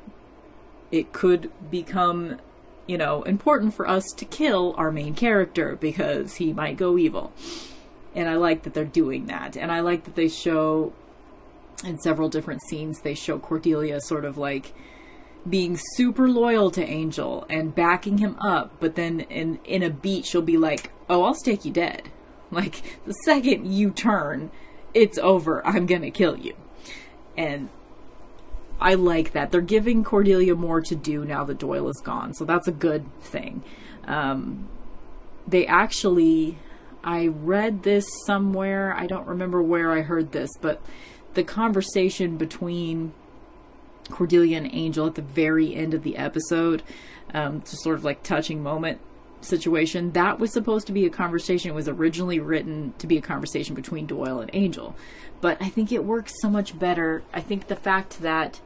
it 0.91 1.13
could 1.13 1.51
become 1.71 2.39
you 2.87 2.99
know 2.99 3.23
important 3.23 3.75
for 3.75 3.89
us 3.89 4.05
to 4.17 4.25
kill 4.25 4.75
our 4.77 4.91
main 4.91 5.15
character 5.15 5.77
because 5.77 6.37
he 6.37 6.53
might 6.53 6.77
go 6.77 6.99
evil. 6.99 7.33
And 8.15 8.29
i 8.29 8.35
like 8.35 8.63
that 8.65 8.75
they're 8.75 8.85
doing 8.85 9.27
that. 9.27 9.57
And 9.57 9.73
i 9.73 9.81
like 9.81 10.05
that 10.05 10.15
they 10.15 10.29
show 10.29 10.93
in 11.85 11.99
several 11.99 12.29
different 12.29 12.61
scenes 12.69 13.01
they 13.01 13.15
show 13.15 13.39
cordelia 13.39 14.01
sort 14.01 14.25
of 14.25 14.37
like 14.37 14.73
being 15.49 15.79
super 15.95 16.29
loyal 16.29 16.71
to 16.71 16.85
angel 16.85 17.47
and 17.49 17.75
backing 17.75 18.19
him 18.19 18.37
up 18.41 18.73
but 18.81 18.97
then 18.97 19.21
in 19.21 19.59
in 19.65 19.83
a 19.83 19.91
beat 19.91 20.25
she'll 20.27 20.43
be 20.43 20.59
like 20.59 20.91
oh 21.09 21.23
i'll 21.25 21.35
stake 21.35 21.65
you 21.65 21.73
dead 21.73 22.11
like 22.51 22.83
the 23.05 23.13
second 23.25 23.73
you 23.73 23.91
turn 23.91 24.51
it's 24.95 25.19
over 25.19 25.65
i'm 25.67 25.87
gonna 25.87 26.11
kill 26.11 26.37
you 26.37 26.55
and 27.37 27.69
I 28.81 28.95
like 28.95 29.33
that. 29.33 29.51
They're 29.51 29.61
giving 29.61 30.05
Cordelia 30.05 30.55
more 30.55 30.81
to 30.83 30.95
do 30.95 31.25
now 31.25 31.45
that 31.45 31.59
Doyle 31.59 31.89
is 31.89 32.01
gone, 32.03 32.35
so 32.35 32.45
that's 32.45 32.69
a 32.69 32.73
good 32.73 33.07
thing. 33.21 33.65
Um, 34.05 34.69
they 35.47 35.67
actually, 35.67 36.59
I 37.03 37.27
read 37.27 37.83
this 37.83 38.07
somewhere. 38.25 38.95
I 38.95 39.07
don't 39.07 39.27
remember 39.27 39.63
where 39.63 39.93
I 39.93 40.03
heard 40.03 40.33
this, 40.33 40.51
but 40.61 40.81
the 41.35 41.45
conversation 41.45 42.37
between 42.37 43.13
Cordelia 44.11 44.57
and 44.57 44.73
Angel 44.73 45.07
at 45.07 45.15
the 45.15 45.23
very 45.23 45.75
end 45.75 45.95
of 45.95 46.03
the 46.03 46.17
episode, 46.17 46.83
um, 47.35 47.61
just 47.61 47.83
sort 47.83 47.97
of 47.97 48.05
like 48.05 48.23
touching 48.23 48.63
moment 48.63 49.01
situation, 49.41 50.13
that 50.13 50.39
was 50.39 50.53
supposed 50.53 50.87
to 50.87 50.93
be 50.93 51.07
a 51.07 51.11
conversation. 51.11 51.71
It 51.71 51.75
was 51.75 51.89
originally 51.89 52.41
written 52.41 52.95
to 52.99 53.07
be 53.07 53.19
a 53.19 53.23
conversation 53.23 53.75
between 53.75 54.07
Doyle 54.07 54.41
and 54.41 54.51
Angel. 54.53 54.97
But 55.41 55.61
I 55.61 55.69
think 55.69 55.93
it 55.93 56.05
works 56.05 56.35
so 56.41 56.51
much 56.51 56.79
better. 56.79 57.23
I 57.33 57.41
think 57.41 57.69
the 57.69 57.77
fact 57.77 58.21
that 58.23 58.61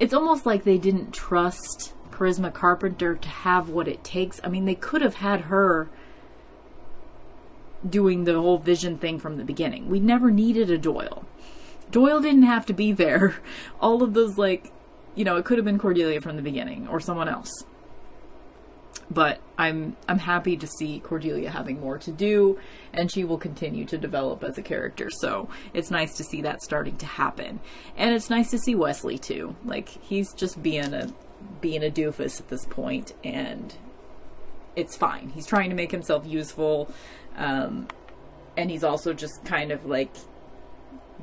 it's 0.00 0.14
almost 0.14 0.46
like 0.46 0.64
they 0.64 0.78
didn't 0.78 1.12
trust 1.12 1.92
Charisma 2.10 2.52
Carpenter 2.52 3.14
to 3.14 3.28
have 3.28 3.68
what 3.68 3.86
it 3.86 4.02
takes. 4.02 4.40
I 4.42 4.48
mean, 4.48 4.64
they 4.64 4.74
could 4.74 5.02
have 5.02 5.16
had 5.16 5.42
her 5.42 5.88
doing 7.88 8.24
the 8.24 8.34
whole 8.34 8.58
vision 8.58 8.98
thing 8.98 9.18
from 9.18 9.36
the 9.36 9.44
beginning. 9.44 9.88
We 9.88 10.00
never 10.00 10.30
needed 10.30 10.70
a 10.70 10.78
Doyle. 10.78 11.24
Doyle 11.90 12.20
didn't 12.20 12.42
have 12.42 12.66
to 12.66 12.72
be 12.72 12.92
there. 12.92 13.36
All 13.80 14.02
of 14.02 14.14
those, 14.14 14.38
like, 14.38 14.72
you 15.14 15.24
know, 15.24 15.36
it 15.36 15.44
could 15.44 15.58
have 15.58 15.64
been 15.64 15.78
Cordelia 15.78 16.20
from 16.20 16.36
the 16.36 16.42
beginning 16.42 16.88
or 16.88 17.00
someone 17.00 17.28
else 17.28 17.64
but 19.10 19.40
I'm 19.56 19.96
I'm 20.08 20.18
happy 20.18 20.56
to 20.56 20.66
see 20.66 21.00
Cordelia 21.00 21.50
having 21.50 21.80
more 21.80 21.98
to 21.98 22.12
do 22.12 22.58
and 22.92 23.10
she 23.10 23.24
will 23.24 23.38
continue 23.38 23.84
to 23.86 23.98
develop 23.98 24.44
as 24.44 24.58
a 24.58 24.62
character. 24.62 25.08
So 25.10 25.48
it's 25.72 25.90
nice 25.90 26.16
to 26.16 26.24
see 26.24 26.42
that 26.42 26.62
starting 26.62 26.96
to 26.98 27.06
happen. 27.06 27.60
And 27.96 28.14
it's 28.14 28.30
nice 28.30 28.50
to 28.50 28.58
see 28.58 28.74
Wesley 28.74 29.18
too. 29.18 29.56
Like 29.64 29.88
he's 29.88 30.32
just 30.34 30.62
being 30.62 30.92
a 30.94 31.12
being 31.60 31.84
a 31.84 31.90
doofus 31.90 32.40
at 32.40 32.48
this 32.48 32.64
point 32.66 33.14
and 33.24 33.74
it's 34.76 34.96
fine. 34.96 35.30
He's 35.30 35.46
trying 35.46 35.70
to 35.70 35.76
make 35.76 35.90
himself 35.90 36.26
useful. 36.26 36.92
Um, 37.36 37.88
and 38.56 38.70
he's 38.70 38.84
also 38.84 39.12
just 39.12 39.44
kind 39.44 39.70
of 39.70 39.86
like 39.86 40.10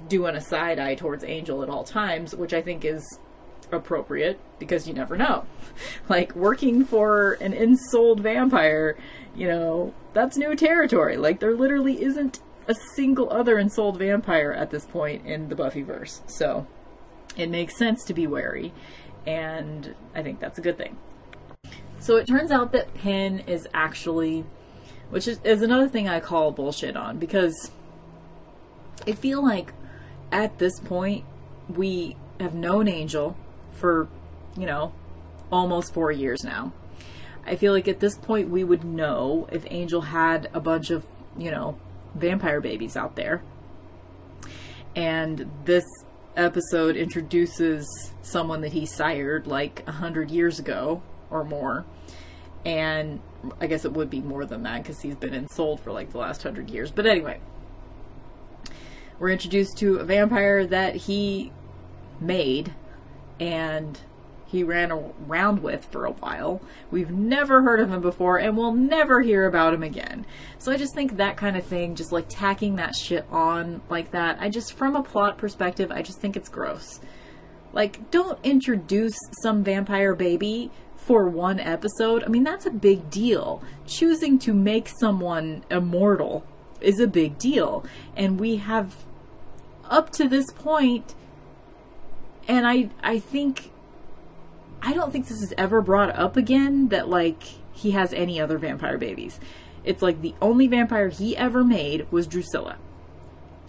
doing 0.07 0.35
a 0.35 0.41
side 0.41 0.79
eye 0.79 0.95
towards 0.95 1.23
Angel 1.23 1.63
at 1.63 1.69
all 1.69 1.83
times, 1.83 2.35
which 2.35 2.53
I 2.53 2.61
think 2.61 2.85
is 2.85 3.19
appropriate 3.71 4.39
because 4.59 4.87
you 4.87 4.93
never 4.93 5.17
know. 5.17 5.45
like 6.09 6.35
working 6.35 6.85
for 6.85 7.33
an 7.33 7.53
ensouled 7.53 8.19
vampire, 8.19 8.97
you 9.35 9.47
know, 9.47 9.93
that's 10.13 10.37
new 10.37 10.55
territory. 10.55 11.17
Like 11.17 11.39
there 11.39 11.55
literally 11.55 12.03
isn't 12.03 12.39
a 12.67 12.75
single 12.95 13.31
other 13.31 13.59
ensouled 13.59 13.97
vampire 13.97 14.51
at 14.51 14.71
this 14.71 14.85
point 14.85 15.25
in 15.25 15.49
the 15.49 15.55
Buffyverse. 15.55 16.21
So 16.29 16.67
it 17.37 17.49
makes 17.49 17.77
sense 17.77 18.03
to 18.05 18.13
be 18.13 18.27
wary, 18.27 18.73
and 19.25 19.95
I 20.13 20.23
think 20.23 20.39
that's 20.39 20.57
a 20.57 20.61
good 20.61 20.77
thing. 20.77 20.97
So 21.99 22.17
it 22.17 22.27
turns 22.27 22.51
out 22.51 22.71
that 22.71 22.93
Penn 22.93 23.39
is 23.47 23.67
actually, 23.73 24.45
which 25.09 25.27
is, 25.27 25.39
is 25.43 25.61
another 25.61 25.87
thing 25.87 26.07
I 26.07 26.19
call 26.19 26.51
bullshit 26.51 26.95
on 26.95 27.17
because 27.17 27.71
I 29.07 29.13
feel 29.13 29.43
like 29.43 29.73
at 30.31 30.57
this 30.57 30.79
point 30.79 31.23
we 31.69 32.15
have 32.39 32.53
known 32.53 32.87
Angel 32.87 33.35
for, 33.71 34.07
you 34.57 34.65
know, 34.65 34.93
almost 35.51 35.93
four 35.93 36.11
years 36.11 36.43
now. 36.43 36.73
I 37.45 37.55
feel 37.55 37.73
like 37.73 37.87
at 37.87 37.99
this 37.99 38.17
point 38.17 38.49
we 38.49 38.63
would 38.63 38.83
know 38.83 39.47
if 39.51 39.65
Angel 39.69 40.01
had 40.01 40.49
a 40.53 40.59
bunch 40.59 40.89
of, 40.89 41.05
you 41.37 41.51
know, 41.51 41.77
vampire 42.15 42.61
babies 42.61 42.97
out 42.97 43.15
there. 43.15 43.43
And 44.95 45.51
this 45.65 45.85
episode 46.35 46.95
introduces 46.95 47.85
someone 48.21 48.61
that 48.61 48.73
he 48.73 48.85
sired 48.85 49.47
like 49.47 49.83
a 49.87 49.91
hundred 49.91 50.31
years 50.31 50.59
ago 50.59 51.01
or 51.29 51.43
more. 51.43 51.85
And 52.65 53.21
I 53.61 53.67
guess 53.67 53.85
it 53.85 53.93
would 53.93 54.09
be 54.09 54.21
more 54.21 54.45
than 54.45 54.63
that 54.63 54.81
because 54.81 55.01
he's 55.01 55.15
been 55.15 55.33
ensouled 55.33 55.81
for 55.81 55.91
like 55.91 56.11
the 56.11 56.17
last 56.17 56.41
hundred 56.41 56.69
years. 56.69 56.91
But 56.91 57.05
anyway, 57.05 57.39
we're 59.19 59.29
introduced 59.29 59.77
to 59.77 59.97
a 59.97 60.03
vampire 60.03 60.65
that 60.65 60.95
he 60.95 61.51
made 62.19 62.73
and 63.39 63.99
he 64.45 64.63
ran 64.63 64.91
around 64.91 65.61
with 65.61 65.85
for 65.85 66.05
a 66.05 66.11
while. 66.11 66.61
We've 66.91 67.11
never 67.11 67.61
heard 67.63 67.79
of 67.79 67.91
him 67.91 68.01
before 68.01 68.37
and 68.37 68.55
we'll 68.55 68.73
never 68.73 69.21
hear 69.21 69.45
about 69.45 69.73
him 69.73 69.83
again. 69.83 70.25
So 70.59 70.71
I 70.71 70.77
just 70.77 70.93
think 70.93 71.17
that 71.17 71.35
kind 71.35 71.57
of 71.57 71.65
thing, 71.65 71.95
just 71.95 72.11
like 72.11 72.25
tacking 72.29 72.75
that 72.75 72.95
shit 72.95 73.25
on 73.31 73.81
like 73.89 74.11
that, 74.11 74.37
I 74.39 74.49
just, 74.49 74.73
from 74.73 74.95
a 74.95 75.03
plot 75.03 75.37
perspective, 75.37 75.91
I 75.91 76.01
just 76.01 76.19
think 76.19 76.37
it's 76.37 76.49
gross. 76.49 77.01
Like, 77.73 78.09
don't 78.09 78.39
introduce 78.43 79.17
some 79.41 79.63
vampire 79.63 80.15
baby 80.15 80.71
for 80.95 81.27
one 81.27 81.59
episode. 81.59 82.23
I 82.23 82.27
mean, 82.27 82.43
that's 82.43 82.65
a 82.65 82.71
big 82.71 83.09
deal. 83.09 83.61
Choosing 83.85 84.39
to 84.39 84.53
make 84.53 84.87
someone 84.87 85.65
immortal 85.69 86.45
is 86.79 86.99
a 86.99 87.07
big 87.07 87.37
deal. 87.37 87.85
And 88.15 88.39
we 88.39 88.55
have, 88.57 89.04
up 89.89 90.11
to 90.11 90.27
this 90.27 90.51
point, 90.51 91.15
and 92.47 92.67
I, 92.67 92.89
I 93.01 93.19
think 93.19 93.71
I 94.81 94.93
don't 94.93 95.11
think 95.11 95.27
this 95.27 95.41
is 95.41 95.53
ever 95.57 95.81
brought 95.81 96.15
up 96.15 96.37
again 96.37 96.89
that 96.89 97.09
like 97.09 97.41
he 97.73 97.91
has 97.91 98.13
any 98.13 98.39
other 98.39 98.57
vampire 98.57 98.97
babies. 98.97 99.39
It's 99.83 100.01
like 100.01 100.21
the 100.21 100.35
only 100.41 100.67
vampire 100.67 101.09
he 101.09 101.35
ever 101.35 101.63
made 101.63 102.11
was 102.11 102.27
Drusilla. 102.27 102.77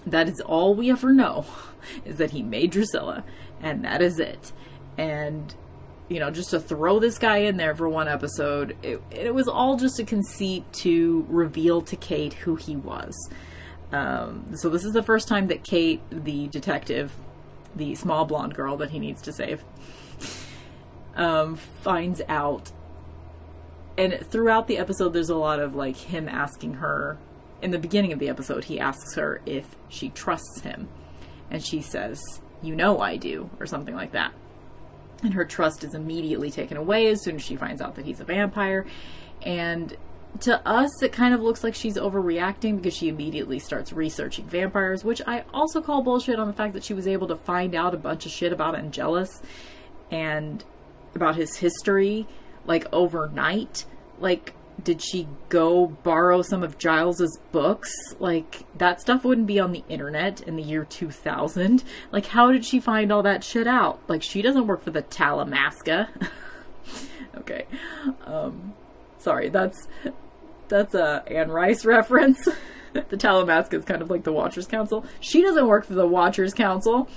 That 0.06 0.28
is 0.28 0.40
all 0.40 0.74
we 0.74 0.90
ever 0.90 1.12
know 1.12 1.46
is 2.04 2.18
that 2.18 2.30
he 2.30 2.42
made 2.42 2.70
Drusilla 2.70 3.24
and 3.62 3.84
that 3.84 4.02
is 4.02 4.18
it. 4.18 4.52
And 4.98 5.54
you 6.08 6.20
know, 6.20 6.30
just 6.30 6.50
to 6.50 6.60
throw 6.60 7.00
this 7.00 7.18
guy 7.18 7.38
in 7.38 7.56
there 7.56 7.74
for 7.74 7.88
one 7.88 8.06
episode, 8.06 8.76
it, 8.82 9.02
it 9.10 9.34
was 9.34 9.48
all 9.48 9.76
just 9.76 9.98
a 9.98 10.04
conceit 10.04 10.70
to 10.74 11.26
reveal 11.28 11.82
to 11.82 11.96
Kate 11.96 12.34
who 12.34 12.54
he 12.54 12.76
was. 12.76 13.12
Um, 13.92 14.56
so 14.56 14.68
this 14.68 14.84
is 14.84 14.92
the 14.92 15.02
first 15.02 15.28
time 15.28 15.46
that 15.48 15.64
Kate, 15.64 16.00
the 16.10 16.48
detective, 16.48 17.12
the 17.74 17.94
small 17.94 18.24
blonde 18.24 18.54
girl 18.54 18.76
that 18.78 18.90
he 18.90 18.98
needs 18.98 19.22
to 19.22 19.32
save, 19.32 19.64
um, 21.16 21.56
finds 21.56 22.20
out. 22.28 22.72
And 23.98 24.18
throughout 24.30 24.66
the 24.66 24.78
episode, 24.78 25.10
there's 25.10 25.30
a 25.30 25.36
lot 25.36 25.60
of 25.60 25.74
like 25.74 25.96
him 25.96 26.28
asking 26.28 26.74
her. 26.74 27.18
In 27.62 27.70
the 27.70 27.78
beginning 27.78 28.12
of 28.12 28.18
the 28.18 28.28
episode, 28.28 28.64
he 28.64 28.78
asks 28.78 29.14
her 29.14 29.40
if 29.46 29.76
she 29.88 30.10
trusts 30.10 30.60
him. 30.60 30.88
And 31.50 31.64
she 31.64 31.80
says, 31.80 32.20
You 32.60 32.74
know 32.74 33.00
I 33.00 33.16
do, 33.16 33.48
or 33.58 33.66
something 33.66 33.94
like 33.94 34.12
that. 34.12 34.32
And 35.22 35.32
her 35.32 35.44
trust 35.44 35.82
is 35.82 35.94
immediately 35.94 36.50
taken 36.50 36.76
away 36.76 37.06
as 37.06 37.22
soon 37.22 37.36
as 37.36 37.42
she 37.42 37.56
finds 37.56 37.80
out 37.80 37.94
that 37.94 38.04
he's 38.04 38.20
a 38.20 38.24
vampire. 38.24 38.84
And 39.42 39.96
to 40.40 40.66
us, 40.68 41.02
it 41.02 41.12
kind 41.12 41.34
of 41.34 41.40
looks 41.40 41.62
like 41.64 41.74
she's 41.74 41.96
overreacting 41.96 42.76
because 42.76 42.94
she 42.94 43.08
immediately 43.08 43.58
starts 43.58 43.92
researching 43.92 44.46
vampires, 44.46 45.04
which 45.04 45.22
I 45.26 45.44
also 45.52 45.80
call 45.80 46.02
bullshit 46.02 46.38
on 46.38 46.46
the 46.46 46.52
fact 46.52 46.74
that 46.74 46.84
she 46.84 46.94
was 46.94 47.06
able 47.06 47.28
to 47.28 47.36
find 47.36 47.74
out 47.74 47.94
a 47.94 47.98
bunch 47.98 48.26
of 48.26 48.32
shit 48.32 48.52
about 48.52 48.76
Angelus 48.76 49.42
and 50.10 50.64
about 51.14 51.36
his 51.36 51.56
history 51.56 52.26
like 52.66 52.86
overnight. 52.92 53.84
Like, 54.18 54.54
did 54.82 55.00
she 55.00 55.26
go 55.48 55.86
borrow 55.86 56.42
some 56.42 56.62
of 56.62 56.78
Giles's 56.78 57.38
books? 57.52 57.90
Like, 58.18 58.64
that 58.76 59.00
stuff 59.00 59.24
wouldn't 59.24 59.46
be 59.46 59.58
on 59.58 59.72
the 59.72 59.84
internet 59.88 60.42
in 60.42 60.56
the 60.56 60.62
year 60.62 60.84
2000. 60.84 61.82
Like, 62.12 62.26
how 62.26 62.52
did 62.52 62.64
she 62.64 62.80
find 62.80 63.10
all 63.10 63.22
that 63.22 63.42
shit 63.42 63.66
out? 63.66 64.00
Like, 64.08 64.22
she 64.22 64.42
doesn't 64.42 64.66
work 64.66 64.82
for 64.82 64.90
the 64.90 65.02
Talamasca. 65.02 66.08
okay. 67.36 67.66
Um, 68.24 68.74
sorry, 69.18 69.48
that's, 69.48 69.88
that's 70.68 70.94
a 70.94 71.22
Anne 71.26 71.50
Rice 71.50 71.84
reference. 71.84 72.44
the 72.92 73.16
Talamasca 73.16 73.74
is 73.74 73.84
kind 73.84 74.02
of 74.02 74.10
like 74.10 74.24
the 74.24 74.32
Watchers 74.32 74.66
Council. 74.66 75.04
She 75.20 75.42
doesn't 75.42 75.66
work 75.66 75.84
for 75.84 75.94
the 75.94 76.06
Watchers 76.06 76.54
Council. 76.54 77.08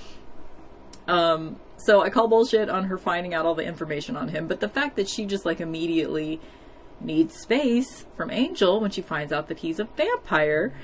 Um, 1.06 1.58
so 1.76 2.02
I 2.02 2.10
call 2.10 2.28
bullshit 2.28 2.68
on 2.68 2.84
her 2.84 2.98
finding 2.98 3.34
out 3.34 3.46
all 3.46 3.54
the 3.54 3.64
information 3.64 4.16
on 4.16 4.28
him, 4.28 4.46
but 4.46 4.60
the 4.60 4.68
fact 4.68 4.96
that 4.96 5.08
she 5.08 5.26
just 5.26 5.44
like 5.46 5.60
immediately 5.60 6.40
needs 7.00 7.36
space 7.36 8.04
from 8.16 8.30
Angel 8.30 8.80
when 8.80 8.90
she 8.90 9.00
finds 9.00 9.32
out 9.32 9.48
that 9.48 9.60
he's 9.60 9.80
a 9.80 9.84
vampire, 9.84 10.74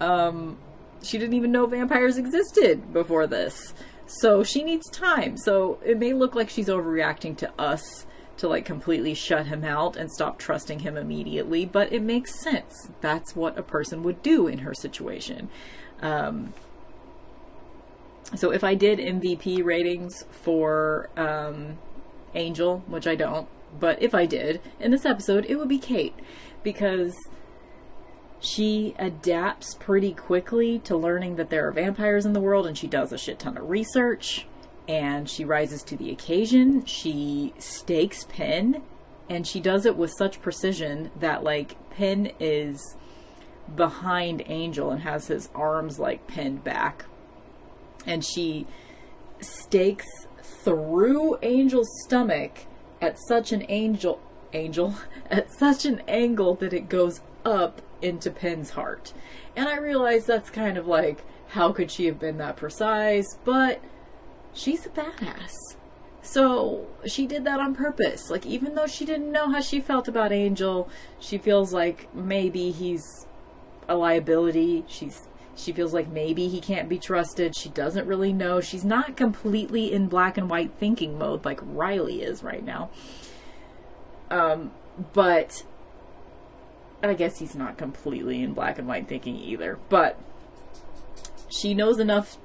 um, 0.00 0.58
she 1.02 1.18
didn't 1.18 1.34
even 1.34 1.52
know 1.52 1.66
vampires 1.66 2.18
existed 2.18 2.92
before 2.92 3.26
this. 3.26 3.74
So 4.06 4.42
she 4.42 4.64
needs 4.64 4.90
time. 4.90 5.36
So 5.36 5.78
it 5.84 5.98
may 5.98 6.12
look 6.12 6.34
like 6.34 6.50
she's 6.50 6.68
overreacting 6.68 7.36
to 7.38 7.52
us 7.60 8.06
to 8.40 8.48
like 8.48 8.64
completely 8.64 9.12
shut 9.12 9.46
him 9.46 9.64
out 9.64 9.96
and 9.96 10.10
stop 10.10 10.38
trusting 10.38 10.80
him 10.80 10.96
immediately, 10.96 11.66
but 11.66 11.92
it 11.92 12.02
makes 12.02 12.42
sense. 12.42 12.88
That's 13.02 13.36
what 13.36 13.58
a 13.58 13.62
person 13.62 14.02
would 14.02 14.22
do 14.22 14.46
in 14.46 14.60
her 14.60 14.72
situation. 14.72 15.50
Um, 16.00 16.54
so 18.34 18.50
if 18.50 18.64
I 18.64 18.74
did 18.74 18.98
MVP 18.98 19.62
ratings 19.62 20.24
for 20.30 21.10
um, 21.18 21.76
Angel, 22.34 22.82
which 22.86 23.06
I 23.06 23.14
don't, 23.14 23.46
but 23.78 24.00
if 24.02 24.14
I 24.14 24.24
did 24.24 24.62
in 24.78 24.90
this 24.90 25.04
episode, 25.04 25.44
it 25.46 25.56
would 25.56 25.68
be 25.68 25.78
Kate 25.78 26.14
because 26.62 27.14
she 28.40 28.94
adapts 28.98 29.74
pretty 29.74 30.14
quickly 30.14 30.78
to 30.78 30.96
learning 30.96 31.36
that 31.36 31.50
there 31.50 31.68
are 31.68 31.72
vampires 31.72 32.24
in 32.24 32.32
the 32.32 32.40
world 32.40 32.66
and 32.66 32.78
she 32.78 32.86
does 32.86 33.12
a 33.12 33.18
shit 33.18 33.38
ton 33.38 33.58
of 33.58 33.68
research 33.68 34.46
and 34.90 35.30
she 35.30 35.44
rises 35.44 35.84
to 35.84 35.96
the 35.96 36.10
occasion. 36.10 36.84
She 36.84 37.54
stakes 37.58 38.24
Penn 38.24 38.82
and 39.28 39.46
she 39.46 39.60
does 39.60 39.86
it 39.86 39.96
with 39.96 40.10
such 40.18 40.42
precision 40.42 41.12
that 41.16 41.44
like 41.44 41.76
Penn 41.90 42.32
is 42.40 42.96
behind 43.76 44.42
Angel 44.46 44.90
and 44.90 45.02
has 45.02 45.28
his 45.28 45.48
arms 45.54 46.00
like 46.00 46.26
pinned 46.26 46.64
back 46.64 47.04
and 48.04 48.24
she 48.24 48.66
stakes 49.40 50.26
through 50.42 51.36
Angel's 51.36 51.88
stomach 52.04 52.66
at 53.00 53.16
such 53.28 53.52
an 53.52 53.64
angel 53.68 54.20
angel 54.52 54.96
at 55.30 55.52
such 55.52 55.84
an 55.84 56.02
angle 56.08 56.56
that 56.56 56.72
it 56.72 56.88
goes 56.88 57.20
up 57.44 57.80
into 58.02 58.28
Penn's 58.28 58.70
heart. 58.70 59.12
And 59.54 59.68
I 59.68 59.76
realize 59.76 60.26
that's 60.26 60.50
kind 60.50 60.76
of 60.76 60.88
like 60.88 61.22
how 61.50 61.70
could 61.70 61.92
she 61.92 62.06
have 62.06 62.18
been 62.18 62.38
that 62.38 62.56
precise, 62.56 63.38
but 63.44 63.80
she's 64.54 64.86
a 64.86 64.90
badass. 64.90 65.54
So 66.22 66.86
she 67.06 67.26
did 67.26 67.44
that 67.44 67.60
on 67.60 67.74
purpose. 67.74 68.30
Like 68.30 68.46
even 68.46 68.74
though 68.74 68.86
she 68.86 69.04
didn't 69.04 69.32
know 69.32 69.50
how 69.50 69.60
she 69.60 69.80
felt 69.80 70.08
about 70.08 70.32
Angel, 70.32 70.88
she 71.18 71.38
feels 71.38 71.72
like 71.72 72.14
maybe 72.14 72.70
he's 72.70 73.26
a 73.88 73.96
liability. 73.96 74.84
She's 74.86 75.26
she 75.56 75.72
feels 75.72 75.92
like 75.92 76.08
maybe 76.08 76.48
he 76.48 76.60
can't 76.60 76.88
be 76.88 76.98
trusted. 76.98 77.54
She 77.54 77.68
doesn't 77.68 78.06
really 78.06 78.32
know. 78.32 78.60
She's 78.60 78.84
not 78.84 79.16
completely 79.16 79.92
in 79.92 80.06
black 80.06 80.38
and 80.38 80.48
white 80.48 80.72
thinking 80.78 81.18
mode 81.18 81.44
like 81.44 81.60
Riley 81.62 82.22
is 82.22 82.42
right 82.42 82.64
now. 82.64 82.90
Um, 84.30 84.70
but 85.12 85.64
I 87.02 87.14
guess 87.14 87.38
he's 87.38 87.54
not 87.54 87.76
completely 87.76 88.42
in 88.42 88.54
black 88.54 88.78
and 88.78 88.86
white 88.86 89.08
thinking 89.08 89.36
either. 89.36 89.78
But 89.88 90.18
she 91.48 91.74
knows 91.74 91.98
enough. 91.98 92.38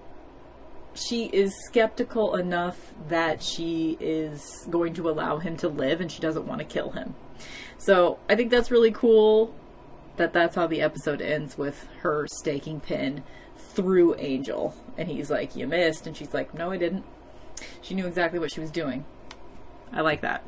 She 0.95 1.25
is 1.25 1.53
skeptical 1.65 2.35
enough 2.35 2.93
that 3.09 3.43
she 3.43 3.97
is 3.99 4.65
going 4.69 4.93
to 4.95 5.09
allow 5.09 5.37
him 5.37 5.57
to 5.57 5.67
live 5.67 5.99
and 6.01 6.11
she 6.11 6.21
doesn't 6.21 6.47
want 6.47 6.59
to 6.59 6.65
kill 6.65 6.91
him. 6.91 7.15
So 7.77 8.17
I 8.29 8.35
think 8.35 8.49
that's 8.49 8.71
really 8.71 8.91
cool 8.91 9.53
that 10.17 10.33
that's 10.33 10.55
how 10.55 10.67
the 10.67 10.81
episode 10.81 11.21
ends 11.21 11.57
with 11.57 11.87
her 12.01 12.25
staking 12.27 12.79
Penn 12.79 13.23
through 13.57 14.15
Angel. 14.17 14.73
And 14.97 15.09
he's 15.09 15.29
like, 15.29 15.55
You 15.55 15.67
missed. 15.67 16.07
And 16.07 16.15
she's 16.15 16.33
like, 16.33 16.53
No, 16.53 16.71
I 16.71 16.77
didn't. 16.77 17.03
She 17.81 17.93
knew 17.93 18.07
exactly 18.07 18.39
what 18.39 18.51
she 18.51 18.61
was 18.61 18.71
doing. 18.71 19.05
I 19.91 20.01
like 20.01 20.21
that. 20.21 20.43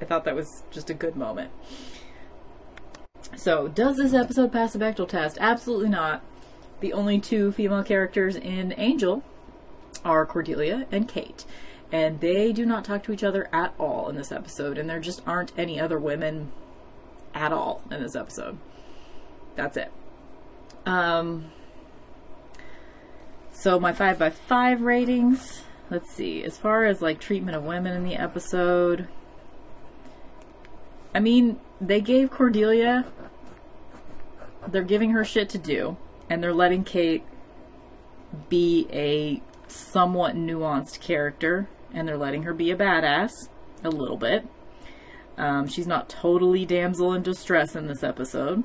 I 0.00 0.04
thought 0.04 0.24
that 0.24 0.34
was 0.34 0.62
just 0.70 0.90
a 0.90 0.94
good 0.94 1.16
moment. 1.16 1.50
So, 3.36 3.68
does 3.68 3.96
this 3.96 4.12
episode 4.12 4.52
pass 4.52 4.72
the 4.72 4.78
Bechdel 4.78 5.08
test? 5.08 5.38
Absolutely 5.40 5.88
not. 5.88 6.22
The 6.80 6.92
only 6.92 7.20
two 7.20 7.52
female 7.52 7.82
characters 7.82 8.36
in 8.36 8.74
Angel 8.76 9.22
are 10.04 10.26
Cordelia 10.26 10.86
and 10.90 11.08
Kate. 11.08 11.44
And 11.92 12.20
they 12.20 12.52
do 12.52 12.66
not 12.66 12.84
talk 12.84 13.02
to 13.04 13.12
each 13.12 13.22
other 13.22 13.48
at 13.52 13.74
all 13.78 14.08
in 14.08 14.16
this 14.16 14.32
episode, 14.32 14.78
and 14.78 14.90
there 14.90 15.00
just 15.00 15.22
aren't 15.26 15.52
any 15.56 15.78
other 15.78 15.98
women 15.98 16.50
at 17.34 17.52
all 17.52 17.82
in 17.90 18.02
this 18.02 18.16
episode. 18.16 18.58
That's 19.54 19.76
it. 19.76 19.92
Um, 20.86 21.52
so 23.52 23.78
my 23.78 23.92
five 23.92 24.18
by 24.18 24.30
five 24.30 24.82
ratings. 24.82 25.62
Let's 25.90 26.10
see. 26.10 26.42
As 26.42 26.58
far 26.58 26.84
as 26.84 27.00
like 27.00 27.20
treatment 27.20 27.56
of 27.56 27.62
women 27.62 27.94
in 27.94 28.04
the 28.04 28.16
episode, 28.16 29.06
I 31.14 31.20
mean, 31.20 31.60
they 31.80 32.00
gave 32.00 32.30
Cordelia. 32.30 33.06
They're 34.66 34.82
giving 34.82 35.10
her 35.10 35.24
shit 35.24 35.48
to 35.50 35.58
do, 35.58 35.96
and 36.28 36.42
they're 36.42 36.54
letting 36.54 36.84
Kate 36.84 37.22
be 38.48 38.88
a 38.90 39.42
somewhat 39.74 40.36
nuanced 40.36 41.00
character, 41.00 41.68
and 41.92 42.06
they're 42.06 42.16
letting 42.16 42.44
her 42.44 42.54
be 42.54 42.70
a 42.70 42.76
badass 42.76 43.48
a 43.82 43.90
little 43.90 44.16
bit. 44.16 44.46
Um, 45.36 45.66
she's 45.66 45.86
not 45.86 46.08
totally 46.08 46.64
damsel 46.64 47.12
in 47.12 47.22
distress 47.22 47.74
in 47.74 47.86
this 47.86 48.02
episode. 48.02 48.64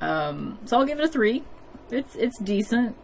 Um, 0.00 0.58
so 0.64 0.78
I'll 0.78 0.86
give 0.86 0.98
it 0.98 1.04
a 1.04 1.08
three. 1.08 1.44
It's 1.90 2.14
it's 2.16 2.38
decent. 2.40 2.96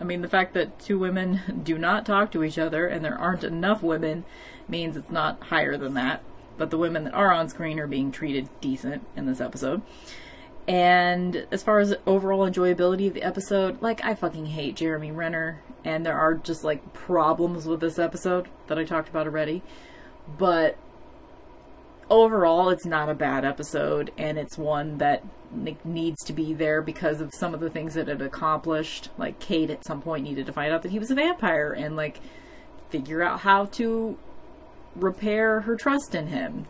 I 0.00 0.04
mean, 0.04 0.22
the 0.22 0.28
fact 0.28 0.54
that 0.54 0.78
two 0.78 0.98
women 0.98 1.60
do 1.62 1.78
not 1.78 2.06
talk 2.06 2.32
to 2.32 2.42
each 2.42 2.58
other 2.58 2.86
and 2.86 3.04
there 3.04 3.18
aren't 3.18 3.44
enough 3.44 3.82
women 3.82 4.24
means 4.68 4.96
it's 4.96 5.10
not 5.10 5.42
higher 5.44 5.76
than 5.76 5.94
that. 5.94 6.22
But 6.56 6.70
the 6.70 6.78
women 6.78 7.04
that 7.04 7.14
are 7.14 7.32
on 7.32 7.48
screen 7.48 7.80
are 7.80 7.86
being 7.86 8.12
treated 8.12 8.48
decent 8.60 9.06
in 9.16 9.26
this 9.26 9.40
episode. 9.40 9.82
And 10.66 11.46
as 11.50 11.62
far 11.62 11.78
as 11.80 11.94
overall 12.06 12.48
enjoyability 12.48 13.08
of 13.08 13.14
the 13.14 13.22
episode, 13.22 13.82
like 13.82 14.02
I 14.04 14.14
fucking 14.14 14.46
hate 14.46 14.76
Jeremy 14.76 15.12
Renner, 15.12 15.62
and 15.84 16.06
there 16.06 16.16
are 16.16 16.34
just 16.34 16.64
like 16.64 16.94
problems 16.94 17.66
with 17.66 17.80
this 17.80 17.98
episode 17.98 18.48
that 18.68 18.78
I 18.78 18.84
talked 18.84 19.10
about 19.10 19.26
already. 19.26 19.62
But 20.38 20.78
overall, 22.08 22.70
it's 22.70 22.86
not 22.86 23.10
a 23.10 23.14
bad 23.14 23.44
episode, 23.44 24.10
and 24.16 24.38
it's 24.38 24.56
one 24.56 24.98
that 24.98 25.22
needs 25.84 26.24
to 26.24 26.32
be 26.32 26.54
there 26.54 26.80
because 26.82 27.20
of 27.20 27.32
some 27.34 27.54
of 27.54 27.60
the 27.60 27.70
things 27.70 27.94
that 27.94 28.08
it 28.08 28.22
accomplished. 28.22 29.10
Like 29.18 29.38
Kate 29.38 29.70
at 29.70 29.84
some 29.84 30.00
point 30.00 30.24
needed 30.24 30.46
to 30.46 30.52
find 30.52 30.72
out 30.72 30.82
that 30.82 30.92
he 30.92 30.98
was 30.98 31.10
a 31.10 31.14
vampire 31.14 31.72
and 31.72 31.94
like 31.94 32.20
figure 32.88 33.22
out 33.22 33.40
how 33.40 33.66
to 33.66 34.16
repair 34.96 35.60
her 35.60 35.76
trust 35.76 36.14
in 36.14 36.28
him. 36.28 36.66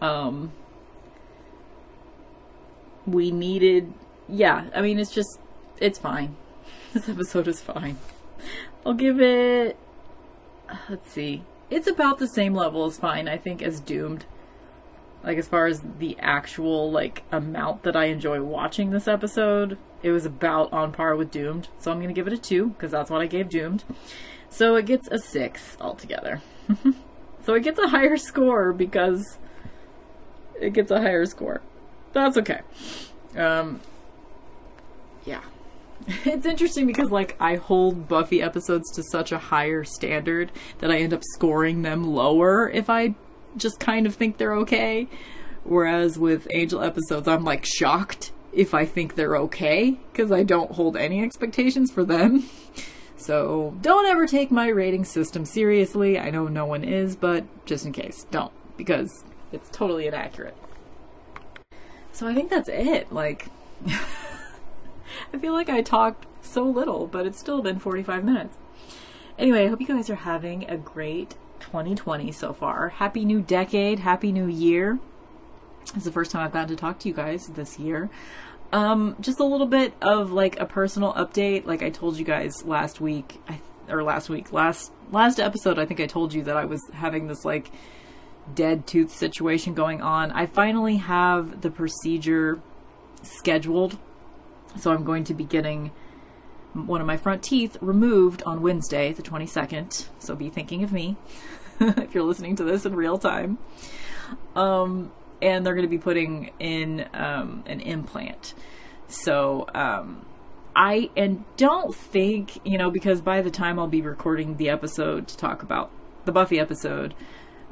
Um 0.00 0.52
we 3.06 3.30
needed 3.30 3.92
yeah, 4.28 4.68
I 4.74 4.82
mean 4.82 4.98
it's 4.98 5.12
just 5.12 5.38
it's 5.78 5.98
fine. 5.98 6.36
This 6.92 7.08
episode 7.10 7.46
is 7.46 7.60
fine. 7.60 7.98
I'll 8.84 8.94
give 8.94 9.20
it 9.20 9.76
let's 10.88 11.10
see. 11.10 11.42
It's 11.68 11.86
about 11.86 12.18
the 12.18 12.28
same 12.28 12.54
level 12.54 12.86
as 12.86 12.96
fine, 12.96 13.28
I 13.28 13.36
think, 13.36 13.60
as 13.60 13.80
Doomed. 13.80 14.24
Like 15.22 15.38
as 15.38 15.48
far 15.48 15.66
as 15.66 15.82
the 15.98 16.16
actual 16.20 16.90
like 16.90 17.24
amount 17.32 17.82
that 17.82 17.96
I 17.96 18.06
enjoy 18.06 18.40
watching 18.42 18.90
this 18.90 19.08
episode, 19.08 19.76
it 20.02 20.12
was 20.12 20.24
about 20.24 20.72
on 20.72 20.92
par 20.92 21.16
with 21.16 21.30
Doomed. 21.30 21.68
So 21.78 21.90
I'm 21.90 22.00
gonna 22.00 22.12
give 22.12 22.26
it 22.26 22.32
a 22.32 22.38
two 22.38 22.68
because 22.70 22.92
that's 22.92 23.10
what 23.10 23.20
I 23.20 23.26
gave 23.26 23.48
Doomed. 23.48 23.84
So 24.48 24.76
it 24.76 24.86
gets 24.86 25.08
a 25.08 25.18
six 25.18 25.76
altogether. 25.80 26.40
so 27.44 27.54
it 27.54 27.62
gets 27.62 27.78
a 27.78 27.88
higher 27.88 28.16
score 28.16 28.72
because 28.72 29.38
it 30.60 30.72
gets 30.72 30.90
a 30.90 31.00
higher 31.00 31.26
score. 31.26 31.60
That's 32.16 32.38
okay. 32.38 32.60
Um, 33.36 33.80
yeah. 35.26 35.42
It's 36.24 36.46
interesting 36.46 36.86
because 36.86 37.10
like 37.10 37.36
I 37.40 37.56
hold 37.56 38.08
Buffy 38.08 38.40
episodes 38.40 38.90
to 38.94 39.02
such 39.02 39.32
a 39.32 39.38
higher 39.38 39.84
standard 39.84 40.50
that 40.78 40.90
I 40.90 40.98
end 40.98 41.12
up 41.12 41.22
scoring 41.34 41.82
them 41.82 42.04
lower 42.04 42.70
if 42.70 42.88
I 42.88 43.14
just 43.56 43.80
kind 43.80 44.06
of 44.06 44.14
think 44.14 44.38
they're 44.38 44.54
okay. 44.54 45.08
Whereas 45.64 46.18
with 46.18 46.46
Angel 46.52 46.80
episodes, 46.82 47.28
I'm 47.28 47.44
like 47.44 47.66
shocked 47.66 48.32
if 48.52 48.72
I 48.72 48.86
think 48.86 49.14
they're 49.14 49.36
okay 49.36 49.98
because 50.12 50.32
I 50.32 50.42
don't 50.42 50.70
hold 50.72 50.96
any 50.96 51.22
expectations 51.22 51.90
for 51.92 52.04
them. 52.04 52.48
So 53.18 53.74
don't 53.80 54.04
ever 54.06 54.26
take 54.26 54.50
my 54.50 54.68
rating 54.68 55.06
system 55.06 55.46
seriously. 55.46 56.18
I 56.18 56.28
know 56.28 56.48
no 56.48 56.66
one 56.66 56.84
is, 56.84 57.16
but 57.16 57.44
just 57.64 57.86
in 57.86 57.92
case, 57.92 58.24
don't 58.30 58.52
because 58.76 59.24
it's 59.52 59.70
totally 59.70 60.06
inaccurate. 60.06 60.54
So 62.16 62.26
I 62.26 62.32
think 62.32 62.48
that's 62.48 62.70
it. 62.70 63.12
Like, 63.12 63.48
I 63.86 65.38
feel 65.38 65.52
like 65.52 65.68
I 65.68 65.82
talked 65.82 66.24
so 66.40 66.64
little, 66.64 67.06
but 67.06 67.26
it's 67.26 67.38
still 67.38 67.60
been 67.60 67.78
45 67.78 68.24
minutes. 68.24 68.56
Anyway, 69.38 69.66
I 69.66 69.66
hope 69.66 69.82
you 69.82 69.86
guys 69.86 70.08
are 70.08 70.14
having 70.14 70.64
a 70.66 70.78
great 70.78 71.34
2020 71.60 72.32
so 72.32 72.54
far. 72.54 72.88
Happy 72.88 73.26
new 73.26 73.42
decade, 73.42 73.98
happy 73.98 74.32
new 74.32 74.46
year. 74.46 74.98
It's 75.94 76.06
the 76.06 76.10
first 76.10 76.30
time 76.30 76.42
I've 76.42 76.54
gotten 76.54 76.70
to 76.70 76.76
talk 76.76 76.98
to 77.00 77.08
you 77.08 77.12
guys 77.12 77.48
this 77.48 77.78
year. 77.78 78.08
Um, 78.72 79.16
just 79.20 79.38
a 79.38 79.44
little 79.44 79.66
bit 79.66 79.92
of 80.00 80.32
like 80.32 80.58
a 80.58 80.64
personal 80.64 81.12
update. 81.12 81.66
Like 81.66 81.82
I 81.82 81.90
told 81.90 82.16
you 82.16 82.24
guys 82.24 82.64
last 82.64 82.98
week, 82.98 83.42
or 83.90 84.02
last 84.02 84.30
week, 84.30 84.54
last 84.54 84.90
last 85.12 85.38
episode, 85.38 85.78
I 85.78 85.84
think 85.84 86.00
I 86.00 86.06
told 86.06 86.32
you 86.32 86.42
that 86.44 86.56
I 86.56 86.64
was 86.64 86.80
having 86.94 87.26
this 87.26 87.44
like 87.44 87.70
dead 88.54 88.86
tooth 88.86 89.10
situation 89.10 89.74
going 89.74 90.00
on. 90.00 90.30
I 90.32 90.46
finally 90.46 90.96
have 90.96 91.60
the 91.62 91.70
procedure 91.70 92.60
scheduled, 93.22 93.98
so 94.78 94.92
I'm 94.92 95.04
going 95.04 95.24
to 95.24 95.34
be 95.34 95.44
getting 95.44 95.90
one 96.72 97.00
of 97.00 97.06
my 97.06 97.16
front 97.16 97.42
teeth 97.42 97.76
removed 97.80 98.42
on 98.44 98.62
Wednesday, 98.62 99.12
the 99.12 99.22
22nd. 99.22 100.06
So 100.18 100.36
be 100.36 100.50
thinking 100.50 100.84
of 100.84 100.92
me 100.92 101.16
if 101.80 102.14
you're 102.14 102.24
listening 102.24 102.56
to 102.56 102.64
this 102.64 102.84
in 102.84 102.94
real 102.94 103.18
time. 103.18 103.58
Um, 104.54 105.12
and 105.40 105.64
they're 105.64 105.74
going 105.74 105.86
to 105.86 105.90
be 105.90 105.98
putting 105.98 106.52
in 106.58 107.08
um, 107.14 107.64
an 107.66 107.80
implant. 107.80 108.54
So 109.08 109.66
um, 109.74 110.24
I 110.74 111.10
and 111.16 111.44
don't 111.56 111.94
think 111.94 112.58
you 112.64 112.76
know 112.76 112.90
because 112.90 113.20
by 113.20 113.40
the 113.40 113.50
time 113.50 113.78
I'll 113.78 113.86
be 113.86 114.02
recording 114.02 114.56
the 114.56 114.68
episode 114.68 115.28
to 115.28 115.36
talk 115.36 115.62
about 115.62 115.90
the 116.24 116.32
Buffy 116.32 116.58
episode. 116.58 117.14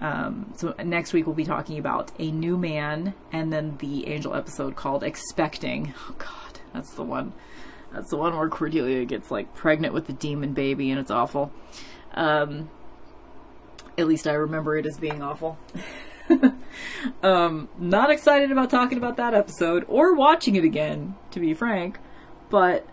Um, 0.05 0.52
so 0.57 0.74
next 0.84 1.14
week 1.14 1.24
we'll 1.24 1.34
be 1.34 1.44
talking 1.44 1.78
about 1.78 2.12
a 2.18 2.30
new 2.30 2.59
man 2.59 3.14
and 3.32 3.50
then 3.50 3.78
the 3.78 4.07
angel 4.07 4.34
episode 4.34 4.76
called 4.76 5.02
expecting. 5.02 5.94
Oh 6.09 6.14
god 6.18 6.61
that's 6.74 6.90
the 6.90 7.02
one. 7.02 7.32
That's 7.90 8.11
the 8.11 8.16
one 8.16 8.36
where 8.36 8.48
cordelia 8.48 9.07
gets 9.07 9.30
like 9.30 9.55
pregnant 9.55 9.94
with 9.94 10.07
the 10.07 10.12
demon 10.12 10.52
baby 10.52 10.90
and 10.90 11.00
it's 11.00 11.11
awful. 11.11 11.52
Um, 12.12 12.68
at 13.96 14.07
least 14.07 14.26
i 14.26 14.32
remember 14.32 14.76
it 14.76 14.84
as 14.84 14.98
being 14.98 15.22
awful. 15.22 15.59
Um, 17.22 17.68
not 17.78 18.11
excited 18.11 18.50
about 18.50 18.70
talking 18.70 18.98
about 18.98 19.18
that 19.18 19.34
episode 19.34 19.84
or 19.88 20.14
watching 20.14 20.57
it 20.57 20.64
again, 20.64 21.14
to 21.32 21.40
be 21.40 21.55
frank. 21.55 21.98
But 22.50 22.86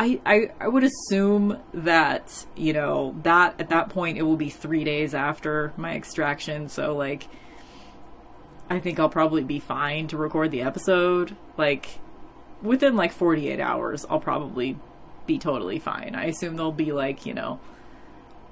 I, 0.00 0.18
I, 0.24 0.50
I 0.58 0.66
would 0.66 0.82
assume 0.82 1.58
that 1.74 2.46
you 2.56 2.72
know 2.72 3.14
that 3.22 3.60
at 3.60 3.68
that 3.68 3.90
point 3.90 4.16
it 4.16 4.22
will 4.22 4.38
be 4.38 4.48
three 4.48 4.82
days 4.82 5.14
after 5.14 5.74
my 5.76 5.94
extraction. 5.94 6.70
So 6.70 6.96
like, 6.96 7.28
I 8.70 8.80
think 8.80 8.98
I'll 8.98 9.10
probably 9.10 9.44
be 9.44 9.60
fine 9.60 10.06
to 10.06 10.16
record 10.16 10.52
the 10.52 10.62
episode. 10.62 11.36
Like 11.58 11.98
within 12.62 12.96
like 12.96 13.12
48 13.12 13.60
hours, 13.60 14.06
I'll 14.08 14.20
probably 14.20 14.78
be 15.26 15.38
totally 15.38 15.78
fine. 15.78 16.14
I 16.14 16.24
assume 16.24 16.56
there'll 16.56 16.72
be 16.72 16.92
like 16.92 17.26
you 17.26 17.34
know 17.34 17.60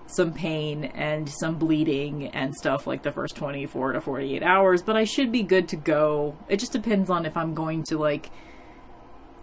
some 0.05 0.35
pain 0.35 0.85
and 0.85 1.31
some 1.31 1.57
bleeding 1.57 2.27
and 2.29 2.55
stuff 2.55 2.87
like 2.87 3.03
the 3.03 3.13
first 3.13 3.37
24 3.37 3.93
to 3.93 4.03
48 4.03 4.43
hours, 4.43 4.83
but 4.83 4.97
I 4.97 5.05
should 5.05 5.33
be 5.33 5.43
good 5.43 5.69
to 5.69 5.77
go. 5.77 6.37
It 6.51 6.59
just 6.59 6.73
depends 6.73 7.09
on 7.09 7.25
if 7.25 7.39
I'm 7.39 7.55
going 7.55 7.85
to 7.85 7.97
like 7.97 8.29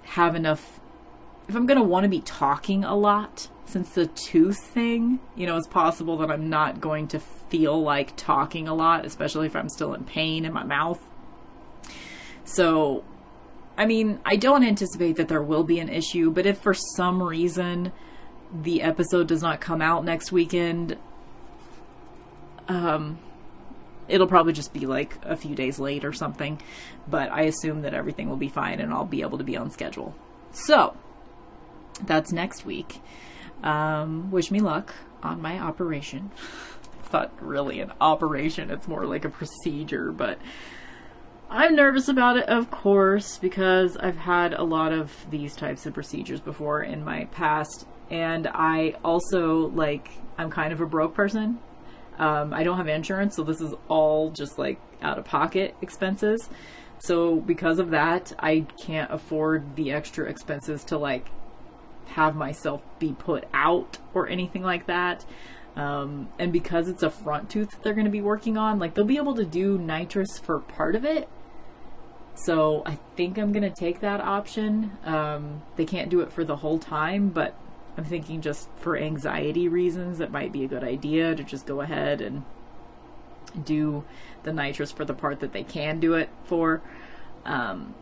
have 0.03 0.36
enough 0.36 0.80
if 1.47 1.55
I'm 1.55 1.65
going 1.65 1.79
to 1.79 1.83
want 1.83 2.03
to 2.03 2.09
be 2.09 2.21
talking 2.21 2.83
a 2.83 2.95
lot 2.95 3.49
since 3.65 3.89
the 3.89 4.07
tooth 4.07 4.59
thing, 4.59 5.19
you 5.35 5.45
know, 5.45 5.57
it's 5.57 5.67
possible 5.67 6.17
that 6.17 6.31
I'm 6.31 6.49
not 6.49 6.81
going 6.81 7.07
to 7.09 7.19
feel 7.19 7.81
like 7.81 8.15
talking 8.15 8.67
a 8.67 8.73
lot, 8.73 9.05
especially 9.05 9.47
if 9.47 9.55
I'm 9.55 9.69
still 9.69 9.93
in 9.93 10.03
pain 10.03 10.45
in 10.45 10.53
my 10.53 10.63
mouth. 10.63 10.99
So, 12.43 13.03
I 13.77 13.85
mean, 13.85 14.19
I 14.25 14.35
don't 14.35 14.63
anticipate 14.63 15.17
that 15.17 15.27
there 15.27 15.41
will 15.41 15.63
be 15.63 15.79
an 15.79 15.89
issue, 15.89 16.31
but 16.31 16.45
if 16.45 16.59
for 16.59 16.73
some 16.73 17.21
reason 17.21 17.91
the 18.53 18.81
episode 18.81 19.27
does 19.27 19.41
not 19.41 19.59
come 19.59 19.81
out 19.81 20.05
next 20.05 20.31
weekend, 20.31 20.97
um, 22.67 23.19
it'll 24.07 24.27
probably 24.27 24.53
just 24.53 24.73
be 24.73 24.85
like 24.85 25.17
a 25.23 25.35
few 25.35 25.55
days 25.55 25.79
late 25.79 26.05
or 26.05 26.13
something. 26.13 26.61
But 27.07 27.31
I 27.31 27.41
assume 27.43 27.81
that 27.81 27.93
everything 27.93 28.29
will 28.29 28.37
be 28.37 28.49
fine 28.49 28.79
and 28.79 28.93
I'll 28.93 29.05
be 29.05 29.21
able 29.21 29.39
to 29.39 29.43
be 29.43 29.57
on 29.57 29.71
schedule. 29.71 30.15
So 30.51 30.95
that's 32.03 32.31
next 32.31 32.65
week. 32.65 33.01
Um, 33.63 34.31
wish 34.31 34.51
me 34.51 34.59
luck 34.59 34.93
on 35.23 35.41
my 35.41 35.59
operation. 35.59 36.31
it's 36.99 37.13
not 37.13 37.31
really 37.41 37.79
an 37.79 37.93
operation, 38.01 38.69
it's 38.69 38.87
more 38.87 39.05
like 39.05 39.25
a 39.25 39.29
procedure, 39.29 40.11
but 40.11 40.39
I'm 41.49 41.75
nervous 41.75 42.07
about 42.07 42.37
it, 42.37 42.49
of 42.49 42.71
course, 42.71 43.37
because 43.37 43.97
I've 43.97 44.17
had 44.17 44.53
a 44.53 44.63
lot 44.63 44.91
of 44.91 45.29
these 45.29 45.55
types 45.55 45.85
of 45.85 45.93
procedures 45.93 46.41
before 46.41 46.81
in 46.81 47.03
my 47.03 47.25
past 47.25 47.85
and 48.09 48.47
I 48.47 48.95
also 49.03 49.69
like 49.69 50.11
I'm 50.37 50.49
kind 50.49 50.73
of 50.73 50.81
a 50.81 50.85
broke 50.85 51.13
person. 51.13 51.59
Um, 52.17 52.53
I 52.53 52.63
don't 52.63 52.77
have 52.77 52.87
insurance, 52.87 53.35
so 53.35 53.43
this 53.43 53.61
is 53.61 53.73
all 53.87 54.31
just 54.31 54.57
like 54.57 54.79
out 55.01 55.17
of 55.17 55.25
pocket 55.25 55.75
expenses. 55.81 56.49
So 56.99 57.37
because 57.37 57.79
of 57.79 57.91
that, 57.91 58.33
I 58.39 58.65
can't 58.81 59.11
afford 59.11 59.75
the 59.75 59.91
extra 59.91 60.29
expenses 60.29 60.83
to 60.85 60.97
like 60.97 61.29
have 62.10 62.36
myself 62.36 62.82
be 62.99 63.14
put 63.14 63.45
out 63.53 63.97
or 64.14 64.28
anything 64.28 64.64
like 64.64 64.88
that. 64.88 65.26
Um, 65.76 66.30
and 66.39 66.53
because 66.53 66.88
it's 66.88 67.03
a 67.03 67.10
front 67.10 67.49
tooth 67.49 67.72
that 67.72 67.84
they're 67.84 67.93
going 67.93 68.06
to 68.06 68.12
be 68.12 68.22
working 68.22 68.58
on, 68.58 68.80
like 68.80 68.93
they'll 68.93 69.03
be 69.03 69.18
able 69.18 69.36
to 69.36 69.45
do 69.45 69.78
nitrous 69.78 70.38
for 70.38 70.60
part 70.60 70.95
of 70.95 71.03
it. 71.03 71.28
So 72.36 72.84
I 72.86 72.97
think 73.16 73.38
I'm 73.38 73.51
going 73.51 73.64
to 73.64 73.70
take 73.70 74.01
that 74.01 74.22
option. 74.22 74.91
Um, 75.03 75.62
they 75.76 75.86
can't 75.86 76.10
do 76.10 76.22
it 76.22 76.32
for 76.32 76.43
the 76.43 76.58
whole 76.58 76.80
time, 76.80 77.30
but 77.30 77.56
I'm 77.97 78.03
thinking 78.03 78.41
just 78.41 78.70
for 78.78 78.97
anxiety 78.97 79.68
reasons, 79.68 80.20
it 80.20 80.32
might 80.32 80.51
be 80.51 80.64
a 80.64 80.68
good 80.68 80.84
idea 80.84 81.36
to 81.36 81.43
just 81.43 81.66
go 81.66 81.82
ahead 81.82 82.22
and 82.22 82.43
do 83.64 84.03
the 84.43 84.51
nitrous 84.51 84.91
for 84.91 85.06
the 85.06 85.14
part 85.14 85.39
that 85.39 85.53
they 85.53 85.64
can 85.64 85.99
do 85.99 86.14
it 86.14 86.30
for. 86.43 86.82
Um, 87.45 87.95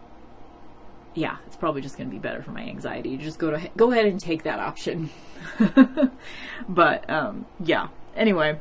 yeah, 1.15 1.37
it's 1.45 1.55
probably 1.55 1.81
just 1.81 1.97
going 1.97 2.09
to 2.09 2.13
be 2.13 2.19
better 2.19 2.41
for 2.41 2.51
my 2.51 2.63
anxiety. 2.63 3.17
Just 3.17 3.39
go 3.39 3.51
to 3.51 3.69
go 3.77 3.91
ahead 3.91 4.05
and 4.05 4.19
take 4.19 4.43
that 4.43 4.59
option. 4.59 5.09
but 6.69 7.09
um, 7.09 7.45
yeah. 7.59 7.89
Anyway, 8.15 8.59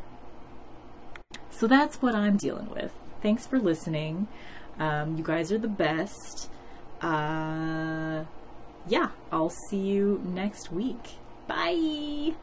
so 1.51 1.67
that's 1.67 2.01
what 2.01 2.15
I'm 2.15 2.37
dealing 2.37 2.71
with. 2.71 2.93
Thanks 3.23 3.47
for 3.47 3.59
listening. 3.59 4.29
Um, 4.79 5.17
you 5.17 5.25
guys 5.25 5.53
are 5.53 5.59
the 5.59 5.69
best. 5.69 6.51
Uh, 7.01 8.25
yeah, 8.87 9.11
I'll 9.31 9.53
see 9.69 9.79
you 9.79 10.23
next 10.25 10.73
week. 10.73 11.17
Bye. 11.47 12.35